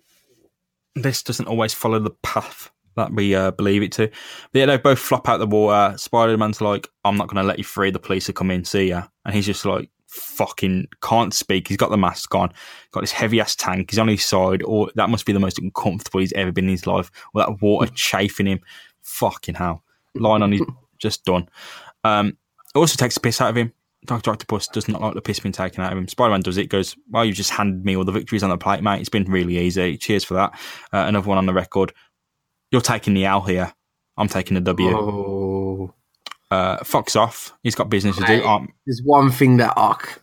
this 0.95 1.23
doesn't 1.23 1.47
always 1.47 1.73
follow 1.73 1.99
the 1.99 2.11
path 2.23 2.72
that 2.97 3.13
we 3.13 3.35
uh, 3.35 3.51
believe 3.53 3.83
it 3.83 3.93
to. 3.93 4.09
But 4.53 4.59
yeah, 4.59 4.67
they 4.67 4.77
both 4.79 4.99
flop 4.99 5.29
out 5.29 5.39
the 5.39 5.47
water. 5.47 5.97
Spider 5.99 6.37
Man's 6.37 6.61
like, 6.61 6.89
I'm 7.05 7.17
not 7.17 7.29
going 7.29 7.43
to 7.43 7.47
let 7.47 7.59
you 7.59 7.65
free. 7.65 7.91
The 7.91 7.99
police 7.99 8.29
are 8.29 8.35
coming, 8.35 8.65
see 8.65 8.89
ya. 8.89 9.05
And 9.25 9.35
he's 9.35 9.47
just 9.47 9.65
like, 9.65 9.91
fucking 10.07 10.87
can't 11.03 11.33
speak. 11.33 11.69
He's 11.69 11.79
got 11.79 11.91
the 11.91 11.97
mask 11.97 12.35
on, 12.35 12.53
got 12.93 13.01
this 13.01 13.13
heavy 13.13 13.41
ass 13.41 13.57
tank. 13.57 13.91
He's 13.91 13.99
on 13.99 14.09
his 14.09 14.25
side. 14.25 14.63
Or 14.63 14.91
that 14.95 15.11
must 15.11 15.27
be 15.27 15.33
the 15.33 15.41
most 15.41 15.59
uncomfortable 15.59 16.21
he's 16.21 16.33
ever 16.35 16.53
been 16.53 16.65
in 16.67 16.71
his 16.71 16.87
life. 16.87 17.11
With 17.33 17.47
that 17.47 17.63
water 17.63 17.91
chafing 17.95 18.47
him. 18.47 18.61
Fucking 19.03 19.55
hell. 19.55 19.83
Lying 20.15 20.43
on 20.43 20.53
his, 20.53 20.63
just 20.99 21.25
done. 21.25 21.49
Um, 22.05 22.37
it 22.75 22.79
also 22.79 22.97
takes 22.97 23.15
the 23.15 23.21
piss 23.21 23.41
out 23.41 23.51
of 23.51 23.57
him. 23.57 23.73
Dr. 24.05 24.33
Octopus 24.33 24.67
does 24.67 24.89
not 24.89 25.01
like 25.01 25.15
the 25.15 25.23
piss 25.23 25.39
being 25.39 25.53
taken 25.53 25.83
out 25.83 25.93
of 25.93 25.99
him. 25.99 26.09
Spider 26.09 26.33
Man 26.33 26.41
does 26.41 26.59
it, 26.59 26.69
goes, 26.69 26.97
Well, 27.11 27.25
you 27.25 27.33
just 27.33 27.51
handed 27.51 27.85
me 27.85 27.97
all 27.97 28.05
the 28.05 28.13
victories 28.13 28.43
on 28.43 28.51
the 28.51 28.59
plate, 28.59 28.83
mate. 28.83 29.01
It's 29.01 29.09
been 29.09 29.31
really 29.31 29.59
easy. 29.59 29.97
Cheers 29.97 30.25
for 30.25 30.35
that. 30.35 30.53
Uh, 30.93 31.05
another 31.07 31.29
one 31.29 31.39
on 31.39 31.47
the 31.47 31.53
record. 31.53 31.93
You're 32.73 32.81
taking 32.81 33.15
the 33.15 33.27
L 33.27 33.43
here. 33.43 33.73
I'm 34.17 34.29
taking 34.29 34.55
the 34.57 34.61
W. 34.63 34.97
Oh, 34.97 35.95
Uh, 36.51 36.83
Fox 36.85 37.17
off. 37.17 37.55
He's 37.63 37.75
got 37.75 37.89
business 37.89 38.17
to 38.17 38.25
do. 38.27 38.43
There's 38.87 39.01
one 39.05 39.31
thing 39.31 39.59
that 39.59 39.73
Ock 39.77 40.23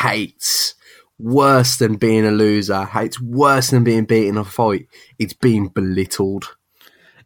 hates 0.00 0.74
worse 1.18 1.76
than 1.76 1.96
being 1.96 2.24
a 2.24 2.30
loser. 2.30 2.84
Hates 2.84 3.20
worse 3.20 3.70
than 3.70 3.84
being 3.84 4.04
beaten 4.04 4.30
in 4.30 4.38
a 4.38 4.44
fight. 4.44 4.86
It's 5.18 5.34
being 5.34 5.68
belittled. 5.68 6.56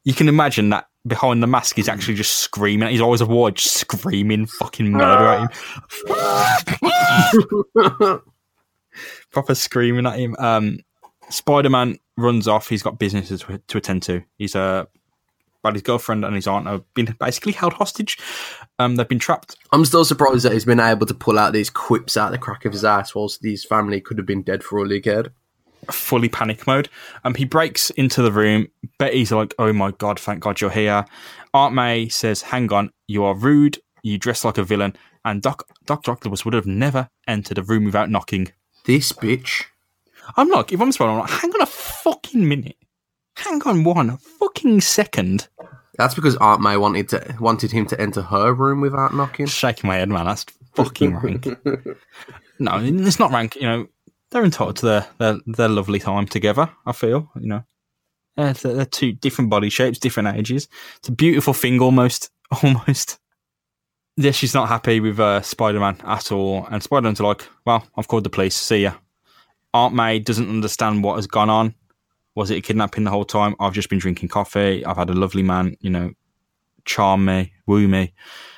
you 0.04 0.14
can 0.14 0.28
imagine 0.28 0.70
that 0.70 0.86
behind 1.06 1.42
the 1.42 1.46
mask, 1.46 1.76
he's 1.76 1.88
actually 1.88 2.14
just 2.14 2.36
screaming. 2.36 2.88
He's 2.88 3.00
always 3.00 3.20
a 3.20 3.50
just 3.52 3.74
screaming 3.74 4.46
fucking 4.46 4.90
murder 4.90 5.24
at 5.24 5.40
him. 6.08 8.20
Proper 9.30 9.54
screaming 9.54 10.06
at 10.06 10.18
him. 10.18 10.34
Um, 10.38 10.78
Spider 11.30 11.70
Man 11.70 11.98
runs 12.16 12.48
off. 12.48 12.68
He's 12.68 12.82
got 12.82 12.98
businesses 12.98 13.40
to, 13.42 13.58
to 13.58 13.78
attend 13.78 14.02
to. 14.04 14.22
He's 14.38 14.54
uh, 14.56 14.86
but 15.62 15.74
his 15.74 15.82
girlfriend 15.82 16.24
and 16.24 16.34
his 16.36 16.46
aunt 16.46 16.66
have 16.68 16.82
been 16.94 17.16
basically 17.18 17.52
held 17.52 17.72
hostage. 17.72 18.18
Um, 18.78 18.94
they've 18.96 19.08
been 19.08 19.18
trapped. 19.18 19.56
I'm 19.72 19.84
still 19.84 20.04
surprised 20.04 20.44
that 20.44 20.52
he's 20.52 20.64
been 20.64 20.78
able 20.78 21.06
to 21.06 21.14
pull 21.14 21.38
out 21.38 21.52
these 21.52 21.70
quips 21.70 22.16
out 22.16 22.30
the 22.30 22.38
crack 22.38 22.64
of 22.64 22.72
his 22.72 22.84
ass, 22.84 23.14
whilst 23.14 23.42
his 23.42 23.64
family 23.64 24.00
could 24.00 24.16
have 24.18 24.26
been 24.26 24.42
dead 24.42 24.62
for 24.62 24.78
all 24.78 24.88
he 24.88 25.00
cared. 25.00 25.32
fully 25.90 26.28
panic 26.28 26.66
mode. 26.66 26.88
Um, 27.24 27.34
he 27.34 27.44
breaks 27.44 27.90
into 27.90 28.22
the 28.22 28.32
room. 28.32 28.68
Betty's 28.98 29.32
like, 29.32 29.54
"Oh 29.58 29.72
my 29.72 29.90
god, 29.92 30.18
thank 30.20 30.40
God 30.40 30.60
you're 30.60 30.70
here." 30.70 31.04
Aunt 31.52 31.74
May 31.74 32.08
says, 32.08 32.42
"Hang 32.42 32.72
on, 32.72 32.90
you 33.06 33.24
are 33.24 33.34
rude. 33.34 33.78
You 34.02 34.18
dress 34.18 34.44
like 34.44 34.58
a 34.58 34.64
villain." 34.64 34.96
And 35.24 35.42
Doc 35.42 35.64
Doctor 35.84 36.12
Octopus 36.12 36.44
would 36.44 36.54
have 36.54 36.66
never 36.66 37.08
entered 37.26 37.58
a 37.58 37.62
room 37.62 37.84
without 37.84 38.10
knocking. 38.10 38.52
This 38.84 39.12
bitch. 39.12 39.64
I'm 40.36 40.48
like, 40.48 40.72
if 40.72 40.80
I'm 40.80 40.92
Spider, 40.92 41.12
I'm 41.12 41.18
like, 41.18 41.30
hang 41.30 41.50
on 41.52 41.62
a 41.62 41.66
fucking 41.66 42.48
minute. 42.48 42.76
Hang 43.36 43.62
on 43.62 43.84
one 43.84 44.16
fucking 44.16 44.80
second. 44.80 45.48
That's 45.98 46.14
because 46.14 46.36
Aunt 46.36 46.60
May 46.60 46.76
wanted 46.76 47.08
to 47.10 47.36
wanted 47.40 47.72
him 47.72 47.86
to 47.86 48.00
enter 48.00 48.22
her 48.22 48.52
room 48.52 48.80
without 48.80 49.14
knocking. 49.14 49.46
Shaking 49.46 49.88
my 49.88 49.96
head, 49.96 50.08
man. 50.08 50.26
That's 50.26 50.44
fucking 50.74 51.16
rank. 51.16 51.46
no, 52.58 52.78
it's 52.82 53.18
not 53.18 53.30
rank. 53.30 53.56
You 53.56 53.62
know, 53.62 53.86
they're 54.30 54.44
entitled 54.44 54.76
to 54.76 54.86
their 54.86 55.06
their, 55.18 55.38
their 55.46 55.68
lovely 55.68 55.98
time 55.98 56.26
together. 56.26 56.70
I 56.84 56.92
feel, 56.92 57.30
you 57.40 57.48
know, 57.48 57.62
uh, 58.36 58.52
they're, 58.52 58.74
they're 58.74 58.84
two 58.84 59.12
different 59.12 59.50
body 59.50 59.70
shapes, 59.70 59.98
different 59.98 60.36
ages. 60.36 60.68
It's 60.98 61.08
a 61.08 61.12
beautiful 61.12 61.54
thing, 61.54 61.80
almost, 61.80 62.30
almost. 62.62 63.18
Yeah, 64.18 64.30
she's 64.30 64.54
not 64.54 64.68
happy 64.68 65.00
with 65.00 65.20
uh, 65.20 65.42
Spider 65.42 65.80
Man 65.80 65.98
at 66.04 66.32
all, 66.32 66.66
and 66.70 66.82
Spider 66.82 67.02
Man's 67.02 67.20
like, 67.20 67.46
"Well, 67.66 67.86
I've 67.96 68.08
called 68.08 68.24
the 68.24 68.30
police. 68.30 68.54
See 68.54 68.82
ya." 68.82 68.94
Aunt 69.76 69.94
May 69.94 70.18
doesn't 70.18 70.48
understand 70.48 71.04
what 71.04 71.16
has 71.16 71.26
gone 71.26 71.50
on. 71.50 71.74
Was 72.34 72.50
it 72.50 72.56
a 72.56 72.60
kidnapping 72.60 73.04
the 73.04 73.10
whole 73.10 73.24
time? 73.24 73.54
I've 73.60 73.74
just 73.74 73.90
been 73.90 73.98
drinking 73.98 74.30
coffee. 74.30 74.84
I've 74.84 74.96
had 74.96 75.10
a 75.10 75.14
lovely 75.14 75.42
man, 75.42 75.76
you 75.80 75.90
know, 75.90 76.12
charm 76.84 77.24
me, 77.24 77.52
woo 77.66 77.86
me. 77.86 78.12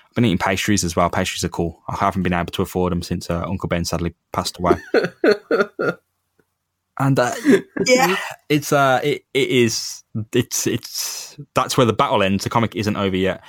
I've 0.06 0.14
been 0.14 0.24
eating 0.24 0.38
pastries 0.38 0.84
as 0.84 0.94
well. 0.94 1.10
Pastries 1.10 1.44
are 1.44 1.48
cool. 1.48 1.82
I 1.88 1.96
haven't 1.96 2.22
been 2.22 2.32
able 2.32 2.52
to 2.52 2.62
afford 2.62 2.92
them 2.92 3.02
since 3.02 3.30
uh, 3.30 3.44
Uncle 3.44 3.68
Ben 3.68 3.84
sadly 3.84 4.14
passed 4.32 4.58
away. 4.58 4.76
and 6.98 7.18
uh, 7.18 7.34
yeah, 7.84 8.16
it's 8.48 8.72
uh, 8.72 9.00
it, 9.02 9.24
it 9.34 9.48
is 9.48 10.04
it's 10.32 10.66
it's 10.66 11.36
that's 11.54 11.76
where 11.76 11.86
the 11.86 11.92
battle 11.92 12.22
ends. 12.22 12.44
The 12.44 12.50
comic 12.50 12.76
isn't 12.76 12.96
over 12.96 13.16
yet. 13.16 13.42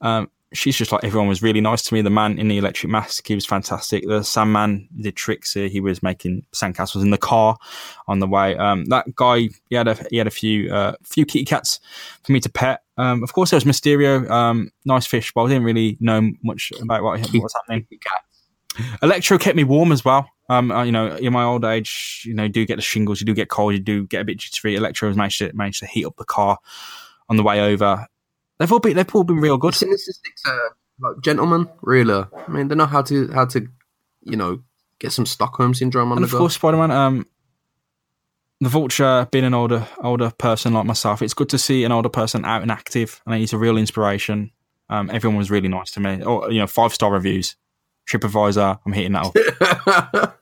Um, 0.00 0.30
she's 0.54 0.76
just 0.76 0.92
like 0.92 1.04
everyone 1.04 1.28
was 1.28 1.42
really 1.42 1.60
nice 1.60 1.82
to 1.82 1.94
me. 1.94 2.00
The 2.00 2.10
man 2.10 2.38
in 2.38 2.48
the 2.48 2.58
electric 2.58 2.90
mask, 2.90 3.26
he 3.26 3.34
was 3.34 3.44
fantastic. 3.44 4.06
The 4.06 4.22
Sandman 4.22 4.88
did 5.00 5.16
tricks. 5.16 5.52
Here. 5.52 5.68
He 5.68 5.80
was 5.80 6.02
making 6.02 6.46
sandcastles 6.52 7.02
in 7.02 7.10
the 7.10 7.18
car 7.18 7.56
on 8.08 8.20
the 8.20 8.26
way. 8.26 8.56
Um, 8.56 8.86
that 8.86 9.14
guy, 9.14 9.48
he 9.68 9.76
had 9.76 9.88
a 9.88 9.96
he 10.10 10.16
had 10.16 10.26
a 10.26 10.30
few 10.30 10.72
uh, 10.72 10.94
few 11.02 11.26
kitty 11.26 11.44
cats 11.44 11.80
for 12.22 12.32
me 12.32 12.40
to 12.40 12.48
pet. 12.48 12.82
Um, 12.96 13.22
of 13.22 13.32
course, 13.32 13.50
there 13.50 13.56
was 13.56 13.64
Mysterio, 13.64 14.28
um, 14.30 14.70
nice 14.84 15.06
fish, 15.06 15.32
but 15.34 15.44
I 15.44 15.48
didn't 15.48 15.64
really 15.64 15.96
know 16.00 16.30
much 16.42 16.72
about 16.80 17.02
what 17.02 17.20
was 17.20 17.54
happening. 17.54 17.86
Electro 19.02 19.38
kept 19.38 19.56
me 19.56 19.64
warm 19.64 19.92
as 19.92 20.04
well. 20.04 20.28
Um, 20.48 20.70
uh, 20.70 20.82
you 20.82 20.92
know, 20.92 21.16
in 21.16 21.32
my 21.32 21.44
old 21.44 21.64
age, 21.64 22.22
you 22.26 22.34
know, 22.34 22.44
you 22.44 22.48
do 22.48 22.66
get 22.66 22.76
the 22.76 22.82
shingles, 22.82 23.20
you 23.20 23.26
do 23.26 23.34
get 23.34 23.48
cold, 23.48 23.72
you 23.72 23.80
do 23.80 24.06
get 24.06 24.20
a 24.20 24.24
bit 24.24 24.38
jittery. 24.38 24.76
Electro 24.76 25.08
has 25.08 25.16
managed 25.16 25.38
to 25.38 25.52
managed 25.54 25.80
to 25.80 25.86
heat 25.86 26.04
up 26.04 26.16
the 26.16 26.24
car 26.24 26.58
on 27.28 27.36
the 27.36 27.42
way 27.42 27.60
over. 27.60 28.06
They've 28.58 28.70
all 28.70 28.78
been 28.78 28.96
they've 28.96 29.14
all 29.14 29.24
been 29.24 29.40
real 29.40 29.58
good. 29.58 29.74
Sinister 29.74 30.12
Six 30.12 30.42
are 30.46 30.76
like 31.00 31.22
gentlemen, 31.22 31.68
really. 31.82 32.24
I 32.36 32.50
mean, 32.50 32.68
they 32.68 32.74
know 32.74 32.86
how 32.86 33.02
to 33.02 33.30
how 33.32 33.46
to, 33.46 33.66
you 34.22 34.36
know, 34.36 34.62
get 34.98 35.12
some 35.12 35.26
Stockholm 35.26 35.74
syndrome 35.74 36.12
on 36.12 36.18
And 36.18 36.26
the 36.26 36.34
of 36.34 36.38
course, 36.38 36.54
Spider 36.54 36.76
Man. 36.76 36.90
Um, 36.90 37.26
the 38.60 38.68
Vulture, 38.68 39.28
being 39.30 39.44
an 39.44 39.54
older 39.54 39.86
older 39.98 40.30
person 40.38 40.72
like 40.72 40.86
myself, 40.86 41.22
it's 41.22 41.34
good 41.34 41.48
to 41.50 41.58
see 41.58 41.84
an 41.84 41.92
older 41.92 42.08
person 42.08 42.44
out 42.44 42.62
and 42.62 42.70
active, 42.70 43.20
and 43.26 43.34
he's 43.34 43.52
a 43.52 43.58
real 43.58 43.76
inspiration. 43.76 44.50
Um, 44.88 45.10
everyone 45.10 45.38
was 45.38 45.50
really 45.50 45.68
nice 45.68 45.90
to 45.92 46.00
me. 46.00 46.22
Or 46.22 46.50
you 46.50 46.60
know, 46.60 46.66
five 46.66 46.94
star 46.94 47.10
reviews. 47.10 47.56
TripAdvisor, 48.08 48.80
I'm 48.84 48.92
hitting 48.92 49.12
that 49.12 50.04
up. 50.14 50.40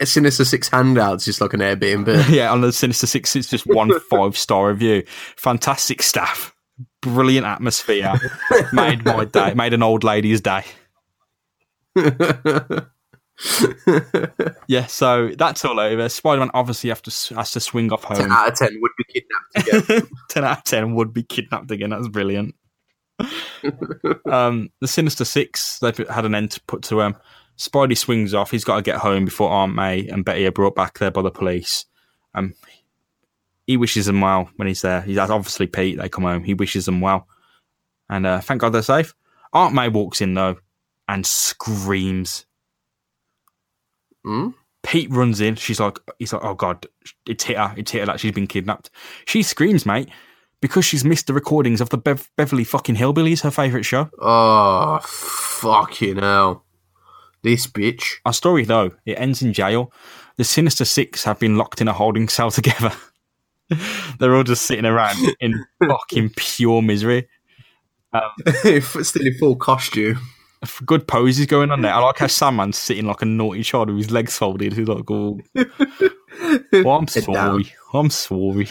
Sinister 0.04 0.44
Six 0.44 0.68
handouts, 0.68 1.24
just 1.24 1.40
like 1.40 1.52
an 1.52 1.60
Airbnb. 1.60 2.28
yeah, 2.34 2.50
on 2.50 2.60
the 2.60 2.72
Sinister 2.72 3.06
Six, 3.06 3.36
it's 3.36 3.48
just 3.48 3.66
one 3.66 3.98
five 4.10 4.36
star 4.36 4.68
review. 4.68 5.04
Fantastic 5.36 6.02
staff, 6.02 6.53
brilliant 7.00 7.46
atmosphere. 7.46 8.12
made 8.72 9.04
my 9.04 9.24
day, 9.24 9.54
made 9.54 9.74
an 9.74 9.82
old 9.82 10.04
lady's 10.04 10.40
day. 10.40 10.64
yeah, 14.66 14.86
so 14.86 15.30
that's 15.36 15.64
all 15.64 15.78
over. 15.80 16.08
Spider 16.08 16.40
Man 16.40 16.50
obviously 16.54 16.90
have 16.90 17.02
to, 17.02 17.34
has 17.34 17.52
to 17.52 17.60
swing 17.60 17.92
off 17.92 18.04
home. 18.04 18.16
ten 18.16 18.32
out 18.32 18.48
of 18.48 18.54
ten 18.58 18.80
would 18.80 18.92
be 18.96 19.04
kidnapped 19.12 19.88
again. 19.88 20.08
10 20.30 20.44
out 20.44 20.58
of 20.58 20.64
10 20.64 20.94
would 20.94 21.12
be 21.12 21.22
kidnapped 21.22 21.70
again. 21.70 21.90
That's 21.90 22.08
brilliant. 22.08 22.54
um, 24.30 24.70
the 24.80 24.88
Sinister 24.88 25.24
Six, 25.24 25.78
they've 25.78 25.96
had 26.08 26.24
an 26.24 26.34
end 26.34 26.50
to 26.52 26.60
put 26.62 26.82
to 26.84 27.00
him. 27.00 27.16
Spidey 27.56 27.96
swings 27.96 28.34
off. 28.34 28.50
He's 28.50 28.64
got 28.64 28.76
to 28.76 28.82
get 28.82 28.96
home 28.96 29.24
before 29.24 29.50
Aunt 29.50 29.74
May 29.74 30.08
and 30.08 30.24
Betty 30.24 30.46
are 30.46 30.52
brought 30.52 30.74
back 30.74 30.98
there 30.98 31.12
by 31.12 31.22
the 31.22 31.30
police. 31.30 31.84
Um, 32.34 32.54
he 33.66 33.76
wishes 33.76 34.06
them 34.06 34.20
well 34.20 34.50
when 34.56 34.68
he's 34.68 34.82
there. 34.82 35.00
He's 35.02 35.18
obviously 35.18 35.66
Pete. 35.66 35.98
They 35.98 36.08
come 36.08 36.24
home. 36.24 36.44
He 36.44 36.54
wishes 36.54 36.86
them 36.86 37.00
well. 37.00 37.26
And 38.08 38.26
uh, 38.26 38.40
thank 38.40 38.60
God 38.60 38.70
they're 38.70 38.82
safe. 38.82 39.14
Aunt 39.52 39.74
May 39.74 39.88
walks 39.88 40.20
in, 40.20 40.34
though, 40.34 40.56
and 41.08 41.24
screams. 41.26 42.44
Hmm? 44.24 44.50
Pete 44.82 45.10
runs 45.10 45.40
in. 45.40 45.54
She's 45.56 45.80
like, 45.80 45.98
he's 46.18 46.32
like, 46.32 46.44
oh 46.44 46.54
God, 46.54 46.86
it's 47.26 47.44
hit 47.44 47.56
her. 47.56 47.74
It's 47.76 47.90
hit 47.90 48.00
her 48.00 48.06
like 48.06 48.20
she's 48.20 48.32
been 48.32 48.46
kidnapped. 48.46 48.90
She 49.26 49.42
screams, 49.42 49.86
mate, 49.86 50.08
because 50.60 50.84
she's 50.84 51.04
missed 51.04 51.26
the 51.26 51.32
recordings 51.32 51.80
of 51.80 51.88
the 51.90 51.96
Bev- 51.98 52.30
Beverly 52.36 52.64
fucking 52.64 52.96
Hillbillies, 52.96 53.42
her 53.42 53.50
favourite 53.50 53.84
show. 53.86 54.10
oh, 54.20 54.98
fucking 55.02 56.16
hell. 56.18 56.64
This 57.42 57.66
bitch. 57.66 58.14
Our 58.26 58.32
story, 58.32 58.64
though, 58.64 58.92
it 59.06 59.14
ends 59.18 59.42
in 59.42 59.52
jail. 59.52 59.92
The 60.36 60.44
Sinister 60.44 60.84
Six 60.84 61.24
have 61.24 61.38
been 61.38 61.56
locked 61.56 61.80
in 61.80 61.88
a 61.88 61.92
holding 61.92 62.28
cell 62.28 62.50
together. 62.50 62.92
They're 64.18 64.34
all 64.34 64.44
just 64.44 64.66
sitting 64.66 64.84
around 64.84 65.16
in 65.40 65.64
fucking 65.88 66.30
pure 66.36 66.82
misery. 66.82 67.28
Still 68.82 69.26
in 69.26 69.34
full 69.38 69.56
costume. 69.56 70.18
Good 70.86 71.06
poses 71.06 71.46
going 71.46 71.70
on 71.70 71.82
there. 71.82 71.92
I 71.92 71.98
like 71.98 72.18
how 72.18 72.26
Sandman's 72.26 72.78
sitting 72.78 73.06
like 73.06 73.20
a 73.20 73.26
naughty 73.26 73.62
child 73.62 73.90
with 73.90 73.98
his 73.98 74.10
legs 74.10 74.38
folded. 74.38 74.72
He's 74.72 74.88
like, 74.88 75.10
oh, 75.10 75.38
oh 75.56 76.90
I'm 76.90 77.06
sorry. 77.06 77.72
I'm 77.92 78.08
sorry. 78.08 78.68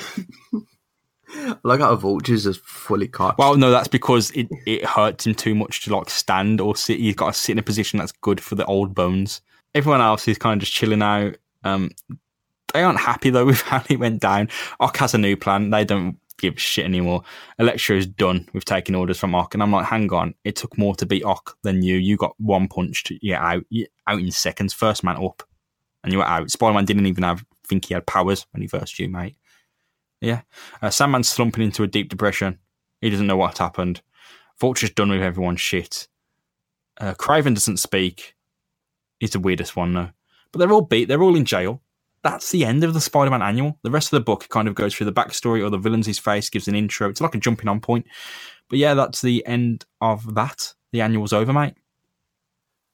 I 1.36 1.56
like 1.64 1.82
how 1.82 1.96
Vulture's 1.96 2.46
just 2.46 2.62
fully 2.62 3.08
cocked. 3.08 3.38
Well, 3.38 3.58
no, 3.58 3.70
that's 3.72 3.88
because 3.88 4.32
it, 4.32 4.48
it 4.66 4.86
hurts 4.86 5.28
him 5.28 5.36
too 5.36 5.54
much 5.56 5.84
to 5.84 5.96
like 5.96 6.10
stand 6.10 6.62
or 6.62 6.76
sit. 6.76 7.00
He's 7.00 7.16
got 7.16 7.34
to 7.34 7.40
sit 7.40 7.54
in 7.54 7.60
a 7.60 7.64
position 7.64 8.00
that's 8.00 8.12
good 8.12 8.42
for 8.42 8.56
the 8.56 8.66
old 8.66 8.96
bones. 8.96 9.42
Everyone 9.76 10.02
else 10.02 10.28
is 10.28 10.38
kind 10.38 10.60
of 10.60 10.66
just 10.66 10.74
chilling 10.74 11.02
out. 11.02 11.38
Um, 11.64 11.92
they 12.74 12.84
aren't 12.84 13.00
happy 13.00 13.30
though 13.30 13.46
with 13.48 13.62
how 13.62 13.84
it 13.90 14.00
went 14.00 14.22
down. 14.22 14.50
Ock 14.80 14.98
has 14.98 15.14
a 15.14 15.18
new 15.18 15.38
plan. 15.38 15.70
They 15.70 15.86
don't 15.86 16.18
give 16.38 16.60
shit 16.60 16.86
anymore. 16.86 17.24
Electro 17.60 17.96
is 17.96 18.08
done 18.08 18.50
with 18.54 18.66
taking 18.66 18.96
orders 18.96 19.20
from 19.20 19.36
Ock, 19.36 19.54
and 19.54 19.64
I'm 19.64 19.72
like, 19.72 19.86
hang 19.86 20.12
on, 20.12 20.34
it 20.44 20.56
took 20.56 20.78
more 20.78 20.96
to 20.96 21.06
beat 21.06 21.24
Ock 21.24 21.58
than 21.64 21.82
you. 21.82 21.96
You 21.96 22.18
got 22.18 22.36
one 22.40 22.68
punched, 22.68 23.12
you're 23.22 23.38
out, 23.38 23.64
out 24.08 24.20
in 24.20 24.32
seconds, 24.32 24.74
first 24.74 25.04
man 25.04 25.24
up, 25.24 25.44
and 26.04 26.12
you 26.12 26.20
were 26.20 26.28
out. 26.28 26.52
Spider 26.52 26.74
Man 26.74 26.86
didn't 26.86 27.06
even 27.06 27.24
have 27.24 27.46
think 27.68 27.86
he 27.86 27.94
had 27.94 28.06
powers 28.06 28.46
when 28.52 28.62
he 28.62 28.68
first 28.68 29.00
you, 29.00 29.10
mate. 29.10 29.38
Yeah, 30.22 30.42
uh, 30.82 30.90
Sandman's 30.90 31.30
slumping 31.30 31.64
into 31.64 31.84
a 31.84 31.88
deep 31.88 32.10
depression. 32.10 32.60
He 33.02 33.10
doesn't 33.10 33.28
know 33.28 33.38
what 33.38 33.58
happened. 33.58 34.02
Vulture's 34.60 34.92
done 34.92 35.10
with 35.10 35.22
everyone's 35.22 35.62
shit. 35.62 36.08
Uh, 37.00 37.14
Kraven 37.14 37.54
doesn't 37.54 37.78
speak. 37.78 38.36
He's 39.20 39.32
the 39.32 39.40
weirdest 39.40 39.76
one 39.76 39.94
though. 39.94 40.10
But 40.52 40.60
they're 40.60 40.72
all 40.72 40.82
beat. 40.82 41.06
They're 41.06 41.24
all 41.24 41.36
in 41.36 41.46
jail. 41.46 41.82
That's 42.24 42.52
the 42.52 42.64
end 42.66 42.84
of 42.86 42.94
the 42.94 43.02
Spider-Man 43.02 43.42
annual. 43.42 43.78
The 43.84 43.92
rest 43.92 44.14
of 44.14 44.18
the 44.18 44.24
book 44.24 44.48
kind 44.50 44.68
of 44.70 44.76
goes 44.76 44.96
through 44.96 45.06
the 45.06 45.14
backstory 45.14 45.62
or 45.66 45.70
the 45.70 45.78
villains 45.78 46.06
he's 46.06 46.20
faced, 46.20 46.54
gives 46.54 46.68
an 46.70 46.76
intro. 46.76 47.10
It's 47.10 47.20
like 47.22 47.36
a 47.36 47.40
jumping 47.40 47.68
on 47.68 47.82
point. 47.82 48.06
But 48.70 48.80
yeah, 48.80 48.94
that's 48.94 49.22
the 49.22 49.46
end 49.46 49.86
of 50.00 50.36
that. 50.36 50.74
The 50.94 51.02
annual's 51.02 51.34
over, 51.34 51.52
mate. 51.52 51.74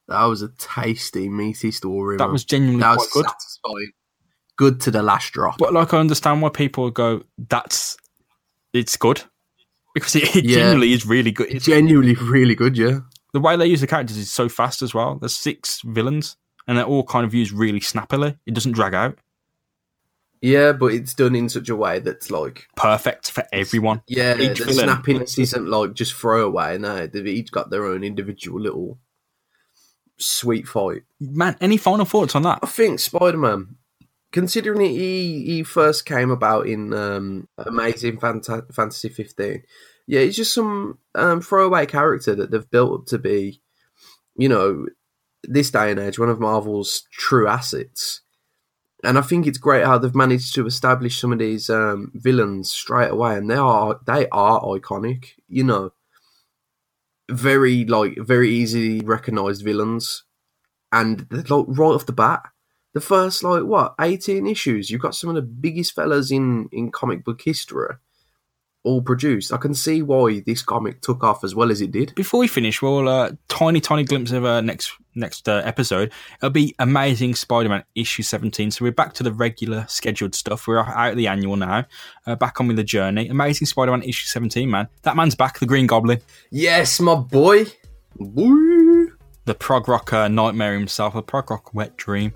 That 0.08 0.24
was 0.24 0.42
a 0.42 0.48
tasty, 0.58 1.28
meaty 1.28 1.70
story. 1.70 2.16
That 2.16 2.24
man. 2.24 2.32
was 2.32 2.44
genuinely 2.44 2.80
that 2.80 2.96
quite 2.96 3.04
was 3.04 3.12
good. 3.12 3.26
satisfying. 3.26 3.92
Good 4.56 4.80
to 4.80 4.90
the 4.90 5.02
last 5.02 5.32
drop. 5.32 5.58
But 5.58 5.72
like, 5.72 5.94
I 5.94 5.98
understand 5.98 6.42
why 6.42 6.48
people 6.48 6.90
go, 6.90 7.22
"That's 7.38 7.96
it's 8.72 8.96
good," 8.96 9.22
because 9.94 10.16
it, 10.16 10.34
it 10.36 10.44
Yeah. 10.44 10.56
genuinely 10.56 10.92
is 10.92 11.06
really 11.06 11.30
good. 11.30 11.46
It's 11.50 11.66
genuinely 11.66 12.14
really 12.16 12.56
good, 12.56 12.76
yeah. 12.76 13.00
the 13.32 13.38
way 13.40 13.56
they 13.56 13.66
use 13.66 13.80
the 13.80 13.86
characters 13.86 14.16
is 14.16 14.32
so 14.32 14.48
fast 14.48 14.82
as 14.82 14.92
well. 14.92 15.14
There's 15.14 15.36
six 15.36 15.80
villains, 15.82 16.36
and 16.66 16.76
they're 16.78 16.84
all 16.84 17.04
kind 17.04 17.24
of 17.24 17.34
used 17.34 17.52
really 17.52 17.80
snappily. 17.80 18.36
It 18.46 18.54
doesn't 18.54 18.72
drag 18.72 18.94
out. 18.94 19.18
Yeah, 20.42 20.72
but 20.72 20.86
it's 20.94 21.12
done 21.12 21.36
in 21.36 21.50
such 21.50 21.68
a 21.68 21.76
way 21.76 21.98
that's 21.98 22.30
like 22.30 22.66
Perfect 22.74 23.30
for 23.30 23.44
everyone. 23.52 24.02
Yeah, 24.06 24.38
Each 24.38 24.58
the 24.58 24.64
villain. 24.66 24.88
snappiness 24.88 25.38
isn't 25.38 25.66
like 25.68 25.92
just 25.92 26.14
throwaway. 26.14 26.78
No, 26.78 27.06
they've 27.06 27.26
each 27.26 27.50
got 27.52 27.68
their 27.70 27.84
own 27.84 28.02
individual 28.02 28.58
little 28.58 28.98
sweet 30.16 30.66
fight. 30.66 31.02
Man, 31.20 31.56
any 31.60 31.76
final 31.76 32.06
thoughts 32.06 32.34
on 32.34 32.42
that? 32.42 32.60
I 32.62 32.66
think 32.66 33.00
Spider 33.00 33.36
Man, 33.36 33.76
considering 34.32 34.80
he 34.80 35.44
he 35.44 35.62
first 35.62 36.06
came 36.06 36.30
about 36.30 36.66
in 36.66 36.94
um, 36.94 37.46
Amazing 37.58 38.16
Fanta- 38.18 38.72
Fantasy 38.74 39.10
15, 39.10 39.62
yeah, 40.06 40.20
he's 40.22 40.36
just 40.36 40.54
some 40.54 40.98
um, 41.14 41.42
throwaway 41.42 41.84
character 41.84 42.34
that 42.34 42.50
they've 42.50 42.70
built 42.70 43.00
up 43.00 43.06
to 43.08 43.18
be, 43.18 43.60
you 44.36 44.48
know, 44.48 44.86
this 45.44 45.70
day 45.70 45.90
and 45.90 46.00
age, 46.00 46.18
one 46.18 46.28
of 46.28 46.40
Marvel's 46.40 47.04
true 47.12 47.46
assets. 47.46 48.22
And 49.02 49.16
I 49.16 49.22
think 49.22 49.46
it's 49.46 49.58
great 49.58 49.86
how 49.86 49.96
they've 49.96 50.14
managed 50.14 50.54
to 50.54 50.66
establish 50.66 51.18
some 51.18 51.32
of 51.32 51.38
these 51.38 51.70
um, 51.70 52.12
villains 52.14 52.70
straight 52.70 53.10
away, 53.10 53.36
and 53.36 53.50
they 53.50 53.56
are 53.56 53.98
they 54.06 54.28
are 54.28 54.60
iconic. 54.60 55.28
You 55.48 55.64
know, 55.64 55.92
very 57.30 57.86
like 57.86 58.18
very 58.18 58.50
easily 58.50 59.00
recognized 59.00 59.64
villains, 59.64 60.24
and 60.92 61.26
like 61.30 61.64
right 61.66 61.94
off 61.94 62.04
the 62.04 62.12
bat, 62.12 62.42
the 62.92 63.00
first 63.00 63.42
like 63.42 63.64
what 63.64 63.94
eighteen 63.98 64.46
issues, 64.46 64.90
you've 64.90 65.00
got 65.00 65.14
some 65.14 65.30
of 65.30 65.36
the 65.36 65.42
biggest 65.42 65.94
fellas 65.94 66.30
in 66.30 66.68
in 66.70 66.90
comic 66.90 67.24
book 67.24 67.40
history, 67.42 67.94
all 68.82 69.02
produced. 69.02 69.52
I 69.52 69.56
can 69.58 69.74
see 69.74 70.02
why 70.02 70.40
this 70.46 70.62
comic 70.62 71.02
took 71.02 71.22
off 71.22 71.44
as 71.44 71.54
well 71.54 71.70
as 71.70 71.80
it 71.80 71.90
did. 71.90 72.14
Before 72.14 72.40
we 72.40 72.48
finish, 72.48 72.80
we'll 72.80 73.08
uh, 73.08 73.32
tiny, 73.48 73.80
tiny 73.80 74.04
glimpse 74.04 74.32
of 74.32 74.44
uh, 74.44 74.60
next 74.60 74.92
next 75.14 75.48
uh, 75.48 75.60
episode. 75.64 76.12
It'll 76.38 76.50
be 76.50 76.74
Amazing 76.78 77.34
Spider-Man 77.34 77.84
issue 77.94 78.22
seventeen. 78.22 78.70
So 78.70 78.84
we're 78.84 78.92
back 78.92 79.12
to 79.14 79.22
the 79.22 79.32
regular 79.32 79.84
scheduled 79.88 80.34
stuff. 80.34 80.66
We're 80.66 80.78
out 80.78 81.10
of 81.10 81.16
the 81.16 81.26
annual 81.26 81.56
now. 81.56 81.84
Uh, 82.26 82.36
back 82.36 82.60
on 82.60 82.68
with 82.68 82.76
the 82.76 82.84
journey. 82.84 83.28
Amazing 83.28 83.66
Spider-Man 83.66 84.02
issue 84.02 84.26
seventeen. 84.26 84.70
Man, 84.70 84.88
that 85.02 85.16
man's 85.16 85.34
back. 85.34 85.58
The 85.58 85.66
Green 85.66 85.86
Goblin. 85.86 86.20
Yes, 86.50 87.00
my 87.00 87.16
boy. 87.16 87.66
Boy. 88.16 89.06
the 89.50 89.54
prog 89.54 89.88
rock 89.88 90.12
uh, 90.12 90.28
nightmare 90.28 90.74
himself, 90.74 91.14
a 91.14 91.22
prog 91.22 91.50
rock 91.50 91.74
wet 91.74 91.96
dream. 91.96 92.32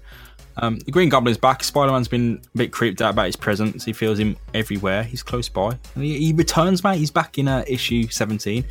Um, 0.57 0.79
the 0.81 0.91
Green 0.93 1.09
Goblin's 1.09 1.37
back. 1.39 1.65
Spider 1.65 1.93
Man's 1.93 2.09
been 2.09 2.41
a 2.55 2.59
bit 2.59 2.73
creeped 2.73 3.03
out 3.03 3.11
about 3.11 3.27
his 3.27 3.37
presence. 3.37 3.85
He 3.85 3.93
feels 3.93 4.19
him 4.19 4.37
everywhere. 4.55 5.03
He's 5.03 5.23
close 5.23 5.49
by. 5.49 5.79
And 5.95 6.05
he, 6.05 6.19
he 6.27 6.33
returns, 6.33 6.85
mate. 6.85 6.99
He's 6.99 7.11
back 7.11 7.39
in 7.39 7.49
uh, 7.49 7.65
issue 7.67 8.07
17. 8.09 8.65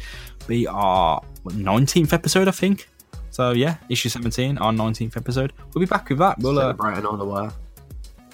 We 0.48 0.68
are 0.68 1.22
what, 1.44 1.56
19th 1.56 2.14
episode, 2.14 2.48
I 2.48 2.52
think. 2.52 2.88
So, 3.32 3.52
yeah, 3.52 3.78
issue 3.90 4.10
17, 4.10 4.58
our 4.60 4.72
19th 4.72 5.18
episode. 5.18 5.54
We'll 5.74 5.82
be 5.82 5.90
back 5.90 6.08
with 6.10 6.20
that. 6.20 6.40
We'll, 6.40 6.58
uh, 6.60 6.74
Celebrating 6.76 7.06
all 7.06 7.18
the 7.18 7.26
way. 7.26 7.50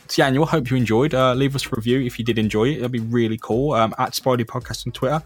it's 0.04 0.20
annual. 0.20 0.45
Hope 0.45 0.70
you 0.70 0.78
enjoyed. 0.78 1.14
Uh, 1.14 1.34
leave 1.34 1.56
us 1.56 1.66
a 1.66 1.70
review 1.70 2.02
if 2.02 2.20
you 2.20 2.26
did 2.26 2.38
enjoy 2.38 2.66
it. 2.66 2.78
It'll 2.78 2.89
be 2.89 3.00
really 3.00 3.38
cool. 3.41 3.72
Um, 3.74 3.95
at 3.97 4.12
Spidey 4.12 4.45
Podcast 4.45 4.86
on 4.86 4.91
Twitter. 4.91 5.24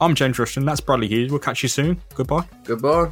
I'm 0.00 0.14
James 0.14 0.38
Rushton. 0.38 0.64
That's 0.64 0.80
Bradley 0.80 1.08
Hughes. 1.08 1.30
We'll 1.30 1.40
catch 1.40 1.62
you 1.62 1.68
soon. 1.68 2.00
Goodbye. 2.14 2.46
Goodbye. 2.64 3.10